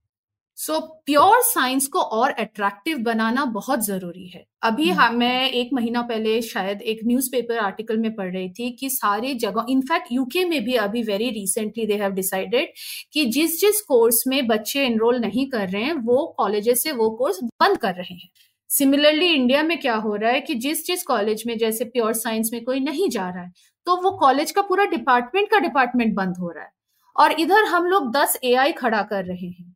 so 0.61 0.79
pure 1.07 1.41
science 1.43 1.87
को 1.87 2.01
और 2.01 2.31
अट्रैक्टिव 2.33 2.99
बनाना 2.99 3.45
बहुत 3.47 3.85
ज़रूरी 3.85 4.27
है। 4.29 4.45
अभी. 4.63 4.89
हाँ 4.91 5.11
मैं 5.13 5.51
एक 5.51 5.71
महीना 5.75 6.03
पहले 6.03 6.41
शायद 6.43 6.83
एक 6.83 7.01
न्यूज़पेपर 7.07 7.59
आर्टिकल 7.59 7.99
में 7.99 8.15
पढ़ 8.17 8.33
रही 8.33 8.49
थी 8.51 8.71
कि 8.81 8.91
सारे 8.91 9.35
जगह 9.37 9.67
इनफैक्ट 9.71 10.13
यूके 10.13 10.45
में 10.45 10.63
भी 10.65 10.75
अभी 10.79 11.03
very 11.03 11.31
recently 11.31 11.87
they 11.87 11.97
have 11.97 12.13
decided 12.13 12.73
कि 13.13 13.25
जिस 13.29 13.61
जिस 13.61 13.81
कोर्स 13.83 14.23
में 14.29 14.47
बच्चे 14.47 14.85
एनरोल 14.87 15.21
नहीं 15.21 15.49
कर 15.51 15.69
रहे 15.69 15.83
हैं 15.83 15.95
वो 16.03 16.27
कॉलेजेस 16.39 16.83
से 16.83 16.93
वो 16.93 17.11
कोर्स 17.17 17.41
बंद 17.45 17.79
कर 17.79 17.95
रहे 17.95 18.15
हैं। 18.15 18.29
सिमिलरली 18.71 19.27
इंडिया 19.27 19.63
में 19.63 19.79
क्या 19.81 19.95
हो 19.97 20.15
रहा 20.17 20.33
है 20.33 20.41
कि 20.41 20.55
जिस 20.57 20.87
जिस 20.87 21.03
कॉलेज 21.05 21.43
में 21.47 21.57
जैसे 21.59 21.85
प्योर 21.87 22.13
साइंस 22.17 22.51
में 22.53 22.63
कोई 22.65 22.81
नहीं 22.81 23.09
जा 23.11 23.29
रहा 23.31 23.43
है 23.43 23.53
तो 23.87 23.97
वो 24.03 24.11
कॉलेज 24.19 24.51
का 24.51 24.63
पूरा 24.63 24.85
डिपार्टमेंट 24.89 25.51
का 25.51 25.59
डिपार्टमेंट 25.61 26.15
बंद 26.17 26.37
हो 26.37 26.51
रहा 26.51 26.65
है। 26.65 26.71
और 27.17 27.41
इधर 27.41 27.65
हम 27.67 27.87
लोग 27.87 28.13
दस 28.13 28.39
ए 28.45 28.73
खड़ा 28.79 29.03
कर 29.05 29.25
रहे 29.25 29.47
हैं। 29.49 29.75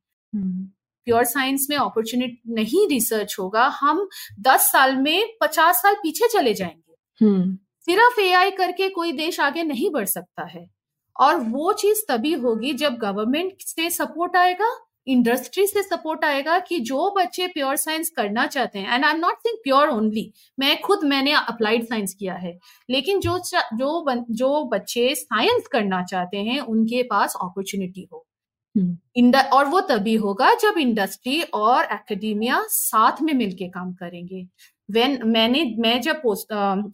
प्योर 1.05 1.25
साइंस 1.25 1.67
में 1.71 1.77
अपॉर्चुनिटी 1.77 2.55
नहीं 2.55 2.89
रिसर्च 2.89 3.37
होगा 3.41 3.67
हम 3.81 4.09
दस 4.41 4.71
साल 4.73 4.97
में 4.97 5.29
पचास 5.43 5.77
साल 5.77 5.95
पीछे 5.95 6.29
चले 6.29 6.55
जाएँगे। 6.55 7.25
हम्म। 7.25 7.57
सिर्फ़ 7.81 8.21
एआई 8.21 8.51
करके 8.51 8.89
कोई 8.89 9.13
देश 9.13 9.41
आगे 9.41 9.63
नहीं 9.63 9.91
बढ़ 9.91 10.05
सकता 10.05 10.47
है। 10.47 10.67
और 11.17 11.37
वो 11.37 11.73
चीज़ 11.73 12.03
तभी 12.09 12.33
होगी 12.33 12.73
जब 12.73 12.97
गवर्नमेंट 12.97 13.53
से 13.61 13.91
सपोर्ट 13.91 14.37
आएगा 14.37 14.77
इंडस्ट्री 15.07 15.67
से 15.67 15.83
सपोर्ट 15.83 16.25
आएगा 16.25 16.59
कि 16.59 16.79
जो 16.81 17.15
बच्चे 17.19 17.47
प्योर 17.47 17.77
साइंस 17.77 18.11
करना 18.11 18.47
चाहते 18.47 18.79
हैं 18.79 18.95
and 18.95 19.05
I 19.05 19.13
am 19.13 19.19
not 19.19 19.35
think 19.35 19.59
pure 19.65 19.89
only 19.89 20.33
मैं 20.59 20.81
खुद 20.81 21.05
मैंने 21.05 21.33
अप्लाइड 21.33 21.85
साइंस 21.85 22.15
किया 22.15 22.35
है 22.35 22.59
लेकिन 22.91 23.21
जो 23.21 23.39
जो 23.55 24.23
जो 24.31 24.65
बच्चे 24.65 25.15
साइंस 25.15 25.67
करना 25.73 26.03
चाहते 26.05 26.37
हैं 26.37 26.61
उनके 26.61 27.03
पास 27.03 27.35
अपॉर्चुनिटी 27.43 28.09
हो। 28.13 28.27
हम्म। 28.75 29.33
और 29.53 29.65
वो 29.65 29.81
तभी 29.81 30.15
होगा 30.15 30.53
जब 30.55 30.79
इंडस्ट्री 30.79 31.41
और 31.55 31.85
एकेडमिया 31.85 32.63
साथ 32.69 33.23
में 33.23 33.33
मिलके 33.35 33.69
काम 33.69 33.93
करेंगे 33.93 34.47
वेन 34.89 35.19
मैंने 35.27 35.65
मैं 35.79 36.01
जब 36.01 36.21
पोस्ट 36.23 36.49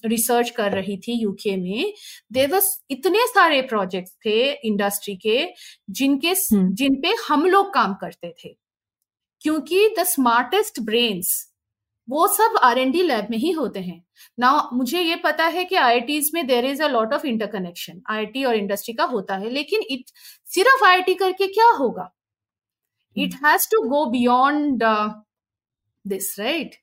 रिसर्च 0.06 0.50
कर 0.50 0.72
रही 0.72 0.96
थी 0.98 1.12
यूके 1.12 1.56
में 1.56 1.92
देवस 2.32 2.78
इतने 2.90 3.26
सारे 3.26 3.60
प्रोजेक्ट्स 3.62 4.12
थे 4.26 4.40
इंडस्ट्री 4.52 5.16
के 5.16 5.46
जिनके 5.90 6.28
हम्म। 6.28 6.74
जिन 6.74 7.00
पे 7.00 7.14
हम 7.28 7.46
लोग 7.46 7.72
काम 7.74 7.94
करते 7.94 8.34
थे 8.44 8.54
क्योंकि 9.40 9.88
द 9.98 10.04
स्मार्टेस्ट 10.04 10.80
ब्रेन्स 10.80 11.49
वो 12.08 12.26
सब 12.28 12.56
आर 12.62 12.78
एन 12.78 12.90
डी 12.90 13.02
लैब 13.02 13.26
में 13.30 13.36
ही 13.38 13.50
होते 13.52 13.80
हैं। 13.80 14.02
ना 14.38 14.52
मुझे 14.74 15.00
ये 15.00 15.16
पता 15.24 15.44
है 15.48 15.64
कि 15.64 15.76
आई 15.78 16.20
में 16.34 16.46
there 16.46 16.64
is 16.66 16.82
a 16.82 16.88
lot 16.88 17.14
of 17.14 17.26
interconnection 17.26 18.00
AI 18.10 18.44
और 18.44 18.54
इंडस्ट्री 18.56 18.94
का 18.94 19.04
होता 19.06 19.36
है 19.36 19.50
लेकिन 19.50 19.82
इट 19.90 20.10
सिर्फ़ 20.50 20.84
आई 20.86 21.14
करके 21.14 21.46
क्या 21.48 21.70
होगा? 21.78 22.10
It 23.16 23.34
has 23.44 23.68
to 23.70 23.82
go 23.88 24.04
beyond 24.10 24.84
this 26.04 26.38
right 26.40 26.76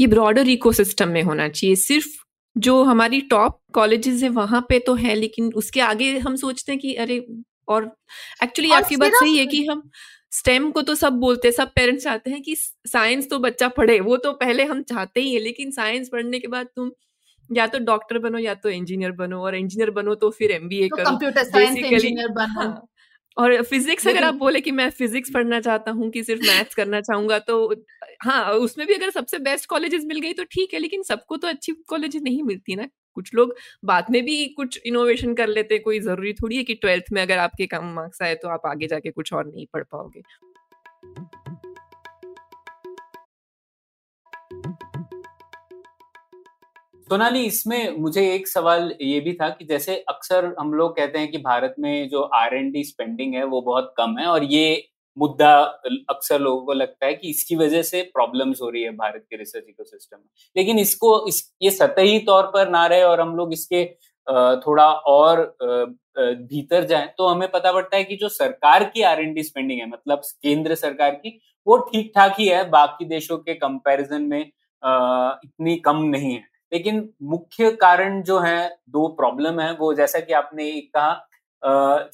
ये 0.00 0.06
ब्रॉडर 0.06 0.48
इकोसिस्टम 0.48 1.08
में 1.08 1.22
होना 1.22 1.48
चाहिए। 1.48 1.76
सिर्फ़ 1.76 2.08
जो 2.56 2.82
हमारी 2.84 3.20
टॉप 3.30 3.60
कॉलेजेस 3.74 4.22
है 4.22 4.28
वहाँ 4.30 4.60
पे 4.68 4.78
तो 4.80 4.94
है 4.96 5.14
लेकिन 5.14 5.52
उसके 5.56 5.80
आगे 5.82 6.10
हम 6.18 6.36
सोचते 6.36 6.72
हैं 6.72 6.80
कि 6.80 6.94
अरे 6.96 7.18
और 7.68 7.84
एक्चुअली 8.42 8.72
आपकी 8.72 8.96
बात 8.96 9.12
सही 9.14 9.36
है 9.38 9.46
कि 9.46 9.64
हम 9.66 9.82
स्टेम 10.34 10.70
को 10.70 10.82
तो 10.82 10.94
सब 10.94 11.12
बोलते 11.20 11.48
हैं 11.48 11.54
सब 11.54 11.70
पेरेंट्स 11.74 12.04
चाहते 12.04 12.30
हैं 12.30 12.42
कि 12.42 12.54
साइंस 12.86 13.28
तो 13.30 13.38
बच्चा 13.38 13.68
पढ़े 13.68 13.98
वो 14.00 14.16
तो 14.16 14.32
पहले 14.32 14.64
हम 14.64 14.82
चाहते 14.82 15.20
ही 15.20 15.34
है 15.34 15.40
लेकिन 15.40 15.70
साइंस 15.70 16.08
पढ़ने 16.08 16.38
के 16.38 16.48
बाद 16.48 16.66
तुम 16.76 16.90
या 17.50 17.66
तो 17.66 17.78
डॉक्टर 17.78 18.18
बनो 18.18 18.38
या 18.38 18.54
तो 18.54 18.68
इंजीनियर 18.68 19.12
बनो 19.12 19.40
और 19.40 19.54
इंजीनियर 19.54 19.90
बनो 19.90 20.14
तो 20.14 20.30
फिर 20.30 20.50
एमबीए 20.50 20.88
तो 20.88 20.96
करो। 20.96 21.04
कंप्यूटर 21.04 21.44
साइंस 21.44 21.76
इंजीनियर 21.78 22.28
बनो। 22.28 22.60
हाँ, 22.60 22.86
और 23.36 23.62
फिजिक्स 23.62 24.06
अगर 24.08 24.24
आप 24.24 24.34
बोले 24.34 24.60
कि 24.60 24.70
मैं 24.70 24.88
फिजिक्स 24.90 25.30
पढ़ना 25.30 25.60
चाहता 25.60 25.90
हूँ 25.90 26.10
कि 26.10 26.22
सिर्फ़ 26.24 26.42
मैथ्स 26.42 26.74
करना 26.74 27.00
चाहूँगा 27.00 27.38
तो 27.38 27.74
हाँ 28.22 28.52
उसमें 28.52 28.86
भी 28.86 28.94
अगर 28.94 29.10
सबसे 29.10 29.38
बेस्ट 29.38 29.66
कॉलेजेस 29.68 30.04
मिल 30.04 30.20
गई 30.20 30.32
तो 30.32 30.44
ठीक 30.44 30.74
है 30.74 30.80
लेकिन 30.80 31.02
सबको 31.02 31.36
तो 31.36 31.48
अच्छी 31.48 31.72
कॉलेजेस 31.88 32.22
नहीं 32.22 32.42
मिलती 32.42 32.76
ना। 32.76 32.88
कुछ 33.14 33.34
लोग 33.34 33.54
बाद 33.84 34.06
में 34.10 34.24
भी 34.24 34.46
कुछ 34.46 34.80
इनोवेशन 34.86 35.34
कर 35.34 35.48
लेते 35.48 35.78
कोई 35.78 36.00
ज़रूरी 36.00 36.32
थोड़ी 36.32 36.56
है 36.56 36.64
कि 36.64 36.74
ट्वेल्थ 36.74 37.12
में 37.12 37.22
अगर 37.22 37.38
आपके 37.38 37.66
कम 37.66 37.84
मार्क्स 37.84 38.22
आए 38.22 38.34
तो 38.34 38.48
आप 38.48 38.66
आगे 38.66 38.86
जाके 38.86 39.10
कुछ 39.10 39.32
और 39.32 39.46
नहीं 39.46 39.66
पढ़ 39.72 39.82
पाओगे। 39.82 40.22
सोनाली 47.08 47.42
इसमें 47.44 47.96
मुझे 47.98 48.22
एक 48.34 48.46
सवाल 48.48 48.92
ये 49.00 49.18
भी 49.20 49.32
था 49.32 49.48
कि 49.48 49.64
जैसे 49.64 49.96
अक्सर 50.08 50.44
हम 50.58 50.72
लोग 50.74 50.96
कहते 50.96 51.18
हैं 51.18 51.30
कि 51.30 51.38
भारत 51.38 51.74
में 51.78 52.08
जो 52.08 52.20
आर 52.34 52.54
एन 52.56 52.70
डी 52.72 52.84
स्पेंडिंग 52.84 53.34
है, 53.34 53.44
वो 53.44 53.60
बहुत 53.60 53.92
कम 53.96 54.16
है 54.18 54.26
और 54.26 54.44
ये 54.44 54.84
मुद्दा 55.16 55.50
अक्सर 56.10 56.40
लोगों 56.40 56.64
को 56.66 56.72
लगता 56.72 57.06
है 57.06 57.14
कि 57.14 57.30
इसकी 57.30 57.56
वजह 57.56 57.82
से 57.82 58.00
प्रॉब्लम्स 58.14 58.60
हो 58.62 58.70
रही 58.70 58.82
है 58.82 58.90
भारत 58.96 59.24
के 59.30 59.36
रिसर्च 59.36 59.64
इकोसिस्टम 59.68 60.16
में। 60.16 60.24
लेकिन 60.56 60.78
इसको, 60.78 61.26
इस, 61.28 61.52
ये 61.62 61.70
सतही 61.70 62.18
तौर 62.26 62.46
पर 62.54 62.70
ना 62.70 62.86
रहे 62.86 63.02
और 63.02 63.20
हम 63.20 63.36
लोग 63.36 63.52
इसके 63.52 63.84
थोड़ा 64.58 64.86
और 64.92 65.44
भीतर 66.18 66.84
जाएँ 66.86 67.08
तो 67.18 67.26
हमें 67.26 67.50
पता 67.50 67.72
पड़ता 67.72 67.96
है 67.96 68.04
कि 68.04 68.16
जो 68.16 68.28
सरकार 68.30 68.84
की 68.84 69.02
आर 69.02 69.20
एन 69.20 69.34
डी 69.34 69.42
स्पेंडिंग 69.42 69.80
है 69.80 69.88
मतलब 69.88 70.22
केंद्र 70.42 70.74
सरकार 70.76 71.10
की, 71.12 71.40
वो 71.66 71.76
ठीक 71.84 72.12
ठाक 72.16 72.34
ही 72.38 72.48
है, 72.48 72.68
बाकी 72.70 73.04
देशों 73.06 73.38
के 73.38 73.54
कंपैरिजन 73.56 74.22
में 74.22 74.40
इतनी 74.40 75.76
कम 75.76 76.02
नहीं 76.06 76.32
है। 76.32 76.53
लेकिन 76.74 77.08
मुख्य 77.30 77.70
कारण 77.80 78.22
जो 78.22 78.38
है 78.40 78.68
दो 78.90 79.06
प्रॉब्लम 79.16 79.60
है। 79.60 79.72
वो 79.76 79.92
जैसा 79.94 80.20
कि 80.20 80.32
आपने 80.34 80.68
एक 80.68 80.90
कहा 80.96 81.22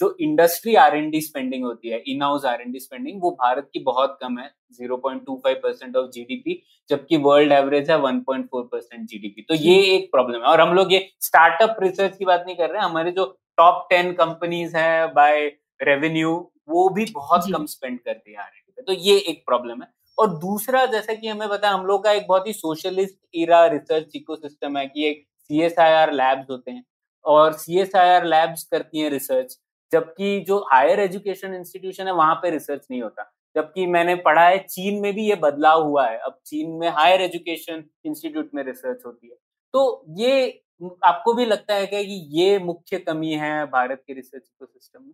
जो 0.01 0.17
industry 0.21 0.75
R 0.77 0.97
and 0.97 1.09
D 1.11 1.21
spending 1.21 1.65
होती 1.65 1.89
है 1.89 1.99
in 2.09 2.23
house 2.23 2.45
R 2.47 2.61
and 2.61 2.73
D 2.73 2.79
spending 2.81 3.23
वो 3.23 3.31
भारत 3.41 3.69
की 3.73 3.83
बहुत 3.85 4.19
कम 4.23 4.39
है 4.39 4.51
0.25 4.81 5.55
परसेंट 5.63 5.97
ऑफ़ 5.97 6.11
जीडीपी 6.11 6.63
जबकि 6.91 7.17
वर्ल्ड 7.25 7.53
एवरेज 7.53 7.91
है 7.91 7.97
1.4 8.01 8.63
परसेंट 8.65 9.09
जीडीपी 9.09 9.43
तो 9.43 9.55
ये 9.57 9.81
एक 9.95 10.11
प्रॉब्लम 10.13 10.39
है। 10.39 10.47
और 10.47 10.61
हम 10.61 10.75
लोग 10.75 10.93
ये 10.93 11.01
स्टार्टअप 11.21 11.77
रिसर्च 11.83 12.17
की 12.17 12.25
बात 12.25 12.45
नहीं 12.47 12.57
कर 12.57 12.71
रहे 12.71 12.79
हैं 12.79 12.85
हमारे 12.85 13.11
जो 13.13 13.25
टॉप 13.59 13.87
टेन 13.91 14.13
कंपनीज़ 14.15 14.77
है 14.77 15.07
बाय 15.15 15.47
रेवेन्यू 15.83 16.37
वो 16.69 16.89
भी 16.95 17.05
बहुत 17.15 17.53
कम 17.53 17.67
स्पेंड 17.67 17.99
करती 18.01 18.33
है 18.33 18.39
आर 18.39 18.47
एन 18.47 18.63
डी 18.67 18.73
पे। 18.73 18.83
तो 18.83 19.01
ये 19.03 19.17
एक 19.21 19.43
प्रॉब्लम 19.47 19.83
है। 19.83 19.89
और 20.21 20.37
दूसरा, 20.39 20.85
जैसा 20.87 21.15
कि 21.15 21.29
हमें 21.29 21.49
पता 21.49 21.69
है, 21.69 21.75
हम 21.75 21.87
लोग 21.87 22.05
का 22.05 22.13
एक 22.13 22.27
बहुत 22.29 22.47
ही 22.47 22.53
सोशलिस्ट 22.53 23.17
इरा 23.35 23.67
रिसर्च 23.67 24.17
इकोसिस्टम 24.17 24.77
है 24.77 24.87
कि 24.87 25.09
एक 25.09 25.25
C 25.39 25.63
S 25.63 25.79
I 25.79 25.93
R 25.93 26.13
labs 26.13 26.51
होते 26.51 26.71
हैं 26.71 26.85
और 27.25 27.53
C 27.53 27.81
S 27.81 27.97
I 27.97 28.09
R 28.09 28.25
labs 28.27 28.65
करती 28.65 29.01
हैं 29.01 29.11
रिसर्च 29.11 29.59
जबकि 29.93 30.41
जो 30.41 30.59
हायर 30.73 31.01
एजुकेशन 31.01 31.55
इंस्टीट्यूशन 31.55 32.07
है, 32.07 32.13
वहाँ 32.13 32.35
पे 32.35 32.51
रिसर्च 32.51 32.87
नहीं 32.91 33.03
होता। 33.03 33.23
जबकि 33.57 33.87
मैंने 33.87 34.15
पढ़ा 34.17 34.43
है, 34.49 34.59
चीन 34.59 35.01
में 35.01 35.13
भी 35.15 35.29
ये 35.29 35.35
बदलाव 35.35 35.83
हुआ 35.83 36.07
है। 36.09 36.19
अब 36.19 36.39
चीन 36.47 36.71
में 36.71 36.89
हायर 36.89 37.23
एजुकेशन 37.23 37.85
इंस्टीट्यूट 38.05 38.51
में 38.55 38.63
रिसर्च 38.65 39.03
होती 39.07 39.29
है। 39.29 39.35
तो 39.75 40.05
ये 40.19 40.63
आपको 41.05 41.35
भी 41.35 41.45
लगता 41.47 41.75
है 41.75 41.87
क्या 41.87 42.03
कि 42.03 42.27
ये 42.31 42.59
मुख्य 42.59 42.99
कमी 42.99 43.33
है 43.33 43.67
भारत 43.67 44.03
के 44.07 44.15
रिसर्च 44.15 44.43
इकोसिस्टम 44.43 45.03
में? 45.03 45.13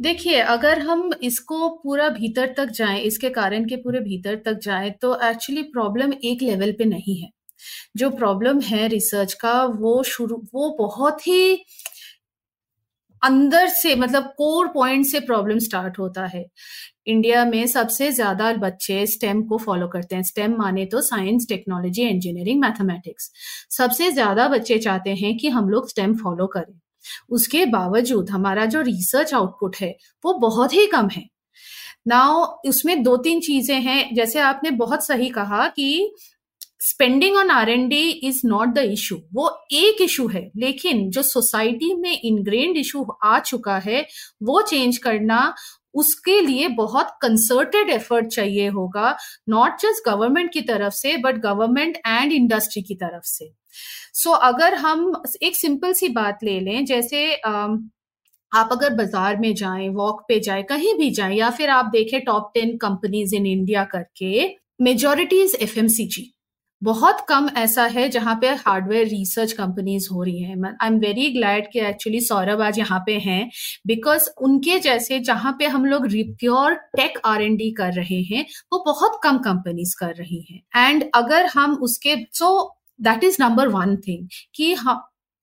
देखिए, 0.00 0.38
अगर 0.38 0.78
हम 0.78 1.10
इसको 1.22 1.68
पूरा 1.68 2.08
भीतर 2.08 2.54
तक 2.56 2.64
जाएँ, 2.64 3.00
इसके 3.00 3.30
कारण 3.30 3.64
के 3.64 3.76
पूरे 3.76 4.00
भीतर 4.00 4.36
तक 4.36 4.58
जाएँ 4.62 4.90
तो 4.90 5.14
एक्चुअली 5.30 5.62
प्रॉब्लम 5.62 6.12
एक 6.24 6.42
लेवल 6.42 6.72
पे 6.72 6.84
नहीं 6.84 7.16
है। 7.16 7.30
जो 7.96 8.10
प्रॉब्लम 8.10 8.60
है 8.60 8.88
रिसर्च 8.88 9.32
का, 9.32 9.64
वो 9.64 10.02
शुरू, 10.02 10.42
वो 10.54 10.76
बहुत 10.78 11.26
ही 11.26 11.64
अंदर 13.24 13.68
से 13.70 13.94
मतलब 13.96 14.24
कोर 14.38 14.66
पॉइंट 14.68 15.06
से 15.06 15.20
प्रॉब्लम 15.22 15.58
स्टार्ट 15.60 15.98
होता 15.98 16.26
है। 16.26 16.44
इंडिया 17.06 17.44
में 17.44 17.66
सबसे 17.66 18.10
ज़्यादा 18.12 18.52
बच्चे 18.58 19.04
स्टेम 19.06 19.42
को 19.42 19.58
फॉलो 19.58 19.88
करते 19.88 20.16
हैं। 20.16 20.22
स्टेम 20.22 20.56
माने 20.58 20.84
तो 20.86 21.00
साइंस 21.02 21.46
टेक्नोलॉजी 21.48 22.02
इंजीनियरिंग 22.02 22.60
मैथमेटिक्स 22.60 23.30
सबसे 23.70 24.10
ज़्यादा 24.10 24.48
बच्चे 24.48 24.78
चाहते 24.78 25.14
हैं 25.14 25.36
कि 25.38 25.48
हम 25.48 25.68
लोग 25.68 25.88
स्टेम 25.88 26.14
फॉलो 26.16 26.46
करें। 26.46 26.74
उसके 27.30 27.64
बावजूद 27.66 28.30
हमारा 28.30 28.64
जो 28.66 28.80
रिसर्च 28.82 29.34
आउटपुट 29.34 29.76
है, 29.76 29.96
वो 30.24 30.32
बहुत 30.40 30.74
ही 30.74 30.86
कम 30.86 31.08
है। 31.08 31.24
नाउ 32.08 32.44
उसमें 32.68 33.02
दो 33.02 33.16
तीन 33.18 33.40
चीज़ें 33.40 33.80
हैं। 33.80 34.14
जैसे 34.14 34.38
आपने 34.40 34.70
बहुत 34.72 35.06
सही 35.06 35.28
कहा 35.30 35.66
कि 35.68 36.14
spending 36.84 37.36
on 37.36 37.50
R 37.50 37.70
and 37.70 37.88
D 37.88 38.08
is 38.08 38.40
not 38.46 38.68
the 38.68 38.78
issue 38.78 39.16
वो 39.34 39.66
एक 39.72 40.02
इशू 40.02 40.28
है 40.28 40.50
लेकिन 40.56 41.10
जो 41.10 41.22
सोसाइटी 41.22 41.94
में 41.94 42.20
इनग्रेन्ड 42.20 42.76
इशू 42.76 43.06
आ 43.24 43.38
चुका 43.38 43.78
है 43.78 44.06
वो 44.42 44.62
चेंज 44.62 44.98
करना 44.98 45.54
उसके 45.94 46.40
लिए 46.40 46.68
बहुत 46.68 47.08
कंसर्टेड 47.22 47.90
एफर्ट 47.90 48.26
चाहिए 48.26 48.68
होगा 48.68 49.16
नॉट 49.48 49.80
जस्ट 49.80 50.08
गवर्नमेंट 50.10 50.52
की 50.52 50.60
तरफ़ 50.60 50.94
से 50.94 51.16
बट 51.16 51.38
गवर्नमेंट 51.38 51.96
एंड 52.06 52.32
इंडस्ट्री 52.32 52.82
की 52.82 52.94
तरफ़ 52.94 53.22
से. 53.24 53.52
सो 54.14 54.30
so, 54.30 54.38
अगर 54.42 54.74
हम 54.74 55.22
एक 55.42 55.56
सिंपल 55.56 55.92
सी 55.92 56.08
बात 56.08 56.38
ले 56.44 56.60
लें 56.60 56.84
जैसे 56.84 57.34
आप 57.34 58.68
अगर 58.72 58.94
बाज़ार 58.94 59.36
में 59.36 59.54
जाएँ 59.54 59.88
वॉक 59.88 60.24
पे 60.28 60.40
जाएँ 60.40 60.62
कहीं 60.62 60.94
भी 60.94 61.10
जाएँ 61.10 61.36
या 61.36 61.50
फिर 61.50 61.70
आप 61.70 61.84
देखें 61.84 62.20
top 62.20 62.50
ten 62.54 62.76
companies 62.76 63.34
in 63.34 63.46
India 63.46 63.84
करके 63.84 64.48
मेजोरिटी 64.80 65.42
इज़ 65.42 65.56
एफ़ 65.56 65.78
बहुत 66.82 67.24
कम 67.28 67.48
ऐसा 67.56 67.84
है 67.86 68.08
जहाँ 68.08 68.34
पे 68.40 68.48
हार्डवेयर 68.56 69.06
रिसर्च 69.08 69.52
कंपनीज़ 69.52 70.08
हो 70.12 70.22
रही 70.22 70.42
हैं। 70.42 70.56
आई 70.64 70.88
एम 70.88 70.98
वेरी 71.00 71.28
ग्लैड 71.30 71.70
कि 71.72 71.80
एक्चुअली 71.80 72.20
सौरभ 72.20 72.60
आज 72.62 72.78
यहाँ 72.78 72.98
पे 73.06 73.12
हैं 73.18 73.48
बिकॉज़ 73.86 74.28
उनके 74.42 74.78
जैसे 74.80 75.18
जहाँ 75.20 75.54
पे 75.58 75.66
हम 75.66 75.84
लोग 75.84 76.06
pure 76.12 76.74
tech 76.96 77.18
R 77.24 77.42
and 77.42 77.56
D 77.56 77.70
कर 77.72 77.92
रहे 77.92 78.20
हैं, 78.24 78.44
वो 78.72 78.82
बहुत 78.86 79.18
कम 79.22 79.38
कंपनीज़ 79.40 79.94
कर 80.00 80.14
रही 80.14 80.44
हैं। 80.50 80.88
एंड 80.88 81.04
अगर 81.14 81.46
हम 81.46 81.74
उसके 81.82 82.16
so 82.32 82.76
that 83.00 83.24
is 83.24 83.36
number 83.40 83.68
one 83.70 83.96
thing 83.98 84.28
कि 84.54 84.74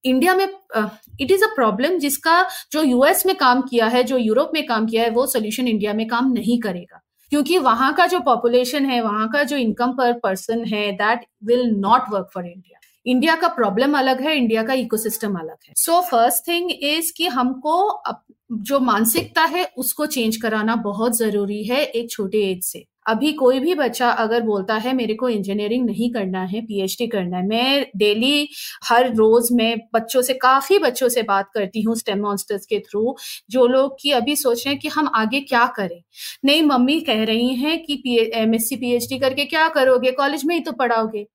इंडिया 0.04 0.36
में 0.36 0.46
इट 0.46 1.32
इज़ 1.32 1.44
अ 1.44 1.54
प्रॉब्लम 1.56 1.98
जिसका 2.00 2.42
जो 2.72 2.84
यूएस 2.84 3.26
में 3.26 3.36
काम 3.36 3.62
किया 3.62 3.88
है, 3.88 4.04
जो 4.04 4.18
यूरोप 4.18 4.52
में 4.54 4.66
काम 4.66 4.86
किया 4.86 5.04
है, 5.04 5.10
वो 5.10 5.26
सोल्यूशन 5.28 5.68
इंडिया 5.68 5.94
में 5.94 6.08
काम 6.08 6.32
नहीं 6.34 6.60
करेगा। 6.60 7.02
क्योंकि 7.32 7.58
वहाँ 7.58 7.94
का 7.94 8.06
जो 8.08 8.20
पॉपुलेशन 8.20 8.86
है, 8.86 9.02
वहाँ 9.02 9.28
का 9.30 9.44
जो 9.44 9.58
इनकम 9.58 9.92
पर 9.92 10.14
पर्सन 10.14 10.64
है 10.66 10.92
that 10.92 11.26
will 11.44 11.66
not 11.78 12.10
work 12.12 12.30
for 12.34 12.46
India 12.46 12.78
India 13.06 13.36
का 13.36 13.48
प्रॉब्लम 13.48 13.98
अलग 13.98 14.22
है 14.22 14.36
इंडिया 14.38 14.64
का 14.64 14.74
इकोसिस्टम 14.74 15.36
अलग 15.36 15.58
है. 15.68 15.74
सो 15.76 16.02
फ़र्स्ट 16.02 16.48
थिंग 16.48 16.72
इज़ 16.72 17.12
कि 17.18 17.28
हमको 17.28 18.04
जो 18.52 18.80
मानसिकता 18.80 19.44
है, 19.44 19.64
उसको 19.78 20.06
चेंज 20.06 20.38
कराना 20.38 20.76
बहुत 20.76 21.18
ज़रूरी 21.18 21.64
है 21.64 21.84
एक 21.84 22.12
छोटे 22.12 22.42
एज 22.52 22.64
से. 22.64 22.86
अभी 23.06 23.32
कोई 23.34 23.60
भी 23.60 23.74
बच्चा 23.76 24.10
अगर 24.14 24.42
बोलता 24.44 24.76
है, 24.76 24.94
मेरे 24.94 25.14
को 25.16 25.30
इंजीनियरिंग 25.30 25.86
नहीं 25.86 26.12
करना 26.14 26.42
है 26.46 26.62
पीएचडी 26.64 27.08
करना 27.08 27.38
है, 27.38 27.46
मैं 27.48 27.86
डेली 27.98 28.48
हर 28.86 29.14
रोज 29.16 29.50
मैं 29.54 29.76
बच्चों 29.94 30.22
से, 30.22 30.34
काफ़ी 30.36 30.78
बच्चों 30.80 31.10
से 31.10 31.24
बात 31.24 31.50
करती 31.54 31.82
हूँ 31.82 31.96
स्टेम 31.98 32.22
मॉन्स्टर्स 32.22 32.66
के 32.66 32.80
थ्रू 32.82 33.16
जो 33.52 33.66
लोग 33.68 33.96
की 34.02 34.12
अभी 34.14 34.36
सोच 34.36 34.66
रहे 34.66 34.74
हैं 34.74 34.80
कि 34.82 34.88
हम 34.90 35.10
आगे 35.16 35.40
क्या 35.42 35.66
करें। 35.78 36.02
नहीं, 36.46 36.62
मम्मी 36.64 37.00
कह 37.02 37.24
रही 37.26 37.54
हैं 37.56 37.78
कि 37.86 38.04
एम 38.36 38.56
एस 38.56 38.70
सी 38.70 38.76
पी 38.78 39.20
करके 39.20 39.46
क्या 39.48 39.68
करोगे? 39.70 40.12
कॉलेज 40.14 40.46
में 40.46 40.56
ही 40.56 40.62
तो 40.62 40.72
पढ़ाओगे। 40.74 41.26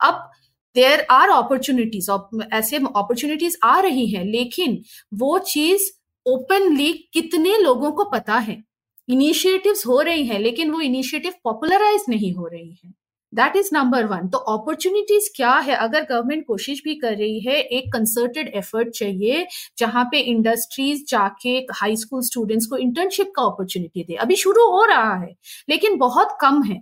अब 0.00 0.28
देर 0.76 1.06
आर 1.10 1.28
अपॉर्चुनिटीज़ 1.32 2.10
ऐसे 2.54 2.76
अपॉर्चुनिटीज़ 2.76 3.56
आ 3.64 3.78
रही 3.80 4.06
हैं, 4.08 4.24
लेकिन 4.26 4.82
वो 5.14 5.38
चीज़ 5.46 5.90
ओपनली 6.26 6.92
कितने 7.14 7.56
लोगों 7.58 7.90
को 7.92 8.04
पता 8.10 8.34
है? 8.38 8.62
इनिशिएटिव्स 9.08 9.86
हो 9.86 10.00
रही 10.00 10.26
हैं, 10.26 10.38
लेकिन 10.40 10.70
वो 10.70 10.80
इनिशिएटिव 10.80 11.32
पॉपुलराइज 11.44 12.04
नहीं 12.08 12.32
हो 12.34 12.46
रही 12.46 12.70
हैं। 12.84 12.94
दैट 13.32 13.56
इज़ 13.56 13.68
नंबर 13.72 14.04
वन 14.04 14.28
तो 14.28 14.38
अपॉर्चुनिटीज़ 14.38 15.28
क्या 15.36 15.52
है? 15.58 15.74
अगर 15.76 16.04
गवर्नमेंट 16.04 16.44
कोशिश 16.46 16.80
भी 16.84 16.94
कर 16.94 17.16
रही 17.16 17.40
है, 17.40 17.56
एक 17.60 17.92
कंसर्टेड 17.92 18.48
एफर्ट 18.54 18.88
चाहिए, 18.88 19.46
जहाँ 19.78 20.04
पे 20.04 20.18
इंडस्ट्रीज़ 20.20 21.04
जाके 21.08 21.56
हाई 21.72 21.96
स्कूल 21.96 22.22
स्टूडेंट्स 22.22 22.66
को 22.66 22.76
इंटर्नशिप 22.76 23.32
का 23.36 23.42
अपॉर्चुनिटी 23.42 24.04
दे। 24.04 24.14
अभी 24.16 24.36
शुरू 24.36 24.66
हो 24.70 24.84
रहा 24.84 25.14
है, 25.14 25.34
लेकिन 25.68 25.96
बहुत 25.98 26.36
कम 26.40 26.62
है। 26.62 26.80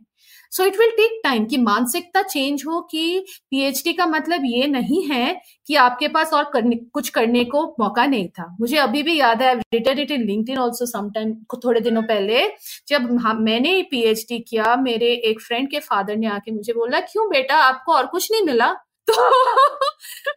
So 0.54 0.64
it 0.64 0.78
will 0.78 0.90
take 0.90 1.20
time 1.24 1.46
कि 1.46 1.56
मानसिकता 1.56 2.22
चेंज 2.22 2.62
हो 2.66 2.80
कि 2.80 3.26
पीएचडी 3.50 3.92
का 3.92 4.06
मतलब 4.06 4.40
ये 4.44 4.66
नहीं 4.66 5.08
है 5.08 5.40
कि 5.66 5.74
आपके 5.74 6.08
पास 6.08 6.32
और 6.32 6.50
करने, 6.52 6.76
कुछ 6.76 7.08
करने 7.08 7.44
को 7.44 7.76
मौका 7.80 8.06
नहीं 8.06 8.28
था। 8.28 8.56
मुझे 8.60 8.76
अभी 8.76 9.02
भी 9.02 9.20
याद 9.20 9.42
है 9.42 9.54
written 9.54 9.98
it 9.98 10.10
in 10.10 10.22
LinkedIn 10.22 10.58
also 10.58 10.86
sometime 10.86 11.34
थोड़े 11.64 11.80
दिनों 11.80 12.02
पहले, 12.02 12.52
जब 12.88 13.18
मैंने 13.40 13.82
पीएचडी 13.82 14.38
किया, 14.38 14.76
मेरे 14.76 15.06
एक 15.06 15.40
फ्रेंड 15.40 15.70
के 15.70 15.80
फादर 15.80 16.16
ने 16.16 16.26
आके 16.26 16.50
मुझे 16.50 16.72
बोला, 16.72 17.00
क्यों 17.00 17.28
बेटा, 17.28 17.56
आपको 17.56 17.92
और 17.92 18.06
कुछ 18.06 18.32
नहीं 18.32 18.42
मिला? 18.42 18.72
तो 19.08 19.14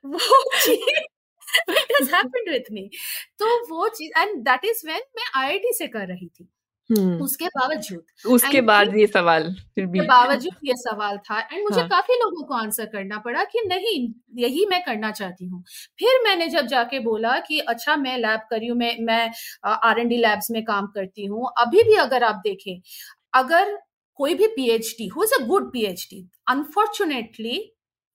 वो 0.08 0.20
तो 3.40 3.76
वो 3.76 3.90
चीज़ 3.90 4.20
एंड 4.20 4.42
दैट 4.42 4.66
इज़ 4.66 4.82
व्हेन 4.86 5.02
मैं 5.18 5.26
आईआईटी 5.36 5.74
से 5.74 5.88
कर 5.88 6.08
रही 6.08 6.28
थी। 6.28 6.50
हम्म। 6.90 7.24
उसके 7.24 7.46
बावजूद 7.48 8.30
उसके 8.32 8.62
बाद 8.62 8.96
ये 8.98 9.08
सवाल 9.08 9.50
फिर 9.76 9.86
भी 9.86 10.02
बावजूद 10.02 10.60
ये 10.64 10.74
सवाल 10.78 11.18
था 11.20 11.40
एंड 11.42 11.64
मुझे 11.64 11.80
हाँ. 11.80 11.90
काफ़ी 11.90 12.16
लोगों 12.16 12.44
को 12.44 12.54
आंसर 12.54 12.86
करना 12.86 13.18
पड़ा 13.18 13.44
कि 13.44 13.64
नहीं 13.68 13.98
यही 14.38 14.66
मैं 14.66 14.82
करना 14.84 15.12
चाहती 15.12 15.46
हूँ 15.48 15.64
फिर 16.00 16.22
मैंने 16.24 16.48
जब 16.48 16.68
जाके 16.68 17.00
बोला 17.00 17.38
कि 17.40 17.60
अच्छा 17.68 17.96
मैं 17.98 18.18
लैब 18.18 18.48
करी 18.50 18.68
हूँ 18.68 18.78
मैं 18.78 18.96
मैं 19.02 19.30
आर 19.66 20.00
एन 20.00 20.08
डी 20.08 20.18
लैब्स 20.18 20.52
में 20.52 20.64
काम 20.66 20.88
करती 20.88 21.26
हूँ 21.26 21.52
अभी 21.58 21.84
भी 21.84 21.96
अगर 21.98 22.24
आप 22.24 22.42
देखें 22.44 22.80
अगर 23.34 23.78
कोई 24.20 24.34
भी 24.34 24.48
PhD 24.48 25.08
who 25.08 25.24
is 25.24 25.34
a 25.34 25.46
good 25.46 25.72
PhD 25.74 26.28
unfortunately 26.48 27.60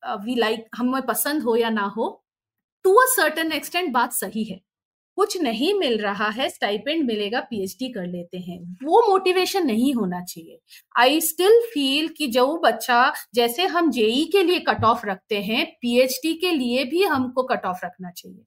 we 0.02 0.34
like 0.34 0.66
हमें 0.76 1.02
पसंद 1.06 1.42
हो 1.42 1.56
या 1.56 1.70
ना 1.70 1.84
हो 1.96 2.10
टू 2.84 2.94
अ 2.94 3.06
सर्टन 3.08 3.52
एक्सटेंट 3.52 3.92
बात 3.92 4.12
सही 4.12 4.44
है 4.44 4.60
कुछ 5.16 5.36
नहीं 5.42 5.72
मिल 5.74 5.98
रहा 5.98 6.28
है 6.30 6.48
स्टाइपेंड 6.48 7.04
मिलेगा 7.06 7.40
पीएचडी 7.40 7.88
कर 7.88 8.06
लेते 8.06 8.38
हैं। 8.38 8.58
वो 8.84 9.00
मोटिवेशन 9.08 9.66
नहीं 9.66 9.92
होना 9.94 10.20
चाहिए। 10.24 10.58
आई 10.98 11.20
स्टिल 11.20 11.60
फील 11.74 12.08
कि 12.08 12.26
जो 12.28 12.46
बच्चा 12.64 13.12
जैसे 13.34 13.66
हम 13.66 13.90
जेई 13.90 14.24
के 14.32 14.42
लिए 14.42 14.58
कट 14.58 14.84
ऑफ़ 14.84 15.06
रखते 15.06 15.40
हैं 15.42 15.66
पीएचडी 15.82 16.34
के 16.34 16.50
लिए 16.50 16.84
भी 16.84 17.02
हमको 17.04 17.42
कट 17.42 17.66
ऑफ़ 17.66 17.84
रखना 17.86 18.10
चाहिए। 18.10 18.44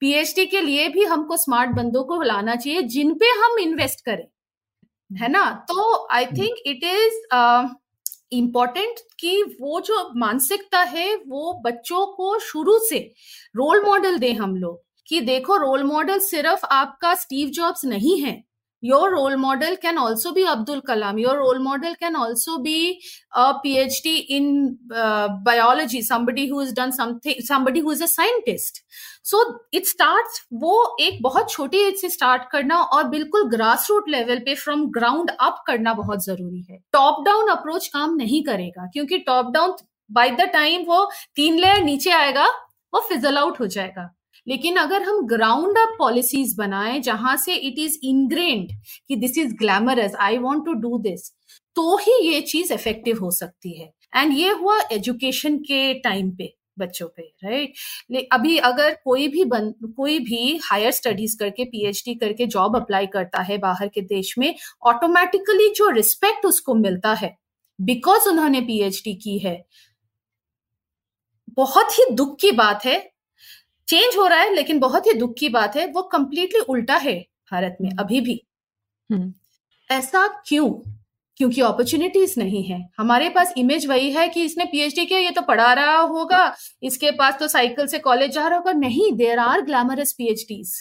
पीएचडी 0.00 0.46
के 0.46 0.60
लिए 0.60 0.88
भी 0.88 1.04
हमको 1.04 1.36
स्मार्ट 1.36 1.70
बंदों 1.70 2.04
को 2.04 2.22
लाना 2.22 2.56
चाहिए 2.56 2.82
जिन 2.82 3.14
पे 3.14 3.26
हम 3.40 3.58
इन्वेस्ट 3.60 4.04
करें। 4.04 4.26
है 5.10 5.28
ना? 5.28 5.44
तो 5.68 6.08
I 6.12 6.26
think 6.26 6.56
it 6.66 6.84
is 6.84 7.76
important 8.32 8.98
कि 9.20 9.42
वो 9.60 9.80
जो 9.80 9.96
मानसिकता 10.16 10.80
है 10.80 11.14
वो 11.16 11.52
बच्चों 11.64 12.06
को 12.06 12.38
शुरू 12.40 12.78
से 12.78 12.98
रोल 13.56 13.84
मॉडल 13.86 14.18
दें 14.18 14.34
हम 14.34 14.56
लोग। 14.56 14.82
कि 15.08 15.20
देखो 15.22 15.56
रोल 15.58 15.82
मॉडल 15.84 16.18
सिर्फ़ 16.24 16.66
आपका 16.72 17.14
स्टीव 17.16 17.48
जॉब्स 17.54 17.84
नहीं 17.86 18.20
है। 18.20 18.42
Your 18.82 19.10
role 19.10 19.34
model 19.36 19.74
can 19.82 19.96
also 19.98 20.30
be 20.32 20.42
Abdul 20.46 20.80
Kalam 20.88 21.18
your 21.18 21.36
role 21.36 21.58
model 21.62 21.94
can 22.00 22.16
also 22.16 22.56
be 22.58 22.98
a 23.36 23.50
PhD 23.62 24.14
in 24.36 24.76
biology 25.46 26.02
somebody 26.02 26.46
who 26.48 26.60
is 26.62 26.74
done 26.74 26.90
something 26.90 27.42
somebody 27.46 27.80
who 27.80 27.92
is 27.92 28.02
a 28.02 28.06
scientist 28.06 28.78
so 29.24 29.42
it 29.74 29.86
start 29.86 30.38
वो 30.54 30.74
एक 31.00 31.18
बहुत 31.22 31.50
छोटी 31.50 31.78
as 31.78 32.00
से 32.00 32.08
start 32.08 32.42
करना 32.52 32.78
और 32.78 33.08
बिल्कुल 33.08 33.48
grass 33.50 33.86
root 33.90 34.08
level 34.08 34.38
पे 34.44 34.54
from 34.54 34.86
ground 34.90 35.30
up 35.30 35.62
करना 35.66 35.94
बहुत 35.94 36.24
ज़रूरी 36.24 36.62
है। 36.70 36.78
टॉप 36.92 37.24
डाउन 37.24 37.48
अप्रोच 37.50 37.86
काम 37.88 38.14
नहीं 38.16 38.42
करेगा, 38.44 38.86
क्योंकि 38.92 39.18
top 39.20 39.50
down 39.52 39.74
by 40.10 40.30
the 40.30 40.48
time 40.52 40.84
वो 40.86 41.04
तीन 41.36 41.58
लेयर 41.58 41.82
नीचे 41.84 42.10
आएगा, 42.12 42.46
वो 42.92 43.00
फिजल 43.08 43.38
आउट 43.38 43.60
हो 43.60 43.66
जाएगा। 43.68 44.08
लेकिन 44.48 44.76
अगर 44.76 45.02
हम 45.02 45.26
ग्राउंड 45.26 45.78
अप 45.78 45.94
पॉलिसीज़ 45.98 46.56
बनाए 46.58 46.98
जहाँ 47.00 47.36
से 47.36 47.54
इट 47.54 47.78
इज़ 47.78 47.98
इनग्रेंड 48.04 48.70
कि 49.08 49.16
this 49.16 49.38
is 49.38 49.54
glamorous 49.56 50.14
I 50.20 50.38
want 50.38 50.64
to 50.66 50.72
do 50.80 50.98
this 51.00 51.30
तो 51.76 51.96
ही 51.98 52.12
ये 52.22 52.40
चीज़ 52.42 52.72
इफ़ेक्टिव 52.72 53.18
हो 53.22 53.30
सकती 53.30 53.78
है। 53.80 53.92
एंड 54.14 54.32
ये 54.32 54.50
हुआ 54.50 54.78
एजुकेशन 54.92 55.58
के 55.60 55.92
टाइम 56.00 56.30
पे, 56.30 56.54
बच्चों 56.78 57.06
पे 57.08 57.22
राइट 57.44 58.28
अभी 58.32 58.56
अगर 58.58 58.94
कोई 59.04 59.26
भी 59.28 59.44
बन, 59.44 59.70
कोई 59.96 60.18
भी 60.20 60.56
हायर 60.64 60.90
स्टडीज़ 60.92 61.36
करके 61.38 61.64
पीएचडी 61.66 62.14
करके 62.14 62.46
जॉब 62.46 62.76
अप्लाई 62.76 63.06
करता 63.08 63.40
है 63.42 63.58
बाहर 63.58 63.88
के 63.88 64.00
देश 64.02 64.34
में 64.38 64.54
ऑटोमेटिकली 64.86 65.68
जो 65.76 65.90
रिस्पेक्ट 65.90 66.46
उसको 66.46 66.74
मिलता 66.76 67.12
है 67.14 67.36
बिकॉज़ 67.78 68.28
उन्होंने 68.28 68.60
पीएचडी 68.62 69.14
की 69.16 69.38
है, 69.38 69.62
बहुत 71.56 71.98
ही 71.98 72.04
दुख 72.12 72.36
की 72.40 72.50
बात 72.54 72.84
है 72.84 72.98
चेंज 73.88 74.16
हो 74.16 74.26
रहा 74.26 74.40
है 74.40 74.54
लेकिन 74.54 74.78
बहुत 74.80 75.06
ही 75.06 75.12
दुख 75.14 75.34
की 75.38 75.48
बात 75.48 75.76
है 75.76 75.86
वो 75.92 76.02
कंप्लीटली 76.12 76.60
उल्टा 76.68 76.96
है 76.98 77.18
भारत 77.52 77.76
में 77.80 77.90
अभी 78.00 78.20
भी। 78.20 78.40
हम्म। 79.10 79.32
ऐसा 79.90 80.26
क्यों? 80.46 80.70
क्योंकि 81.40 81.60
अपॉर्चुनिटीज़ 81.60 82.34
नहीं 82.40 82.62
है। 82.64 82.78
हमारे 82.98 83.28
पास 83.30 83.52
इमेज 83.58 83.86
वही 83.86 84.10
है 84.12 84.28
कि 84.28 84.44
इसने 84.44 84.64
पीएचडी 84.64 85.04
किया 85.06 85.18
ये 85.18 85.30
तो 85.30 85.42
पढ़ा 85.42 85.72
रहा 85.72 85.98
होगा 85.98 86.40
इसके 86.82 87.10
पास 87.18 87.38
तो 87.40 87.48
साइकिल 87.48 87.86
से 87.86 87.98
कॉलेज 87.98 88.30
जा 88.30 88.46
रहा 88.48 88.58
होगा। 88.58 88.72
नहीं 88.74 89.12
there 89.16 89.38
are 89.38 89.60
glamorous 89.60 90.12
PhDs 90.12 90.72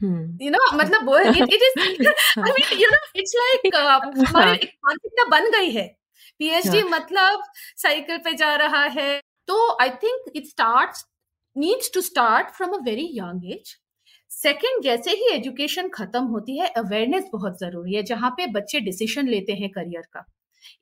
you 0.00 0.50
know 0.50 0.58
मतलब 0.76 1.06
वो 1.08 1.18
it 1.18 1.36
it 1.38 1.62
is 1.62 1.78
I 1.78 2.50
mean 2.50 2.80
you 2.80 2.88
know 2.90 2.98
it's 3.16 3.34
like 3.36 3.74
हमारी 3.76 4.68
मानसिकता 4.84 5.24
बन 5.30 5.50
गई 5.50 5.70
है। 5.70 5.86
पीएचडी 6.40 6.82
मतलब 6.88 7.42
साइकिल 7.76 8.18
पे 8.18 8.32
जा 8.34 8.54
रहा 8.56 8.84
है। 8.98 9.20
तो 9.48 9.76
I 9.82 9.90
think 10.02 10.32
it 10.36 10.46
start 10.46 11.04
needs 11.56 11.90
to 11.94 12.00
start 12.00 12.50
from 12.56 12.72
a 12.72 12.78
very 12.84 13.08
young 13.14 13.50
age 13.52 13.74
second 14.30 14.82
जैसे 14.84 15.10
ही 15.12 15.28
एजुकेशन 15.32 15.88
खत्म 15.88 16.24
होती 16.26 16.58
है 16.58 16.66
अवेयरनेस 16.76 17.24
बहुत 17.32 17.58
ज़रूरी 17.60 17.94
है 17.94 18.02
जहाँ 18.02 18.30
पे 18.36 18.46
बच्चे 18.52 18.80
डिसीज़न 18.80 19.28
लेते 19.28 19.52
हैं 19.52 19.70
करियर 19.70 20.02
का। 20.12 20.24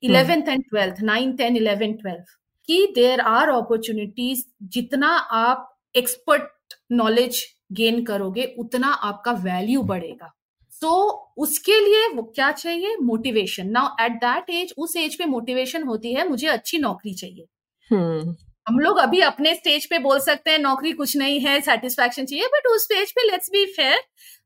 Eleventh 0.02 0.48
and 0.48 0.62
twelfth 0.64 1.00
nine 1.02 1.32
ten 1.36 1.56
eleven 1.56 1.92
twelfth 1.94 2.36
कि 2.68 2.86
देर 2.94 3.20
आर 3.20 3.48
अपॉर्चुनिटीज़ 3.50 4.44
जितना 4.68 5.08
आप 5.36 5.66
एक्सपर्ट 5.94 6.74
नॉलेज 6.92 7.44
गेन 7.72 8.04
करोगे 8.04 8.44
उतना 8.58 8.88
आपका 8.88 9.32
वैल्यू 9.44 9.82
बढ़ेगा। 9.84 10.32
तो 10.72 10.92
उसके 11.38 11.80
लिए 11.80 12.06
वो 12.08 12.22
क्या 12.34 12.50
चाहिए? 12.52 12.96
Motivation 13.02 13.70
now 13.70 14.04
at 14.04 14.12
that 14.20 14.50
age 14.50 14.74
उस 14.78 14.96
एज 14.96 15.18
पे 15.18 15.24
मोटिवेशन 15.26 15.82
होती 15.82 16.12
है 16.14 16.28
मुझे 16.28 16.46
अच्छी 16.48 16.78
नौकरी 16.78 17.14
चाहिए। 17.14 17.46
hmm. 17.90 18.34
हम 18.70 18.78
लोग 18.78 18.98
अभी 18.98 19.20
अपने 19.22 19.54
स्टेज 19.54 19.86
पे 19.90 19.98
बोल 19.98 20.18
सकते 20.20 20.50
हैं 20.50 20.58
नौकरी 20.58 20.90
कुछ 20.92 21.16
नहीं 21.16 21.38
है 21.40 21.60
सेटिस्फैक्शन 21.60 22.24
चाहिए 22.24 22.46
बट 22.48 22.66
उस 22.66 22.82
स्टेज 22.84 23.10
पे 23.12 23.22
लेट्स 23.22 23.50
बी 23.52 23.64
फेयर 23.68 23.98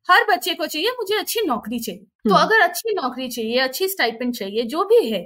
हर 0.08 0.24
बच्चे 0.30 0.54
को 0.54 0.66
चाहिए 0.66 0.90
मुझे 0.90 1.14
अच्छी 1.14 1.40
नौकरी 1.46 1.78
चाहिए। 1.78 2.06
तो 2.24 2.34
अगर 2.34 2.60
अच्छी 2.60 2.94
नौकरी 2.94 3.28
चाहिए 3.28 3.58
अच्छी 3.60 3.88
स्टाइपेंड 3.88 4.34
चाहिए 4.34 4.62
जो 4.66 4.84
भी 4.84 5.04
है 5.06 5.20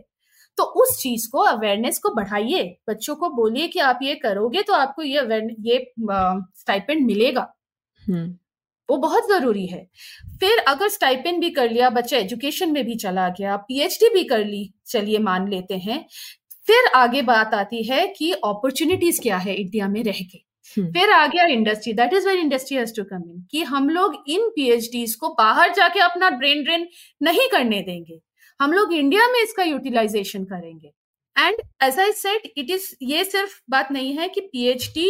तो 0.58 0.64
उस 0.82 0.98
चीज़ 1.02 1.28
को 1.30 1.38
अवेयरनेस 1.40 1.98
को 1.98 2.14
बढ़ाइए। 2.14 2.64
बच्चों 2.88 3.14
को 3.16 3.28
बोलिए 3.32 3.68
कि 3.68 3.78
आप 3.80 3.98
ये 4.02 4.14
करोगे 4.16 4.62
तो 4.62 4.72
आपको 4.74 5.02
ये 5.02 5.22
ये 5.62 5.78
स्टाइपेंड 6.00 7.06
मिलेगा। 7.06 7.46
वो 8.88 8.96
बहुत 8.98 9.28
ज़रूरी 9.28 9.66
है। 9.66 9.84
फिर 10.40 10.58
अगर 10.68 10.88
स्टाइपेंड 10.88 11.40
भी 11.40 11.50
कर 11.50 11.70
लिया 11.70 11.90
बच्चा 11.92 12.16
एजुकेशन 12.16 12.72
में 12.72 12.84
भी 12.86 12.94
चला 12.96 13.28
गया 13.30 13.56
पीएचडी 13.68 14.08
भी 14.14 14.24
कर 14.26 14.44
ली 14.44 14.70
चलिए 14.86 15.18
मान 15.20 15.48
लेते 15.48 15.76
हैं 15.78 16.04
फिर 16.68 16.86
आगे 16.94 17.20
बात 17.22 17.54
आती 17.54 17.82
है 17.84 18.06
कि 18.08 18.30
अपॉर्चुनिटीज़ 18.32 19.20
क्या 19.22 19.36
है 19.38 19.54
इंडिया 19.54 19.88
में 19.88 20.02
रह 20.04 20.18
के। 20.22 20.38
हम्म। 20.76 20.92
फिर 20.92 21.10
आ 21.10 21.26
गया 21.26 21.44
industry 21.46 21.92
that 21.92 22.12
is 22.14 22.26
where 22.28 22.38
industry 22.38 22.76
has 22.76 22.92
to 22.96 23.04
come 23.04 23.22
in 23.30 23.46
कि 23.50 23.62
हम 23.64 23.88
लोग 23.88 24.24
इन 24.28 24.48
पीएचडीज 24.56 25.14
को 25.14 25.28
बाहर 25.28 25.72
जाके 25.74 26.00
अपना 26.00 26.30
ब्रेन 26.30 26.62
ड्रेन 26.64 26.86
नहीं 27.22 27.48
करने 27.52 27.80
देंगे। 27.82 28.18
हम 28.60 28.72
लोग 28.72 28.92
इंडिया 28.94 29.26
में 29.28 29.40
इसका 29.42 29.62
यूटिलाइजेशन 29.62 30.44
करेंगे। 30.44 30.90
And 31.36 31.60
as 31.82 31.98
I 31.98 32.12
said 32.12 32.52
it 32.56 32.70
is 32.70 32.86
ये 33.02 33.24
सिर्फ़ 33.24 33.58
बात 33.70 33.92
नहीं 33.92 34.12
है 34.18 34.28
कि 34.28 34.40
PhD 34.42 35.08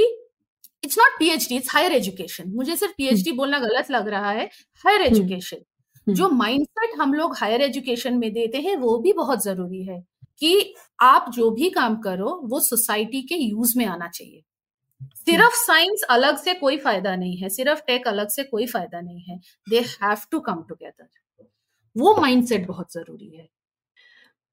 it's 0.84 0.98
not 0.98 1.18
PhD 1.18 1.56
it's 1.56 1.74
higher 1.74 1.92
education 1.92 2.50
मुझे 2.50 2.76
सिर्फ़ 2.76 2.94
पीएचडी 2.96 3.30
हम्म। 3.30 3.36
बोलना 3.36 3.58
गलत 3.58 3.90
लग 3.90 4.08
रहा 4.08 4.30
है। 4.30 4.48
हायर 4.84 5.02
एजुकेशन 5.02 5.56
हम्म। 5.56 6.14
जो 6.14 6.28
माइंडसेट 6.30 6.98
हम 7.00 7.14
लोग 7.14 7.36
हायर 7.36 7.62
एजुकेशन 7.62 8.18
में 8.18 8.32
देते 8.32 8.58
हैं 8.58 8.76
वो 8.76 8.98
भी 8.98 9.12
बहुत 9.14 9.44
ज़रूरी 9.44 9.82
है। 9.84 10.02
कि 10.40 10.74
आप 11.02 11.30
जो 11.34 11.50
भी 11.50 11.70
काम 11.70 11.96
करो 12.00 12.40
वो 12.44 12.60
सोसाइटी 12.60 13.22
के 13.22 13.34
यूज़ 13.36 13.78
में 13.78 13.84
आना 13.86 14.08
चाहिए। 14.08 14.42
सिर्फ़ 15.16 15.54
साइंस 15.56 16.02
अलग 16.10 16.36
से 16.36 16.54
कोई 16.54 16.76
फ़ायदा 16.78 17.16
नहीं 17.16 17.36
है 17.36 17.48
सिर्फ़ 17.48 17.80
टेक 17.86 18.08
अलग 18.08 18.28
से 18.28 18.42
कोई 18.44 18.66
फ़ायदा 18.66 19.00
नहीं 19.00 19.22
है। 19.22 19.38
They 19.66 19.80
have 19.80 20.18
to 20.32 20.40
come 20.40 20.64
together 20.68 21.08
वो 21.96 22.14
माइंडसेट 22.20 22.66
बहुत 22.66 22.92
ज़रूरी 22.92 23.28
है। 23.28 23.48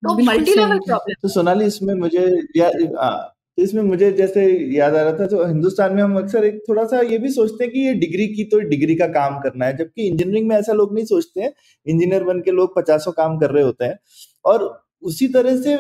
तो 0.04 0.18
मल्टी 0.24 0.54
लेवल 0.56 0.80
प्रॉब्लम 0.80 1.16
तो 1.22 1.28
सोनाली 1.30 1.66
इसमें 1.66 1.94
मुझे 1.96 2.26
या, 2.58 2.68
आ, 3.00 3.10
तो 3.58 3.64
इसमें 3.64 3.82
मुझे 3.84 4.12
जैसे 4.12 4.46
याद 4.78 4.96
आ 4.96 5.02
रहा 5.04 5.14
था 5.20 5.28
तो 5.28 5.46
हिंदुस्तान 5.46 5.94
में 5.96 6.02
हम 6.04 6.18
अक्सर 6.18 6.46
एक 6.46 6.62
थोड़ा 6.70 6.86
सा 6.86 7.00
ये 7.02 7.18
भी 7.18 7.30
सोचते 7.32 7.64
हैं 7.64 7.74
कि 7.74 7.80
ये 7.80 7.94
डिग्री 7.94 8.28
की 8.28 8.44
तो 8.44 8.60
डिग्री 8.70 8.96
का 8.96 9.08
काम 9.10 9.40
करना 9.42 9.66
है 9.66 9.78
जबकि 9.78 10.08
इंजीनियरिंग 10.08 10.48
में 10.50 10.56
ऐसा 10.56 10.74
लोग 10.74 10.94
नहीं 10.94 11.06
सोचते 11.06 11.42
हैं। 11.42 11.54
इंजीनियर 11.86 12.24
बन 12.24 12.42
के 12.42 12.52
लोग 12.52 12.76
पचासों 12.76 13.12
काम 13.12 13.38
कर 13.40 13.52
रहे 13.52 13.64
होते 13.64 13.86
हैं। 13.86 13.98
और 14.46 14.68
उसी 15.06 15.28
तरह 15.28 15.56
से 15.62 15.74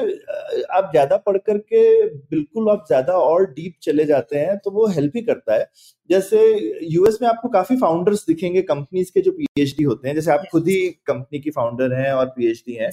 आप 0.69 0.89
ज़्यादा 0.91 1.17
पढ़ 1.19 1.37
करके 1.39 1.81
बिल्कुल 2.07 2.69
आप 2.69 2.83
ज़्यादा 2.87 3.13
और 3.15 3.45
डीप 3.51 3.73
चले 3.83 4.05
जाते 4.05 4.37
हैं 4.37 4.57
तो 4.57 4.71
वो 4.71 4.87
हेल्प 4.89 5.11
ही 5.15 5.21
करता 5.23 5.55
है। 5.55 5.67
जैसे 6.09 6.39
यूएस 6.85 7.17
में 7.21 7.27
आपको 7.29 7.49
काफ़ी 7.49 7.77
फाउंडर्स 7.77 8.25
दिखेंगे 8.27 8.61
कंपनीज़ 8.63 9.11
के 9.13 9.21
जो 9.21 9.31
पीएचडी 9.33 9.83
होते 9.83 10.07
हैं। 10.07 10.15
जैसे 10.15 10.31
आप 10.31 10.43
खुद 10.51 10.67
ही 10.67 10.79
कंपनी 11.07 11.39
की 11.39 11.51
फाउंडर 11.51 11.93
हैं 11.93 12.11
और 12.13 12.25
पीएचडी 12.37 12.73
हैं। 12.75 12.89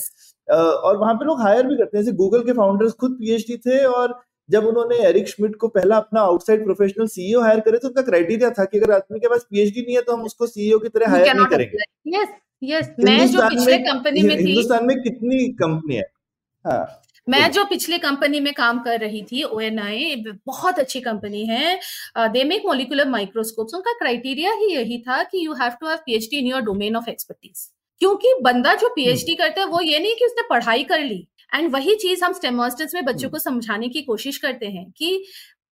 और 0.48 0.96
वहाँ 0.98 1.14
पे 1.14 1.24
लोग 1.24 1.40
हायर 1.42 1.66
भी 1.66 1.76
करते 1.76 1.96
हैं। 1.96 2.04
जैसे 2.04 2.16
गूगल 2.16 2.42
के 2.42 2.52
फाउंडर्स 2.54 2.92
खुद 3.00 3.16
पीएचडी 3.20 3.56
थे 3.66 3.84
और 3.86 4.20
जब 4.48 4.64
उन्होंने 4.66 4.96
एरिक 5.08 5.28
श्मिट 5.28 5.54
को 5.56 5.68
पहला 5.70 5.96
अपना 5.96 6.20
आउटसाइड 6.22 6.64
प्रोफेशनल 6.64 7.06
सीईओ 7.08 7.40
हायर 7.40 7.60
करे 7.60 7.78
तो 7.78 7.88
उनका 7.88 8.02
क्राइटेरिया 8.02 8.50
था 8.50 8.64
कि 8.64 8.78
अगर 8.78 8.92
आदमी 8.94 9.20
के 9.20 9.28
पास 9.28 9.46
पीएचडी 9.50 9.80
नहीं 9.80 9.96
है 9.96 10.02
तो 10.02 10.16
हम 10.16 10.24
उसको 10.24 10.46
सीईओ 10.46 10.78
की 10.78 10.88
तरह 10.88 11.10
हायर 11.10 11.34
नहीं 11.34 11.46
करेंगे। 11.46 11.84
यस 12.08 12.28
यस 12.62 12.88
मैं 13.00 13.26
जो 13.28 13.40
पिछले 13.44 13.78
कंपनी 13.80 14.22
में 14.22 14.36
थी 14.38 14.42
हिंदुस्तान 14.42 14.84
में 14.86 14.96
कितनी 14.98 15.46
कंपनी 15.54 15.96
है? 15.96 16.02
हाँ 16.64 16.84
मैं 17.26 17.50
जो 17.52 17.64
पिछले 17.64 17.98
कंपनी 17.98 18.38
में 18.40 18.52
काम 18.54 18.78
कर 18.82 18.98
रही 19.00 19.22
थी 19.22 19.42
ओ 19.44 19.58
एन 19.60 19.78
आई 19.78 20.14
बहुत 20.46 20.78
अच्छी 20.78 21.00
कंपनी 21.00 21.44
है 21.46 21.78
दे 22.28 22.44
मेक 22.44 22.62
मोलिकुलर 22.66 23.08
माइक्रोस्कोप्स 23.08 23.74
उनका 23.74 23.92
क्राइटेरिया 23.98 24.52
ही 24.54 24.72
यही 24.74 24.98
था 25.00 25.22
कि 25.24 25.46
you 25.46 25.52
have 25.54 25.76
to 25.80 25.88
have 25.88 25.98
PhD 26.06 26.38
in 26.38 26.46
your 26.46 26.62
domain 26.62 26.96
of 26.96 27.10
expertise 27.10 27.68
क्योंकि 28.00 28.34
बंदा 28.42 28.74
जो 28.74 28.88
पीएचडी 28.88 29.32
हम्म। 29.32 29.42
करता 29.42 29.60
है 29.60 29.66
वो 29.66 29.80
ये 29.80 29.98
नहीं 29.98 30.14
कि 30.16 30.24
उसने 30.24 30.42
पढ़ाई 30.50 30.84
कर 30.84 31.00
ली 31.00 31.26
एंड 31.52 31.70
वही 31.70 31.94
चीज़ 31.96 32.24
हम 32.24 32.32
स्टेमोस्टर्स 32.32 32.94
में 32.94 33.04
बच्चों 33.04 33.20
हम्म। 33.20 33.30
को 33.30 33.38
समझाने 33.40 33.88
की 33.88 34.02
कोशिश 34.02 34.38
करते 34.38 34.66
हैं 34.68 34.90
कि 34.90 35.24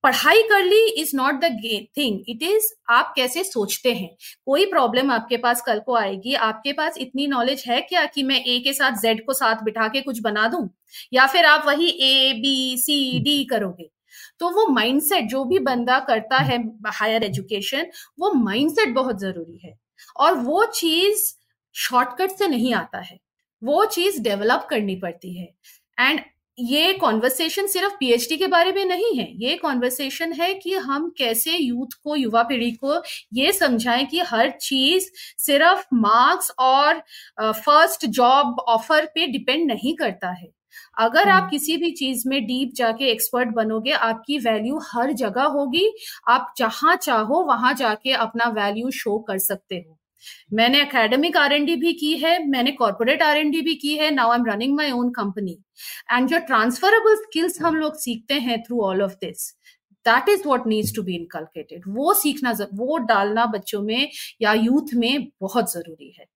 पढ़ाई 0.05 0.43
कर 0.43 0.63
ली 0.65 0.85
is 0.93 1.17
not 1.17 1.35
the 1.35 1.51
thing 1.97 2.21
it 2.29 2.43
is 2.43 2.73
आप 2.91 3.13
कैसे 3.17 3.45
सोचते 3.45 3.93
हैं? 3.95 4.11
कोई 4.47 4.65
प्रॉब्लम 4.67 5.11
आपके 5.11 5.37
पास 5.37 5.63
कल 5.63 5.81
को 5.81 5.97
आएगी। 5.97 6.35
आपके 6.35 6.73
पास 6.73 6.99
इतनी 6.99 7.27
नॉलेज 7.27 7.65
है 7.69 7.81
क्या 7.81 8.05
कि 8.07 8.23
मैं 8.23 8.43
ए 8.45 8.59
के 8.65 8.73
साथ 8.73 9.01
जेड 9.03 9.25
को 9.27 9.33
साथ 9.33 9.63
बिठा 9.65 9.89
के 9.89 10.01
कुछ 10.01 10.21
बना 10.21 10.47
दूँ? 10.49 10.69
या 11.13 11.27
फिर 11.27 11.45
आप 11.45 11.67
वही 11.67 11.89
ए 12.03 12.33
बी 12.33 12.77
सी 12.79 13.19
डी 13.21 13.45
करोगे? 13.45 13.91
तो 14.41 14.51
वो 14.51 14.67
माइंडसेट 14.69 15.25
जो 15.25 15.45
भी 15.45 15.59
बंदा 15.59 15.99
करता 16.01 16.37
है 16.43 16.59
हायर 16.89 17.25
एजुकेशन 17.25 17.87
वो 18.19 18.33
माइंडसेट 18.35 18.95
बहुत 18.95 19.21
ज़रूरी 19.21 19.59
है। 19.65 19.77
और 20.17 20.35
वो 20.35 20.65
चीज़ 20.67 21.33
शॉर्टकट 21.75 22.31
से 22.31 22.49
नहीं 22.49 22.75
आता 22.75 22.99
है। 22.99 23.19
वो 23.63 23.85
चीज़ 23.87 24.21
डेवलप 24.23 24.67
करनी 24.71 24.97
पड़ती 24.97 25.39
है। 25.39 25.49
एंड 25.99 26.21
ये 26.61 26.93
कॉन्वर्सेशन 26.95 27.67
सिर्फ़ 27.67 27.95
पीएचडी 28.01 28.37
के 28.37 28.47
बारे 28.47 28.73
में 28.73 28.85
नहीं 28.85 29.15
है। 29.19 29.27
ये 29.37 29.57
कॉन्वर्सेशन 29.57 30.33
है 30.33 30.53
कि 30.55 30.75
हम 30.75 31.09
कैसे 31.19 31.57
यूथ 31.57 31.95
को 32.05 32.17
युवा 32.17 32.43
पीढ़ी 32.43 32.71
को 32.73 33.03
ये 33.35 33.53
समझाएँ 33.53 34.07
कि 34.07 34.21
हर 34.21 34.51
चीज़ 34.61 35.09
सिर्फ़ 35.39 35.85
मार्क्स 35.95 36.51
और 36.59 37.03
फ़र्स्ट 37.43 38.07
जॉब 38.09 38.61
ऑफ़र 38.69 39.07
पे 39.07 39.27
डिपेंड 39.27 39.67
नहीं 39.73 39.95
करता 39.97 40.31
है। 40.33 40.49
अगर 40.99 41.29
आप 41.29 41.43
हम्म। 41.43 41.51
किसी 41.51 41.77
भी 41.77 41.91
चीज़ 41.93 42.29
में 42.29 42.45
डीप 42.47 42.73
जाके 42.77 43.11
एक्सपर्ट 43.11 43.49
बनोगे 43.49 43.93
आपकी 43.93 44.39
वैल्यू 44.39 44.79
हर 44.93 45.13
जगह 45.15 45.45
होगी। 45.51 45.91
आप 46.29 46.53
जहाँ 46.59 46.97
चाहो 46.97 47.43
वहाँ 47.45 47.75
जाके 47.75 48.13
अपना 48.19 48.49
वैल्यू 48.53 48.91
शो 48.93 49.19
कर 49.19 49.39
सकते 49.39 49.77
हो। 49.89 49.97
मैंने 50.53 50.83
एकेडमिक 50.83 51.37
आर 51.37 51.53
एन 51.53 51.65
डी 51.65 51.77
भी 51.77 51.93
की 51.95 52.13
है 52.19 52.39
मैंने 52.47 52.73
कॉर्पोरेट 52.73 53.23
आर 53.23 53.37
एन 53.37 53.51
डी 53.51 53.61
भी 53.63 53.75
की 53.77 53.95
है 53.97 54.11
now 54.11 54.31
I 54.31 54.39
am 54.39 54.47
running 54.47 54.77
my 54.77 54.91
own 54.93 55.11
company 55.13 55.59
and 56.13 56.29
जो 56.29 56.39
ट्रांसफरेबल 56.47 57.15
स्किल्स 57.17 57.61
हम 57.63 57.77
लोग 57.77 57.97
सीखते 57.99 58.35
हैं 58.41 58.63
through 58.63 58.81
all 58.85 59.03
of 59.03 59.15
this 59.21 59.49
that 60.07 60.29
is 60.29 60.43
what 60.47 60.67
needs 60.67 60.95
to 60.97 61.03
be 61.03 61.15
inculcated 61.15 61.83
वो 61.89 62.13
सीखना 62.15 62.57
वो 62.75 62.99
डालना 63.07 63.47
बच्चों 63.55 63.83
में 63.83 64.09
या 64.43 64.53
यूथ 64.55 64.95
में 64.95 65.27
बहुत 65.41 65.73
ज़रूरी 65.73 66.15
है। 66.19 66.27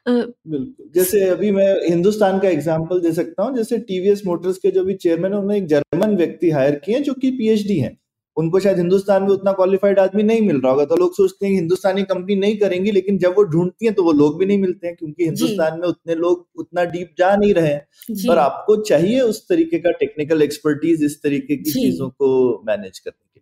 बिल्कुल। 0.00 0.88
जैसे 0.94 1.24
अभी 1.28 1.50
मैं 1.50 1.68
हिंदुस्तान 1.88 2.38
का 2.38 2.48
एग्जांपल 2.48 3.00
दे 3.00 3.12
सकता 3.12 3.42
हूँ 3.42 3.56
जैसे 3.56 3.78
टीवीएस 3.80 4.22
मोटर्स 4.26 4.58
के 4.58 4.70
जो 4.70 4.84
भी 4.84 4.94
चेयरमैन 4.96 5.32
उन्होंने 5.34 5.56
एक 5.58 5.66
जर्मन 5.66 6.16
व्यक्ति 6.16 6.50
हायर 6.50 6.74
किए 6.84 7.00
जो 7.00 7.14
कि 7.14 7.30
पीएचडी 7.30 7.78
हैं। 7.78 7.96
उनको 8.40 8.60
शायद 8.60 8.78
हिंदुस्तान 8.78 9.22
में 9.22 9.30
उतना 9.30 9.52
क्वालिफाइड 9.52 9.98
आदमी 9.98 10.22
नहीं 10.22 10.42
मिल 10.42 10.60
रहा 10.60 10.72
होगा। 10.72 10.84
तो 10.84 10.96
लोग 10.96 11.14
सोचते 11.14 11.46
हैं 11.46 11.52
हिंदुस्तानी 11.54 12.02
कंपनी 12.04 12.36
नहीं 12.36 12.56
करेंगी 12.58 12.90
लेकिन 12.90 13.18
जब 13.18 13.34
वो 13.36 13.44
ढूंढती 13.46 13.86
हैं 13.86 13.94
तो 13.94 14.04
वो 14.04 14.12
लोग 14.14 14.38
भी 14.38 14.46
नहीं 14.46 14.58
मिलते 14.58 14.86
हैं 14.86 14.96
क्योंकि 14.96 15.24
हिंदुस्तान 15.24 15.78
में 15.80 15.86
उतने 15.88 16.14
लोग 16.16 16.46
उतना 16.56 16.84
डीप 16.86 17.14
जा 17.18 17.34
नहीं 17.36 17.54
रहे 17.54 17.72
हैं। 17.72 18.26
पर 18.28 18.38
आपको 18.38 18.76
चाहिए 18.82 19.20
उस 19.22 19.46
तरीके 19.48 19.78
का 19.78 19.90
टेक्निकल 19.98 20.42
एक्सपर्टीज 20.42 21.04
इस 21.04 21.20
तरीके 21.22 21.56
की 21.56 21.70
चीज़ों 21.72 22.08
को 22.10 22.30
मैनेज 22.66 22.98
करने 22.98 23.28
के 23.30 23.40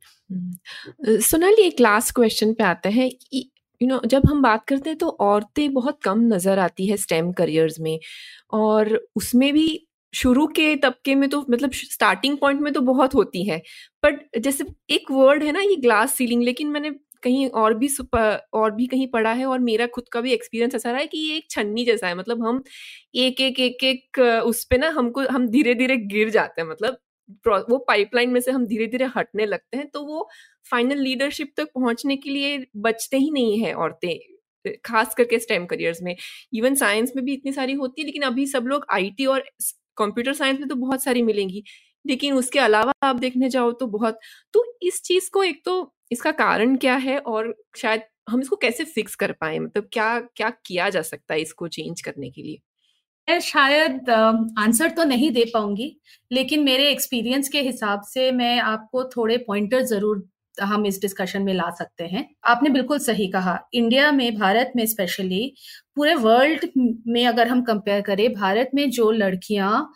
लिए। 1.07 1.21
सोनाली 1.21 1.63
एक 1.63 1.81
लास्ट 1.81 2.15
क्वेश्चन 2.15 2.53
पे 2.53 2.65
आते 2.65 2.89
हैं। 2.89 3.11
यू 3.35 3.43
you 3.81 3.89
नो 3.89 3.97
know, 3.97 4.07
जब 4.07 4.23
हम 4.27 4.43
बात 4.43 4.65
करते 4.69 4.91
हैं 4.91 4.99
तो 4.99 5.09
औरतें 5.09 5.73
बहुत 5.73 5.99
कम 6.03 6.21
नज़र 6.33 6.59
आती 6.59 6.87
है 6.87 6.97
स्टेम 6.97 7.31
करियर्स 7.33 7.79
में 7.81 7.99
और 8.53 8.99
उसमें 9.17 9.53
भी 9.53 9.69
शुरू 10.15 10.47
के 10.49 10.75
तबके 10.79 11.15
में 11.15 11.29
तो 11.31 11.45
मतलब 11.51 11.73
स्टार्टिंग 11.75 12.37
पॉइंट 12.39 12.61
में 12.61 12.73
तो 12.73 12.81
बहुत 12.83 13.15
होती 13.15 13.45
है। 13.45 13.61
बट 14.05 14.39
जैसे 14.39 14.65
एक 14.91 15.11
वर्ड 15.11 15.43
है 15.45 15.53
ना, 15.53 15.61
ये 15.61 15.77
ग्लास 15.79 16.15
सीलिंग 16.15 16.43
लेकिन 16.45 16.69
मैंने 16.69 16.91
कहीं 17.23 17.49
और 17.51 17.75
भी 17.75 17.89
और 18.55 18.71
भी 18.73 18.87
कहीं 18.87 19.07
पढ़ा 19.09 19.33
है 19.33 19.47
और 19.47 19.59
मेरा 19.61 19.87
खुद 19.89 20.09
का 20.13 20.21
भी 20.21 20.33
एक्सपीरियंस 20.33 20.75
ऐसा 20.75 20.91
रहा 20.91 21.01
है 21.01 21.07
कि 21.07 21.19
ये 21.21 21.37
एक 21.37 21.51
छन्नी 21.51 21.85
जैसा 21.85 22.09
है। 22.09 22.15
मतलब 22.17 22.47
हम 22.47 22.63
एक 23.17 23.41
एक 23.41 23.61
एक 23.61 23.85
एक, 23.85 24.19
उस 24.47 24.65
पे 24.65 24.79
ना 24.79 24.89
हमको, 24.91 25.21
हम 25.23 25.49
धीरे 25.49 25.75
धीरे 25.75 25.97
गिर 25.99 26.31
जाते 26.31 26.63
हैं। 26.63 26.69
मतलब 26.69 26.99
वो 27.71 27.79
पाइपलाइन 27.79 28.31
में 28.31 28.41
से 28.41 28.51
हम 28.51 28.67
धीरे 28.67 28.87
धीरे 28.89 29.05
हटने 29.17 29.47
लगते 29.47 29.77
हैं 29.77 29.87
तो 29.89 30.03
वो 30.05 30.29
फाइनल 30.67 30.99
लीडरशिप 30.99 31.53
तक 31.57 31.69
पहुँचने 31.75 32.17
के 32.17 32.31
लिए 32.31 32.67
बचते 32.79 33.17
ही 33.19 33.31
नहीं 33.31 33.59
है 33.61 33.73
औरतें, 33.77 34.19
खास 34.85 35.15
करके 35.15 35.39
स्टेम 35.39 35.67
करियर्स 35.67 36.03
में। 36.03 36.15
इवन 36.55 36.75
साइंस 36.77 37.13
में 37.17 37.25
भी 37.25 37.33
इतनी 37.35 37.53
सारी 37.53 37.73
होती 37.75 38.01
है, 38.01 38.07
लेकिन 38.07 38.23
अभी 38.25 38.47
सब 38.47 38.67
लोग 38.67 38.87
आईटी 38.93 39.27
और 39.27 39.45
कंप्यूटर 39.99 40.33
साइंस 40.35 40.59
में 40.61 40.69
तो 40.69 40.75
बहुत 40.77 41.03
सारी 41.05 41.23
मिलेंगी, 41.23 41.63
लेकिन 42.05 42.35
उसके 42.35 42.59
अलावा 42.59 42.93
आप 43.05 43.17
देखने 43.17 43.49
जाओ 43.51 43.73
तो 43.73 43.87
बहुत 43.89 44.19
तो 44.55 44.65
इस 44.83 45.03
चीज़ 45.03 45.31
को 45.33 45.43
एक 45.45 45.63
तो 45.65 45.93
इसका 46.13 46.31
कारण 46.35 46.77
क्या 46.77 46.95
है 46.99 47.19
और 47.21 47.55
शायद 47.77 48.03
हम 48.31 48.41
इसको 48.41 48.57
कैसे 48.57 48.85
फिक्स 48.87 49.15
कर 49.17 49.33
पाए? 49.33 49.59
मतलब 49.59 49.89
क्या 49.93 50.19
क्या 50.37 50.51
किया 50.67 50.89
जा 50.91 51.03
सकता 51.03 51.35
है 51.35 51.41
इसको 51.41 51.69
चेंज 51.69 52.01
करने 52.01 52.31
के 52.31 52.43
लिए? 52.43 52.59
मैं 53.29 53.39
शायद 53.41 54.11
आंसर 54.11 54.91
तो 54.91 55.05
नहीं 55.05 55.31
दे 55.31 55.45
पाऊँगी, 55.55 55.97
लेकिन 56.31 56.63
मेरे 56.65 56.89
एक्सपीरियंस 56.91 57.49
के 57.49 57.61
हिसाब 57.63 58.03
से 58.05 58.31
मैं 58.33 58.59
आपको 58.61 59.05
थोड़े 59.07 59.37
पॉइंटर 59.39 59.83
ज़रूर 59.85 60.27
हम 60.61 60.87
इस 60.87 61.01
डिस्कशन 61.01 61.43
में 61.43 61.53
ला 61.55 61.71
सकते 61.79 62.05
हैं। 62.05 62.25
आपने 62.45 62.71
बिल्कुल 62.71 62.99
सही 62.99 63.27
कहा। 63.31 63.59
इंडिया 63.75 64.11
में, 64.13 64.39
भारत 64.39 64.73
में 64.77 64.85
स्पेशली 64.87 65.53
पूरे 65.97 66.15
वर्ल्ड 66.17 66.69
में 67.07 67.25
अगर 67.27 67.49
हम 67.49 67.63
कंपेयर 67.63 68.01
करें, 68.01 68.33
भारत 68.33 68.71
में 68.75 68.89
जो 68.91 69.11
लड़कियाँ 69.11 69.93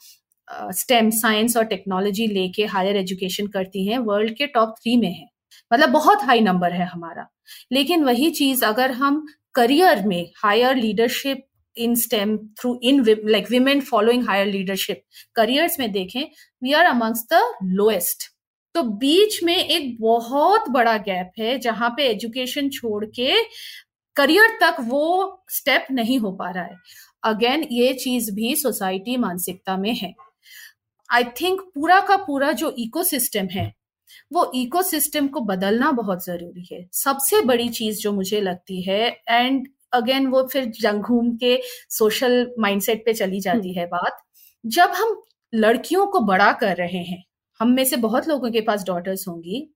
स्टेम 0.72 1.10
साइंस 1.10 1.56
और 1.56 1.64
टेक्नोलॉजी 1.64 2.26
लेके 2.26 2.64
हायर 2.66 2.96
एजुकेशन 2.96 3.46
करती 3.46 3.86
हैं 3.86 3.98
वर्ल्ड 4.00 4.34
के 4.36 4.46
टॉप 4.46 4.74
थ्री 4.78 4.96
में 4.96 5.12
है। 5.12 5.26
मतलब 5.72 5.88
बहुत 5.88 6.22
हाई 6.22 6.40
नंबर 6.40 6.72
है 6.72 6.86
हमारा। 6.86 7.26
लेकिन 7.72 8.04
वही 8.04 8.30
चीज़ 8.30 8.64
अगर 8.64 8.90
हम 8.92 9.26
करियर 9.54 10.06
में 10.06 10.30
higher 10.36 10.76
leadership 10.76 11.46
in 11.76 11.94
STEM 11.94 12.36
through 12.60 12.78
in 12.82 13.04
like 13.08 13.50
women 13.50 13.80
following 13.80 14.26
higher 14.28 14.46
leadership 14.46 15.02
careers 15.36 15.78
में 15.80 15.90
देखें 15.92 16.22
we 16.62 16.72
are 16.72 16.84
amongst 16.84 17.24
the 17.32 17.42
lowest 17.64 18.24
तो 18.74 18.82
बीच 18.82 19.42
में 19.44 19.56
एक 19.56 19.96
बहुत 20.00 20.68
बड़ा 20.70 20.96
गैप 20.98 21.32
है 21.38 21.58
जहाँ 21.58 21.90
पे 21.96 22.06
एजुकेशन 22.08 22.68
छोड़ 22.70 23.04
के 23.04 23.34
करियर 24.16 24.56
तक 24.60 24.76
वो 24.80 25.44
स्टेप 25.50 25.86
नहीं 25.90 26.18
हो 26.18 26.32
पा 26.32 26.50
रहा 26.50 26.64
है। 26.64 26.76
अगेन 27.24 27.66
ये 27.72 27.92
चीज़ 27.94 28.30
भी 28.34 28.54
सोसाइटी 28.56 29.16
मानसिकता 29.16 29.76
में 29.76 29.94
है। 29.94 30.12
आई 31.08 31.24
थिंक 31.40 31.60
पूरा 31.74 32.00
का 32.00 32.16
पूरा 32.16 32.52
जो 32.52 32.74
इकोसिस्टम 32.78 33.48
है 33.52 33.72
वो 34.32 34.50
इकोसिस्टम 34.54 35.28
को 35.28 35.40
बदलना 35.40 35.90
बहुत 35.92 36.24
ज़रूरी 36.24 36.66
है। 36.72 36.86
सबसे 36.92 37.40
बड़ी 37.40 37.68
चीज़ 37.68 37.98
जो 37.98 38.12
मुझे 38.12 38.40
लगती 38.40 38.82
है 38.82 39.00
एंड 39.28 39.68
अगेन 39.92 40.26
वो 40.26 40.42
फिर 40.52 40.64
जंग 40.80 41.02
घूम 41.02 41.30
के 41.36 41.60
सोशल 41.90 42.54
माइंडसेट 42.58 43.04
पे 43.06 43.12
चली 43.14 43.40
जाती 43.40 43.68
हम्म। 43.68 43.80
है 43.80 43.86
बात 43.86 44.22
जब 44.64 44.92
हम 44.96 45.22
लड़कियों 45.52 46.06
को 46.06 46.20
बड़ा 46.20 46.52
कर 46.52 46.76
रहे 46.76 47.02
हैं 47.04 47.22
हम 47.62 47.70
में 47.70 47.84
से 47.84 47.96
बहुत 47.96 48.28
लोगों 48.28 48.50
के 48.50 48.60
पास 48.60 48.84
डॉटर्स 48.84 49.26
होंगी। 49.28 49.66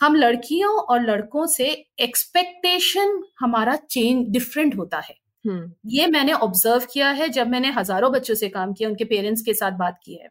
हम 0.00 0.14
लड़कियों 0.14 0.70
और 0.72 1.02
लड़कों 1.02 1.46
से 1.46 1.64
एक्सपेक्टेशन 2.00 3.22
हमारा 3.40 3.74
चेंज 3.76 4.26
डिफरेंट 4.28 4.76
होता 4.76 4.98
है। 4.98 5.14
हम्म। 5.44 5.72
ये 5.86 6.06
मैंने 6.06 6.32
ऑब्ज़र्व 6.32 6.86
किया 6.92 7.10
है 7.10 7.28
जब 7.28 7.48
मैंने 7.48 7.70
हज़ारों 7.70 8.12
बच्चों 8.12 8.34
से 8.34 8.48
काम 8.48 8.72
किया 8.72 8.88
उनके 8.88 9.04
पेरेंट्स 9.04 9.42
के 9.42 9.54
साथ 9.54 9.72
बात 9.72 9.98
की 10.04 10.14
है। 10.14 10.28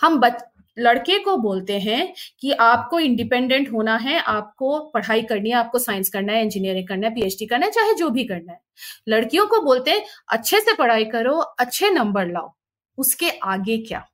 हम 0.00 0.18
बच, 0.20 0.42
लड़के 0.76 1.18
को 1.18 1.36
बोलते 1.36 1.78
हैं 1.78 2.12
कि 2.40 2.52
आपको 2.52 2.98
इंडिपेंडेंट 2.98 3.72
होना 3.72 3.96
है 3.96 4.18
आपको 4.18 4.78
पढ़ाई 4.94 5.22
करनी 5.22 5.50
है 5.50 5.56
आपको 5.56 5.78
साइंस 5.78 6.08
करना 6.08 6.32
है 6.32 6.42
इंजीनियरिंग 6.42 6.88
करना 6.88 7.06
है 7.06 7.14
पीएचडी 7.14 7.46
करना 7.46 7.66
है 7.66 7.72
चाहे 7.72 7.94
जो 7.94 8.10
भी 8.10 8.24
करना 8.24 8.52
है। 8.52 8.60
लड़कियों 9.08 9.46
को 9.46 9.60
बोलते 9.60 9.90
हैं 9.90 10.04
अच्छे 10.28 10.60
से 10.60 10.74
पढ़ाई 10.74 11.04
करो 11.04 11.34
अच्छे 11.34 11.90
नंबर 11.90 12.26
लाओ 12.26 12.52
उसके 12.98 13.30
आगे 13.30 13.78
क्या? 13.78 14.06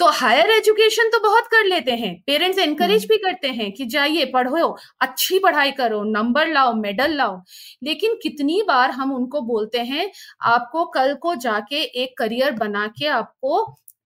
तो 0.00 0.06
हायर 0.10 0.50
एजुकेशन 0.50 1.08
तो 1.10 1.18
बहुत 1.20 1.46
कर 1.46 1.64
लेते 1.64 1.92
हैं। 1.92 2.14
पेरेंट्स 2.26 2.58
एनकरेज 2.58 3.04
भी 3.06 3.16
करते 3.16 3.48
हैं 3.48 3.70
कि 3.72 3.84
जाइए 3.86 4.24
पढ़ो 4.24 4.68
अच्छी 5.00 5.38
पढ़ाई 5.38 5.70
करो 5.70 6.02
नंबर 6.04 6.48
लाओ 6.48 6.72
मेडल 6.74 7.14
लाओ। 7.16 7.36
लेकिन 7.82 8.14
कितनी 8.22 8.60
बार 8.68 8.90
हम 8.90 9.12
उनको 9.12 9.40
बोलते 9.40 9.78
हैं 9.80 10.10
आपको 10.42 10.84
कल 10.84 11.14
को 11.14 11.34
जाके 11.36 11.82
एक 12.02 12.16
करियर 12.18 12.52
बना 12.52 12.86
के 12.98 13.06
आपको 13.08 13.60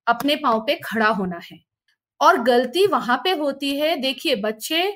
अपने 0.06 0.36
पाँव 0.36 0.60
पे 0.60 0.74
खड़ा 0.84 1.08
होना 1.10 1.38
है। 1.42 1.58
और 2.20 2.42
गलती 2.42 2.86
वहाँ 2.86 3.20
पे 3.24 3.32
होती 3.32 3.70
है 3.76 3.96
देखिए 3.96 4.34
बच्चे 4.36 4.90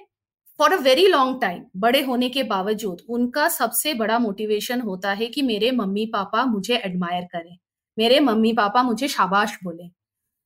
for 0.61 0.72
a 0.72 0.76
very 0.76 1.07
long 1.07 1.40
time 1.40 1.62
बड़े 1.76 2.01
होने 2.03 2.28
के 2.28 2.42
बावजूद 2.44 3.03
उनका 3.09 3.49
सबसे 3.49 3.94
बड़ा 3.94 4.18
मोटिवेशन 4.18 4.80
होता 4.80 5.12
है 5.12 5.26
कि 5.26 5.42
मेरे 5.42 5.70
मम्मी 5.70 6.07
पापा 6.07 6.44
मुझे 6.46 6.76
एडमायर 6.76 7.24
करें। 7.32 7.57
मेरे 7.99 8.20
मम्मी 8.20 8.53
पापा 8.53 8.82
मुझे 8.82 9.09
शाबाश 9.09 9.57
बोले। 9.64 9.88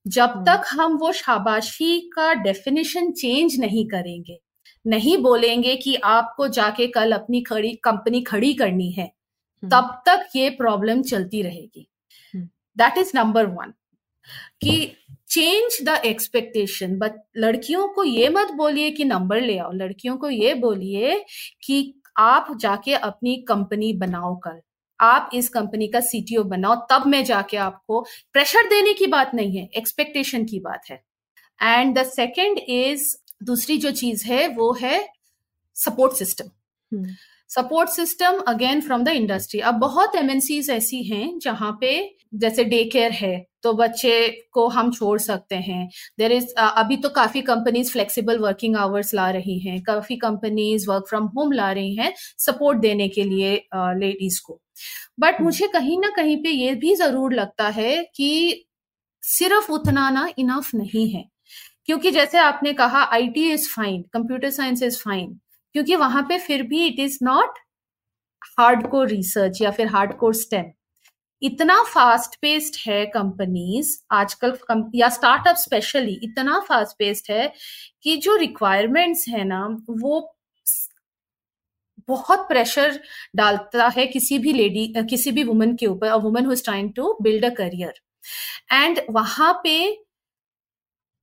जब 0.07 0.31
हम्म। 0.31 0.45
तक 0.45 0.65
हम 0.71 0.97
वो 0.99 1.13
शाबाशी 1.13 1.99
का 2.15 2.33
डेफिनेशन 2.43 3.11
चेंज 3.13 3.59
नहीं 3.61 3.87
करेंगे 3.89 4.39
नहीं 4.85 5.17
बोलेंगे 5.19 5.75
कि 5.77 5.95
आपको 6.07 6.49
जाके 6.51 6.87
कल 6.87 7.13
अपनी 7.13 7.43
खड़ी 7.43 7.75
कंपनी 7.85 8.23
खड़ी 8.23 8.53
करनी 8.55 8.91
है 8.93 9.05
हम्म। 9.05 9.69
तब 9.71 10.03
तक 10.07 10.29
ये 10.37 10.49
प्रॉब्लम 10.53 11.03
चलती 11.03 11.43
रहेगी 11.43 11.89
दैट 12.77 12.99
इज़ 12.99 13.13
नंबर 13.15 13.47
वन 13.49 13.73
कि 14.61 14.75
चेंज 15.29 15.79
द 15.83 16.01
एक्सपेक्टेशन 16.05 16.99
बट 16.99 17.13
लड़कियों 17.37 17.87
को 17.89 18.05
ये 18.05 18.29
मत 18.29 18.51
बोलिए 18.55 18.91
कि 18.91 19.05
नंबर 19.05 19.41
ले 19.41 19.59
आओ 19.59 19.71
लड़कियों 19.73 20.17
को 20.17 20.31
ये 20.31 20.55
बोलिए 20.57 21.25
कि 21.63 21.79
आप 22.19 22.57
जाके 22.61 22.95
अपनी 22.95 23.37
कंपनी 23.49 23.93
बनाओ 23.93 24.35
कल 24.37 24.61
आप 25.03 25.31
इस 25.35 25.49
कंपनी 25.49 25.89
का 25.89 26.01
सीटीओ 26.01 26.43
बनाओ 26.45 26.75
तब 26.91 27.07
मैं 27.07 27.25
जाके 27.25 27.57
आपको 27.57 28.01
प्रेशर 28.33 28.69
देने 28.69 28.93
की 28.93 29.07
बात 29.07 29.35
नहीं 29.35 29.57
है 29.57 29.69
एक्सपेक्टेशन 29.77 30.45
की 30.45 30.61
बात 30.61 30.91
है। 30.91 31.03
एंड 31.63 31.99
द 31.99 32.03
सेकेंड 32.03 32.59
इज़ 32.59 33.17
दूसरी 33.43 33.77
जो 33.79 33.91
चीज़ 33.91 34.27
है 34.27 34.47
वो 34.49 34.73
है 34.73 35.09
support 35.77 36.13
system 36.13 37.07
support 37.49 37.89
system 37.89 38.39
again 38.49 38.81
from 38.81 39.05
the 39.05 39.09
industry 39.09 39.61
अब 39.61 39.75
बहुत 39.75 40.15
एमएनसीज 40.17 40.71
ऐसी 40.71 41.03
हैं 41.03 41.39
जहाँ 41.39 41.77
पे 41.81 41.93
जैसे 42.35 42.65
डे 42.65 42.85
केयर 42.85 43.13
है 43.13 43.35
तो 43.65 43.73
बच्चे 43.75 44.29
को 44.53 44.67
हम 44.69 44.91
छोड़ 44.93 45.19
सकते 45.21 45.57
हैं। 45.59 45.89
देर 46.19 46.33
इज़ 46.33 46.53
अभी 46.57 46.97
तो 46.97 47.09
काफ़ी 47.11 47.43
कंपनीज़ 47.43 47.93
फ्लेक्सिबल 47.93 48.39
वर्किंग 48.39 48.77
आवर्स 48.79 49.15
ला 49.15 49.31
रही 49.31 49.59
हैं। 49.61 49.81
काफ़ी 49.83 50.17
कंपनीज़ 50.19 50.89
वर्क 50.91 51.07
फ्रॉम 51.09 51.27
होम 51.37 51.53
ला 51.53 51.71
रही 51.73 51.95
हैं 51.97 52.13
सपोर्ट 52.39 52.79
देने 52.79 53.09
के 53.09 53.25
लिए 53.25 53.55
लेडीज़ 53.75 54.41
को। 54.47 54.61
But 55.21 55.35
hmm. 55.35 55.45
मुझे 55.45 55.67
कहीं 55.69 55.99
ना 56.01 56.09
कहीं 56.17 56.37
पे 56.43 56.51
ये 56.51 56.75
भी 56.77 56.95
ज़रूर 56.97 57.35
लगता 57.35 57.69
है 57.71 58.03
कि 58.17 58.65
सिर्फ़ 59.23 59.71
उतना 59.73 60.09
ना 60.11 60.29
इनफ 60.39 60.75
नहीं 60.75 61.09
है। 61.11 61.25
क्योंकि 61.87 62.11
जैसे 62.11 62.39
आपने 62.39 62.73
कहा 62.75 63.03
IT 63.05 63.51
is 63.53 63.69
fine 63.69 64.03
computer 64.13 64.51
science 64.51 64.83
is 64.83 64.99
fine 64.99 65.39
क्योंकि 65.75 65.97
वहाँ 65.97 66.23
पे 66.29 66.39
फिर 66.39 66.63
भी 66.63 66.87
it 66.87 66.99
is 67.01 67.19
not 67.23 67.59
hard 68.59 68.87
core 68.91 69.09
research 69.09 69.61
या 69.63 69.71
फिर 69.71 69.87
हार्ड 69.89 70.17
कोर 70.19 70.35
स्टेम 70.35 70.65
इतना 71.43 71.83
फास्ट 71.85 72.37
पेस्ड 72.43 72.77
है 72.87 73.05
कंपनीज़ 73.07 73.97
आजकल 74.13 74.57
या 74.95 75.09
स्टार्टअप 75.09 75.57
स्पेशली 75.57 76.19
इतना 76.25 76.59
फास्ट 76.69 76.97
पेस्ड 76.99 77.33
है 77.33 77.53
कि 78.03 78.17
जो 78.19 78.37
रिक्वायरमेंट्स 78.37 79.25
है 79.29 79.45
ना, 79.45 79.67
वो 79.91 80.21
बहुत 82.09 82.47
प्रेशर 82.49 83.01
डालता 83.37 83.89
है 83.97 84.07
किसी 84.07 84.39
भी 84.39 84.53
लेडी 84.53 84.87
किसी 85.11 85.31
भी 85.33 85.45
वुमन 85.45 85.75
के 85.77 85.87
ऊपर 85.87 86.13
woman 86.23 86.47
who 86.47 86.53
is 86.53 86.65
trying 86.65 86.93
to 86.97 87.17
build 87.23 87.45
a 87.45 87.51
career 87.57 88.01
and 88.73 89.01
वहाँ 89.11 89.53
पे 89.65 89.75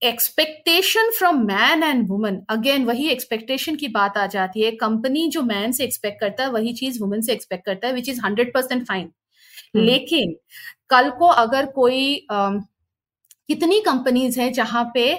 expectation 0.02 1.10
from 1.18 1.42
man 1.48 1.84
and 1.84 2.08
woman 2.10 2.40
again 2.50 2.86
वही 2.86 3.08
एक्सपेक्टेशन 3.10 3.76
की 3.76 3.88
बात 3.90 4.18
आ 4.18 4.26
जाती 4.28 4.62
है। 4.62 4.72
कंपनी 4.78 5.28
जो 5.30 5.42
मैन 5.44 5.72
से 5.72 5.84
एक्सपेक्ट 5.84 6.20
करता 6.20 6.44
है, 6.44 6.50
वही 6.52 6.74
चीज़ 6.74 7.02
वुमन 7.02 7.22
से 7.22 7.34
एक्सपेक्ट 7.34 7.66
करता 7.66 7.88
है 7.88 7.94
which 7.94 8.10
is 8.10 8.22
hundred 8.26 8.54
percent 8.54 8.86
fine 8.88 9.12
लेकिन 9.74 10.36
कल 10.90 11.10
को 11.10 11.28
अगर 11.38 11.66
कोई 11.72 12.28
कितनी 12.30 13.80
कंपनीज़ 13.82 14.40
हैं 14.40 14.52
जहाँ 14.54 14.84
पे 14.94 15.14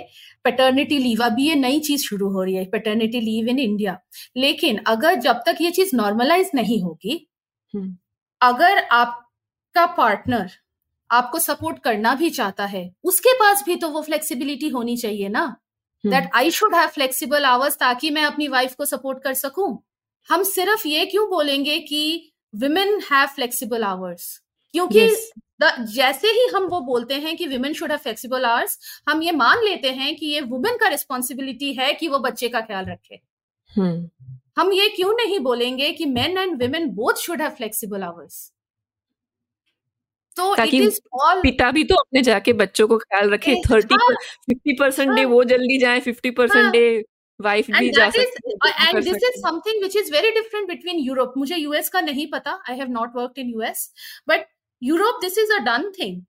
पेटर्निटी 0.44 0.98
लीव 0.98 1.22
अभी 1.24 1.48
ये 1.48 1.54
नई 1.54 1.80
चीज़ 1.80 2.02
शुरू 2.02 2.28
हो 2.28 2.42
रही 2.42 2.54
है 2.54 2.64
पेटर्निटी 2.64 3.20
लीव 3.20 3.48
इन 3.48 3.58
इंडिया 3.58 3.98
लेकिन 4.36 4.78
अगर 4.86 5.14
जब 5.20 5.42
तक 5.46 5.56
ये 5.60 5.70
चीज़ 5.70 5.94
नॉर्मलाइज 5.96 6.50
नहीं 6.54 6.82
होगी 6.82 7.26
हम्म। 7.74 7.96
अगर 8.40 8.78
आपका 8.92 9.86
पार्टनर 9.96 10.50
आपको 11.10 11.38
सपोर्ट 11.38 11.78
करना 11.78 12.14
भी 12.14 12.30
चाहता 12.30 12.66
है 12.66 12.90
उसके 13.04 13.32
पास 13.34 13.62
भी 13.66 13.76
तो 13.76 13.88
वो 13.88 14.02
फ्लेक्सिबिलिटी 14.02 14.68
होनी 14.68 14.96
चाहिए 14.96 15.28
ना। 15.28 15.44
That 16.04 16.30
I 16.34 16.50
should 16.50 16.74
have 16.74 16.88
flexible 16.88 17.44
hours 17.44 17.76
ताकि 17.78 18.10
मैं 18.10 18.22
अपनी 18.24 18.48
वाइफ 18.48 18.74
को 18.74 18.84
सपोर्ट 18.84 19.22
कर 19.24 19.34
सकूँ। 19.34 19.78
हम 20.28 20.42
सिर्फ़ 20.42 20.86
ये 20.88 21.04
क्यों 21.06 21.28
बोलेंगे 21.30 21.78
कि 21.80 22.32
विमेन 22.54 23.00
हैव 23.12 23.26
फ्लेक्सिबल 23.26 23.84
आवर्स 23.84 24.42
क्योंकि 24.72 25.00
Yes. 25.00 25.16
द 25.62 25.86
जैसे 25.94 26.28
ही 26.28 26.46
हम 26.54 26.64
वो 26.64 26.80
बोलते 26.80 27.14
हैं 27.14 27.36
कि 27.36 27.46
women 27.46 27.72
should 27.72 27.90
have 27.90 27.98
flexible 27.98 28.44
hours 28.44 28.78
हम 29.08 29.22
ये 29.22 29.32
मान 29.32 29.64
लेते 29.64 29.90
हैं 29.90 30.16
कि 30.16 30.26
ये 30.26 30.40
वुमेन 30.40 30.76
का 30.76 30.88
रिस्पॉन्सिबिलिटी 30.88 31.72
है 31.72 31.92
कि 31.94 32.08
वो 32.08 32.18
बच्चे 32.18 32.48
का 32.48 32.60
ख्याल 32.60 32.86
रखे 32.86 33.20
हम्म 33.70 34.10
हम 34.58 34.72
ये 34.72 34.88
क्यों 34.88 35.12
नहीं 35.14 35.38
बोलेंगे 35.40 35.92
कि 35.92 36.04
men 36.04 36.38
and 36.38 36.62
women 36.62 36.88
both 36.90 37.14
should 37.14 37.42
have 37.42 37.50
flexible 37.50 38.02
hours 38.02 38.52
तो 40.36 40.54
ताकि 40.56 40.88
ऑल 41.14 41.40
पिता 41.40 41.70
भी 41.70 41.84
तो 41.84 41.94
अपने 41.94 42.22
जाके 42.22 42.52
बच्चों 42.52 42.88
को 42.88 42.98
ख्याल 42.98 43.30
रखे 43.30 43.54
थर्टी 43.70 43.96
फिफ्टी 44.16 44.72
परसेंट 44.72 45.10
डे। 45.10 45.24
वो 45.24 45.44
जल्दी 45.44 45.78
जाए 45.78 46.00
फिफ्टी 46.00 46.30
परसेंट। 46.30 46.72
डे 46.72 47.04
वाइफ 47.40 47.70
भी 47.70 47.88
and 47.88 47.96
जा 47.96 48.08
सकती 48.10 48.50
है 48.50 48.54
वो 48.54 48.66
भी 48.66 48.70
and 48.70 48.92
कर 48.92 49.02
this 49.02 49.12
सकती 49.12 49.26
is 49.26 49.36
है। 49.36 49.42
something 49.42 49.82
which 49.84 49.96
is 50.02 50.10
very 50.16 50.32
different 50.38 50.70
between 50.72 51.04
europe. 51.08 51.32
मुझे 51.36 51.56
यूएस 51.56 51.88
का 51.88 52.00
नहीं 52.00 52.26
पता. 52.26 52.58
I 52.70 52.76
have 52.80 52.92
not 52.98 53.16
worked 53.20 53.40
in 53.44 53.54
us 53.70 53.86
but 54.30 54.44
europe 54.82 55.24
this 55.24 55.40
is 55.44 55.56
a 55.58 55.64
done 55.64 55.88
thing. 55.92 56.20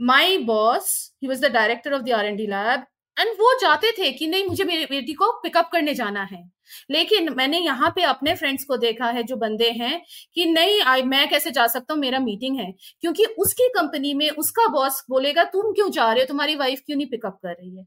My 0.00 0.24
boss 0.48 0.94
he 1.20 1.28
was 1.28 1.40
the 1.40 1.50
director 1.50 1.92
of 1.98 2.04
the 2.04 2.16
r&d 2.20 2.48
lab 2.48 2.86
and 3.16 3.28
वो 3.30 3.58
जाते 3.60 3.90
थे 3.92 4.10
कि 4.12 4.26
नहीं 4.26 4.44
मुझे 4.44 4.64
मेरी 4.64 4.84
बेटी 4.84 5.12
को 5.12 5.30
पिकअप 5.42 5.68
करने 5.72 5.94
जाना 5.94 6.22
है। 6.22 6.42
लेकिन 6.90 7.32
मैंने 7.34 7.58
यहाँ 7.58 7.92
पे 7.96 8.02
अपने 8.02 8.34
फ्रेंड्स 8.34 8.64
को 8.64 8.76
देखा 8.76 9.06
है 9.06 9.22
जो 9.22 9.36
बंदे 9.36 9.70
हैं 9.70 10.00
कि 10.34 10.44
नहीं 10.46 10.80
आई 10.82 11.02
मैं 11.02 11.28
कैसे 11.28 11.50
जा 11.50 11.66
सकता 11.66 11.94
हूँ? 11.94 12.00
मेरा 12.00 12.18
मीटिंग 12.18 12.58
है। 12.60 12.72
क्योंकि 13.00 13.24
उसकी 13.24 13.68
कंपनी 13.68 14.14
में 14.14 14.30
उसका 14.30 14.66
बॉस 14.68 15.04
बोलेगा 15.10 15.44
तुम 15.44 15.72
क्यों 15.72 15.90
जा 15.90 16.12
रहे 16.12 16.22
हो? 16.22 16.26
तुम्हारी 16.28 16.56
वाइफ 16.56 16.82
क्यों 16.86 16.96
नहीं 16.96 17.06
पिकअप 17.06 17.38
कर 17.42 17.52
रही 17.52 17.76
है? 17.76 17.86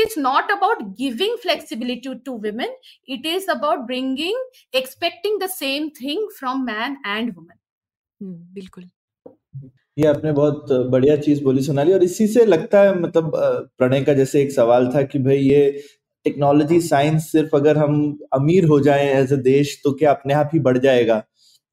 It's 0.00 0.16
not 0.16 0.50
about 0.54 0.82
giving 0.98 1.36
flexibility 1.42 2.14
to, 2.26 2.32
women. 2.32 2.68
It 3.08 3.26
is 3.26 3.48
about 3.48 3.86
bringing 3.86 4.38
expecting 4.72 5.38
the 5.38 5.48
same 5.48 5.90
thing 5.90 6.26
from 6.38 6.64
man 6.64 6.96
and 7.16 7.34
woman. 7.36 7.58
हम्म, 8.20 8.34
बिल्कुल। 8.54 8.90
ये 9.98 10.06
आपने 10.06 10.32
बहुत 10.32 10.66
बढ़िया 10.90 11.16
चीज़ 11.16 11.42
बोली 11.44 11.62
सोनाली 11.62 11.92
और 11.92 12.02
इसी 12.02 12.26
से 12.26 12.44
लगता 12.44 12.82
है 12.82 12.98
मतलब 13.00 13.32
प्रणय 13.78 14.02
का 14.04 14.12
जैसे 14.14 14.42
एक 14.42 14.52
सवाल 14.52 14.88
था 14.94 15.02
कि 15.02 15.18
भाई 15.18 15.36
ये 15.36 15.62
टेक्नोलॉजी 16.24 16.80
साइंस 16.80 17.30
सिर्फ़ 17.32 17.56
अगर 17.56 17.78
हम 17.78 18.18
अमीर 18.32 18.64
हो 18.64 18.80
जाएँ 18.80 19.08
एज 19.10 19.32
अ 19.32 19.36
देश 19.36 19.80
तो 19.84 19.92
क्या 19.92 20.10
अपने 20.10 20.34
आप 20.34 20.50
ही 20.54 20.60
बढ़ 20.60 20.78
जाएगा? 20.78 21.22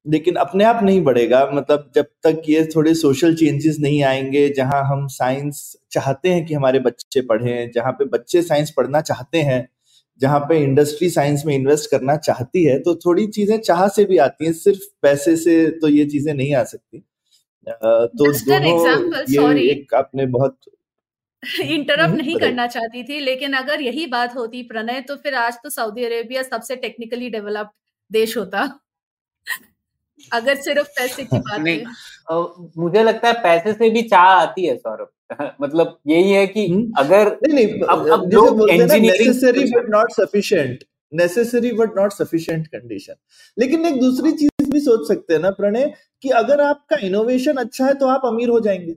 लेकिन 0.07 0.35
अपने 0.35 0.63
आप 0.63 0.83
नहीं 0.83 1.01
बढ़ेगा। 1.03 1.45
मतलब 1.53 1.91
जब 1.95 2.05
तक 2.23 2.41
ये 2.49 2.63
थोड़े 2.75 2.93
सोशल 2.95 3.35
चेंजेस 3.35 3.77
नहीं 3.79 4.03
आएँगे 4.03 4.47
जहाँ 4.49 4.83
हम 4.85 5.07
साइंस 5.07 5.61
चाहते 5.91 6.29
हैं 6.29 6.45
कि 6.45 6.53
हमारे 6.53 6.79
बच्चे 6.79 7.21
पढ़ें 7.23 7.71
जहाँ 7.71 7.91
पे 7.93 8.05
बच्चे 8.07 8.41
साइंस 8.43 8.71
पढ़ना 8.77 9.01
चाहते 9.01 9.41
हैं 9.43 9.67
जहाँ 10.21 10.39
पे 10.39 10.57
इंडस्ट्री 10.63 11.09
साइंस 11.09 11.43
में 11.45 11.53
इन्वेस्ट 11.55 11.89
करना 11.91 12.15
चाहती 12.19 12.63
है 12.65 12.79
तो 12.79 12.95
थोड़ी 12.95 13.27
चीज़ें 13.27 13.57
चाह 13.61 13.87
से 13.87 14.05
भी 14.05 14.17
आती 14.19 14.45
हैं। 14.45 14.53
सिर्फ़ 14.53 14.81
पैसे 15.01 15.35
से 15.37 15.55
तो 15.81 15.87
ये 15.89 16.05
चीज़ें 16.05 16.33
नहीं 16.33 16.53
आ 16.55 16.63
सकती। 16.63 17.03
तो 17.67 18.31
दोनों 18.41 19.23
ये 19.29 19.71
एक 19.71 19.93
आपने 19.93 20.25
बहुत 20.27 20.57
इंटरप्ट 21.61 22.15
नहीं 22.15 22.35
करना 22.37 22.67
चाहती 22.67 23.03
थी 23.03 23.19
लेकिन 23.19 23.53
अगर 23.53 23.81
यही 23.81 24.05
बात 24.07 24.35
होती 24.35 24.61
प्रणय 24.63 25.01
तो 25.01 25.15
फिर 25.15 25.35
आज 25.35 25.57
तो 25.63 25.69
सऊदी 25.69 26.05
अरेबिया 26.05 26.43
सबसे 26.43 26.75
टेक्निकली 26.77 27.29
डेवलप्ड 27.29 27.71
देश 28.11 28.37
होता। 28.37 28.67
अगर 30.33 30.55
सिर्फ़ 30.55 30.87
पैसे 30.87 31.23
की 31.23 31.39
बात 31.39 31.59
नहीं, 31.59 31.79
है। 31.79 32.71
मुझे 32.77 33.03
लगता 33.03 33.27
है 33.27 33.33
पैसे 33.33 33.73
से 33.73 33.89
भी 33.89 34.01
चाह 34.01 34.21
आती 34.21 34.65
है 34.65 34.77
सौरभ। 34.77 35.07
मतलब 35.61 35.99
यही 36.07 36.31
है 36.31 36.47
कि 36.47 36.67
हम्म। 36.67 36.91
अगर 36.97 37.27
नहीं 37.27 37.53
नहीं 37.53 37.67
अब- 37.67 38.11
अब 38.11 38.23
जैसे 38.25 38.35
लोग 38.35 38.57
बोलते 38.57 38.73
हैं 38.73 38.99
necessary 39.01 39.63
but 39.63 39.89
not 39.89 40.11
sufficient 40.11 40.83
necessary 41.13 41.71
but 41.71 41.97
not 41.97 42.11
sufficient 42.11 42.67
condition 42.67 43.13
लेकिन 43.59 43.85
एक 43.85 43.99
दूसरी 43.99 44.31
चीज़ 44.31 44.71
भी 44.71 44.79
सोच 44.79 45.07
सकते 45.07 45.33
हैं 45.33 45.41
ना 45.41 45.49
प्रणय 45.49 45.93
कि 46.21 46.29
अगर 46.29 46.61
आपका 46.61 46.97
इनोवेशन 46.97 47.55
अच्छा 47.55 47.85
है 47.85 47.93
तो 47.93 48.07
आप 48.07 48.21
अमीर 48.25 48.49
हो 48.49 48.59
जाएँगे। 48.59 48.95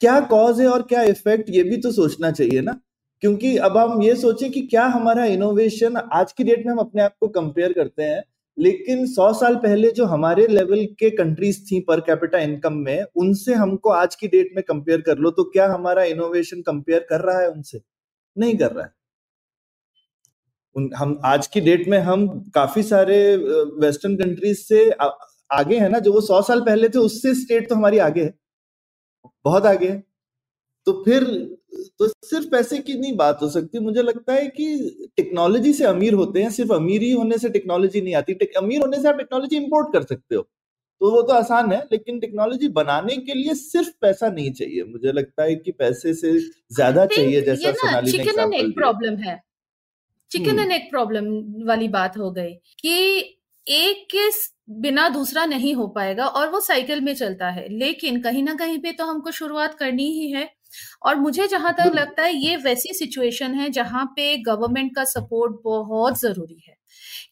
क्या 0.00 0.20
कॉज 0.20 0.60
है 0.60 0.66
और 0.68 0.82
क्या 0.82 1.02
इफ़ेक्ट 1.02 1.50
ये 1.50 1.62
भी 1.62 1.76
तो 1.76 1.92
सोचना 1.92 2.30
चाहिए 2.30 2.60
ना। 2.60 2.80
क्योंकि 3.20 3.56
अब 3.56 3.76
हम 3.76 4.02
ये 4.02 4.16
सोचें 4.16 4.50
कि 4.50 4.60
क्या 4.60 4.84
हमारा 4.84 5.24
इनोवेशन 5.24 5.96
आज 5.96 6.32
की 6.32 6.44
डेट 6.44 6.66
में 6.66 6.72
हम 6.72 6.78
अपने 6.78 7.02
आप 7.02 7.14
को 7.20 7.28
कंपेयर 7.28 7.72
करते 7.72 8.02
हैं 8.02 8.22
लेकिन 8.60 9.06
सौ 9.06 9.32
साल 9.34 9.54
पहले 9.56 9.90
जो 9.90 10.04
हमारे 10.06 10.46
लेवल 10.48 10.84
के 11.00 11.10
कंट्रीज़ 11.10 11.60
थी 11.66 11.80
पर 11.80 12.00
कैपिटा 12.00 12.38
इनकम 12.38 12.74
में 12.78 13.04
उनसे 13.16 13.54
हमको 13.54 13.90
आज 13.90 14.14
की 14.14 14.28
डेट 14.28 14.50
में 14.56 14.62
कंपेयर 14.64 15.00
कर 15.00 15.18
लो 15.18 15.30
तो 15.30 15.44
क्या 15.44 15.72
हमारा 15.74 16.04
इनोवेशन 16.06 16.62
कंपेयर 16.62 17.06
कर 17.10 17.20
रहा 17.20 17.40
है 17.40 17.50
उनसे? 17.50 17.80
नहीं 18.36 18.56
कर 18.58 18.72
रहा 18.72 18.84
है। 18.84 18.92
उन 20.76 20.90
हम 20.96 21.18
आज 21.24 21.46
की 21.46 21.60
डेट 21.60 21.88
में 21.88 21.98
हम 22.00 22.26
काफ़ी 22.54 22.82
सारे 22.82 23.16
वेस्टर्न 23.80 24.16
कंट्रीज़ 24.16 24.58
से 24.58 24.90
आ, 24.90 25.08
आगे 25.50 25.78
है 25.80 25.88
ना 25.88 25.98
जो 25.98 26.12
वो 26.12 26.20
सौ 26.20 26.42
साल 26.42 26.60
पहले 26.60 26.88
थे 26.88 26.98
उससे 26.98 27.34
स्टेट 27.34 27.68
तो 27.68 27.74
हमारी 27.74 27.98
आगे 28.00 28.24
है। 28.24 28.34
बहुत 29.44 29.66
आगे 29.66 29.88
है। 29.88 30.02
तो 30.86 30.92
फिर 31.04 31.24
तो 31.98 32.06
सिर्फ़ 32.08 32.48
पैसे 32.50 32.78
की 32.78 32.94
नहीं 32.94 33.16
बात 33.16 33.38
हो 33.42 33.48
सकती। 33.50 33.78
मुझे 33.80 34.02
लगता 34.02 34.32
है 34.32 34.46
कि 34.48 35.08
टेक्नोलॉजी 35.16 35.72
से 35.72 35.84
अमीर 35.86 36.14
होते 36.14 36.42
हैं 36.42 36.50
सिर्फ़ 36.50 36.72
अमीर 36.72 37.02
ही 37.02 37.10
होने 37.12 37.38
से 37.38 37.48
टेक्नोलॉजी 37.50 38.00
नहीं 38.00 38.14
आती। 38.14 38.34
अमीर 38.58 38.80
होने 38.80 39.00
से 39.02 39.08
आप 39.08 39.16
टेक्नोलॉजी 39.18 39.56
इंपोर्ट 39.56 39.92
कर 39.92 40.02
सकते 40.04 40.34
हो। 40.34 40.42
तो 41.00 41.10
वो 41.10 41.20
तो 41.22 41.32
आसान 41.32 41.72
है 41.72 41.78
लेकिन 41.92 42.18
टेक्नोलॉजी 42.20 42.68
बनाने 42.70 43.16
के 43.18 43.34
लिए 43.34 43.54
सिर्फ़ 43.56 43.90
पैसा 44.00 44.28
नहीं 44.30 44.52
चाहिए। 44.52 44.84
मुझे 44.84 45.12
लगता 45.12 45.42
है 45.42 45.54
कि 45.56 45.72
पैसे 45.74 46.14
से 46.14 46.38
ज़्यादा 46.38 47.06
चाहिए 47.08 47.40
जैसा 47.42 47.72
सोनाली 47.72 48.12
ने 48.12 48.22
एग्जांपल 48.22 48.70
प्रॉब्लम 48.72 49.16
है। 49.20 49.40
चिकन। 50.30 50.58
एंड 50.58 50.72
एग 50.72 50.90
प्रॉब्लम 50.90 51.26
वाली 51.66 51.88
बात 51.90 52.18
हो 52.18 52.30
गई 52.30 52.52
कि 52.78 52.96
एक 53.66 54.06
के 54.10 54.28
बिना 54.80 55.08
दूसरा 55.08 55.44
नहीं 55.46 55.74
हो 55.74 55.86
पाएगा 55.88 56.26
और 56.28 56.50
वो 56.50 56.60
साइकिल 56.60 57.00
में 57.00 57.14
चलता 57.14 57.48
है। 57.50 57.68
लेकिन 57.70 58.20
कहीं 58.22 58.42
ना 58.42 58.54
कहीं 58.54 58.78
पे 58.78 58.92
तो 58.92 59.04
हमको 59.06 59.30
शुरुआत 59.32 59.74
करनी 59.74 60.10
ही 60.12 60.30
है। 60.32 60.48
और 61.02 61.16
मुझे 61.16 61.46
जहाँ 61.48 61.72
तक 61.74 61.92
लगता 61.94 62.22
है 62.22 62.34
ये 62.36 62.56
वैसी 62.56 62.94
सिचुएशन 62.94 63.54
है 63.54 63.68
जहाँ 63.70 64.04
पे 64.16 64.36
गवर्नमेंट 64.42 64.94
का 64.96 65.04
सपोर्ट 65.06 65.60
बहुत 65.64 66.20
ज़रूरी 66.20 66.62
है। 66.68 66.76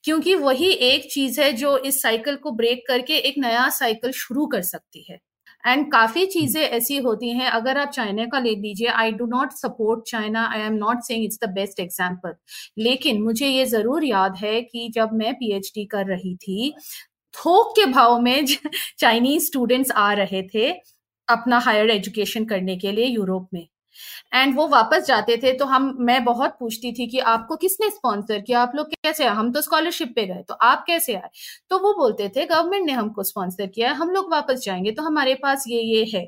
क्योंकि 0.04 0.34
वही 0.36 0.70
एक 0.72 1.10
चीज़ 1.12 1.40
है 1.40 1.52
जो 1.52 1.76
इस 1.80 2.02
साइकिल 2.02 2.36
को 2.36 2.50
ब्रेक 2.52 2.84
करके 2.88 3.16
एक 3.20 3.34
नया 3.38 3.68
साइकिल 3.70 4.12
शुरू 4.14 4.46
कर 4.46 4.62
सकती 4.62 5.06
है। 5.10 5.18
एंड 5.64 5.90
काफ़ी 5.92 6.24
चीज़ें 6.26 6.60
ऐसी 6.62 6.96
होती 6.98 7.30
हैं 7.30 7.50
अगर 7.50 7.78
आप 7.78 7.88
चाइना 7.88 8.24
का 8.26 8.38
ले 8.38 8.54
लीजिए 8.56 8.88
I 8.88 9.12
do 9.12 9.26
not 9.26 9.52
support 9.52 10.04
China 10.08 10.44
I 10.46 10.60
am 10.60 10.74
not 10.74 11.00
saying 11.02 11.24
it's 11.24 11.38
the 11.44 11.48
best 11.50 11.80
example 11.80 12.34
लेकिन 12.78 13.22
मुझे 13.22 13.48
ये 13.48 13.64
ज़रूर 13.66 14.04
याद 14.04 14.36
है 14.36 14.60
कि 14.62 14.88
जब 14.94 15.12
मैं 15.12 15.34
पीएचडी 15.34 15.84
कर 15.86 16.06
रही 16.06 16.34
थी 16.36 16.72
थोक 17.34 17.72
के 17.76 17.86
भाव 17.86 18.18
में 18.20 18.44
चाइनीज़ 18.98 19.46
स्टूडेंट्स 19.46 19.90
आ 19.92 20.12
रहे 20.12 20.42
थे 20.54 20.70
अपना 21.28 21.58
हायर 21.60 21.90
एजुकेशन 21.90 22.44
करने 22.44 22.76
के 22.76 22.92
लिए 22.92 23.06
यूरोप 23.06 23.48
में। 23.54 23.66
एंड 24.34 24.54
वो 24.56 24.66
वापस 24.68 25.04
जाते 25.06 25.36
थे 25.36 25.52
तो 25.52 25.64
हम, 25.64 25.96
मैं 26.00 26.24
बहुत 26.24 26.56
पूछती 26.60 26.92
थी 26.92 27.06
कि 27.06 27.18
आपको 27.20 27.56
किसने 27.56 27.88
स्पॉन्सर 27.90 28.40
किया? 28.40 28.60
आप 28.60 28.72
लोग 28.74 28.88
कैसे 28.94 29.24
आए? 29.24 29.34
हम 29.34 29.52
तो 29.52 29.60
स्कॉलरशिप 29.62 30.12
पे 30.16 30.26
गए 30.26 30.42
तो 30.48 30.54
आप 30.56 30.84
कैसे 30.86 31.14
आए? 31.14 31.28
तो 31.70 31.78
वो 31.78 31.92
बोलते 31.94 32.28
थे 32.36 32.44
गवर्नमेंट 32.46 32.86
ने 32.86 32.92
हमको 32.92 33.22
स्पॉन्सर 33.22 33.66
किया 33.66 33.92
हम 33.92 34.10
लोग 34.10 34.30
वापस 34.32 34.60
जाएँगे 34.60 34.90
तो 34.92 35.02
हमारे 35.02 35.34
पास 35.34 35.64
ये 35.68 35.80
ये 35.82 36.04
है। 36.14 36.26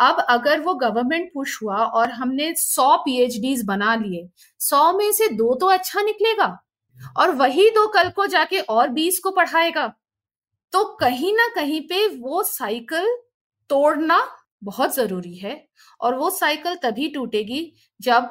अब 0.00 0.20
अगर 0.30 0.60
वो 0.60 0.74
गवर्नमेंट 0.76 1.30
पुश 1.34 1.58
हुआ 1.62 1.76
और 1.76 2.10
हमने 2.10 2.52
सौ 2.54 2.96
पीएचडीज 2.96 3.64
बना 3.64 3.94
लिए, 3.96 4.28
सौ 4.60 4.92
में 4.92 5.12
से 5.12 5.28
दो 5.28 5.54
तो 5.54 5.66
अच्छा 5.68 6.02
निकलेगा 6.02 6.56
और 7.16 7.30
वही 7.32 7.68
दो 7.70 7.86
कल 7.88 8.10
को 8.10 8.26
जाके 8.26 8.58
और 8.60 8.88
बीस 8.90 9.18
को 9.20 9.30
पढ़ाएगा। 9.30 9.92
तो 10.72 10.84
कहीं 11.00 11.32
ना 11.34 11.48
कहीं 11.54 11.80
पे 11.82 12.06
वो 12.08 12.42
साइकिल 12.44 13.16
तोड़ना 13.70 14.18
बहुत 14.62 14.94
ज़रूरी 14.96 15.34
है 15.34 15.54
और 16.00 16.14
वो 16.14 16.30
साइकिल 16.30 16.74
तभी 16.74 17.08
टूटेगी 17.08 17.72
जब 18.00 18.28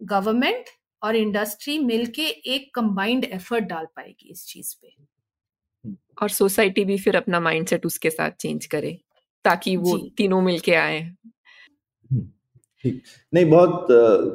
गवर्नमेंट 0.00 0.64
और 1.02 1.16
इंडस्ट्री 1.16 1.78
मिलके 1.78 2.26
एक 2.54 2.74
कंबाइंड 2.74 3.24
एफर्ट 3.24 3.64
डाल 3.64 3.86
पाएगी 3.96 4.30
इस 4.30 4.46
चीज़ 4.46 4.74
पे। 4.82 4.94
और 6.22 6.28
सोसाइटी 6.28 6.84
भी 6.84 6.96
फिर 6.98 7.16
अपना 7.16 7.40
माइंडसेट 7.40 7.86
उसके 7.86 8.10
साथ 8.10 8.30
चेंज 8.40 8.66
करे 8.66 8.98
ताकि 9.44 9.76
वो 9.76 9.96
तीनों 10.16 10.40
मिलके 10.42 10.74
आए। 10.74 11.00
ठीक। 12.84 13.02
नहीं 13.32 13.44
बहुत 13.44 13.86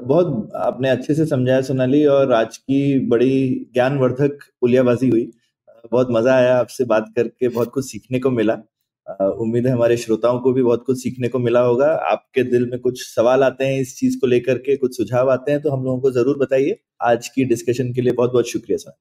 बहुत 0.06 0.52
आपने 0.56 0.89
अच्छे 0.89 1.14
से 1.16 1.26
समझाया 1.26 1.62
सोनाली 1.62 2.06
और 2.08 2.32
आज 2.34 2.58
की 2.58 3.00
बड़ी 3.10 3.70
ज्ञानवर्धक 3.74 4.44
पुलियाबाजी 4.62 5.10
हुई। 5.10 5.32
बहुत 5.92 6.08
मज़ा 6.12 6.36
आया 6.36 6.58
आपसे 6.58 6.86
बात 6.86 7.12
करके 7.16 7.48
बहुत 7.50 7.72
कुछ 7.74 7.86
सीखने 7.92 8.20
को 8.20 8.32
मिला। 8.32 8.56
उम्मीद 9.20 9.68
है 9.68 9.74
हमारे 9.74 9.97
श्रोताओं 9.97 10.39
को 10.39 10.51
भी 10.53 10.64
बहुत 10.64 10.84
कुछ 10.86 11.01
सीखने 11.01 11.28
को 11.28 11.39
मिला 11.39 11.59
होगा। 11.62 11.88
आपके 12.12 12.43
दिल 12.45 12.70
में 12.72 12.80
कुछ 12.80 13.03
सवाल 13.05 13.43
आते 13.43 13.66
हैं 13.66 13.80
इस 13.82 13.95
चीज़ 13.97 14.20
को 14.20 14.28
लेकर 14.28 14.57
के 14.59 14.76
कुछ 14.78 14.97
सुझाव 14.97 15.32
आते 15.32 15.51
हैं 15.51 15.62
तो 15.62 15.72
हम 15.72 15.84
लोगों 15.86 15.99
को 16.01 16.12
ज़रूर 16.12 16.38
बताइए। 16.38 16.80
आज 17.03 17.28
की 17.28 17.45
डिस्कशन 17.45 17.93
के 17.93 18.01
लिए 18.01 18.14
बहुत 18.14 18.32
बहुत 18.32 18.49
शुक्रिया 18.49 18.78
sir. 18.78 18.97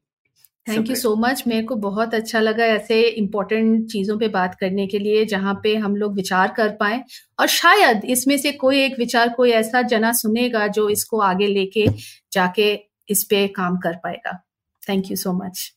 Thank 0.67 0.91
you 0.91 0.97
so 0.97 1.15
much 1.17 1.43
मेरे 1.47 1.63
को 1.67 1.75
बहुत 1.79 2.15
अच्छा 2.15 2.41
लगा 2.41 2.65
ऐसे 2.67 3.01
इम्पोर्टेंट 3.03 3.87
चीज़ों 3.93 4.19
पे 4.19 4.29
बात 4.31 4.55
करने 4.55 4.87
के 4.87 4.99
लिए 4.99 5.25
जहाँ 5.27 5.55
पे 5.63 5.75
हम 5.77 5.97
लोग 5.97 6.15
विचार 6.17 6.53
कर 6.57 6.69
पाए। 6.81 7.03
और 7.41 7.47
शायद 7.49 8.05
इसमें 8.07 8.37
से 8.39 8.53
कोई 8.55 8.81
एक 8.81 8.99
विचार 8.99 9.29
कोई 9.29 9.51
ऐसा 9.53 9.83
जना 9.85 10.13
सुनेगा 10.13 10.67
जो 10.69 10.89
इसको 10.89 11.21
आगे 11.23 11.47
लेके 11.47 11.87
जाके 12.33 12.73
इस 13.09 13.25
पे 13.31 13.47
काम 13.57 13.77
कर 13.79 13.97
पाएगा। 14.05 14.39
थैंक 14.83 15.11
यू 15.11 15.17
सो 15.17 15.33
मच 15.35 15.71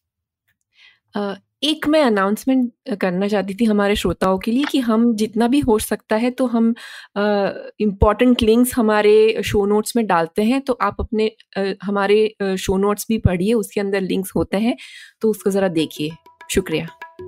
एक 1.63 1.87
मैं 1.87 2.01
अनाउंसमेंट 2.03 2.97
करना 3.01 3.27
चाहती 3.27 3.53
थी 3.55 3.65
हमारे 3.65 3.95
श्रोताओं 3.95 4.37
के 4.37 4.51
लिए 4.51 4.63
कि 4.63 4.79
हम 4.79 5.15
जितना 5.15 5.47
भी 5.47 5.59
हो 5.59 5.77
सकता 5.79 6.15
है 6.15 6.31
तो 6.31 6.45
हम 6.45 6.73
इंपॉर्टेंट 7.17 8.41
लिंक्स 8.41 8.73
हमारे 8.75 9.41
शो 9.45 9.65
नोट्स 9.65 9.95
में 9.95 10.05
डालते 10.07 10.43
हैं। 10.43 10.61
तो 10.61 10.77
आप 10.81 10.95
अपने 10.99 11.31
आ, 11.57 11.63
हमारे 11.83 12.55
शो 12.59 12.77
नोट्स 12.77 13.05
भी 13.09 13.17
पढ़िए 13.17 13.53
उसके 13.53 13.81
अंदर 13.81 14.01
लिंक्स 14.01 14.31
होते 14.35 14.57
हैं। 14.57 14.75
तो 15.21 15.29
उसको 15.29 15.49
ज़रा 15.49 15.67
देखिए। 15.67 16.11
शुक्रिया। 16.51 16.87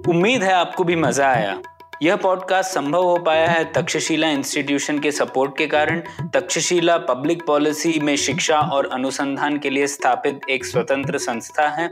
उम्मीद 0.10 0.44
है 0.44 0.54
आपको 0.54 0.84
भी 0.84 0.96
मज़ा 0.96 1.28
आया। 1.28 1.62
यह 2.04 2.16
पॉडकास्ट 2.16 2.72
संभव 2.72 3.04
हो 3.04 3.18
पाया 3.18 3.48
है 3.48 3.64
तक्षशिला 3.74 4.30
इंस्टीट्यूशन 4.30 5.00
के 5.00 5.12
सपोर्ट 5.12 5.58
के 5.58 5.68
कारण। 5.68 6.02
तक्षशिला 6.34 6.98
पब्लिक 6.98 7.46
पॉलिसी 7.48 8.00
में 8.00 8.16
शिक्षा 8.16 8.60
और 8.60 8.90
अनुसंधान 8.94 9.60
के 9.60 9.70
लिए 9.70 9.88
स्थापित 9.88 10.50
एक 10.50 10.66
स्वतंत्र 10.66 11.18
संस्था 11.18 11.68
है। 11.70 11.92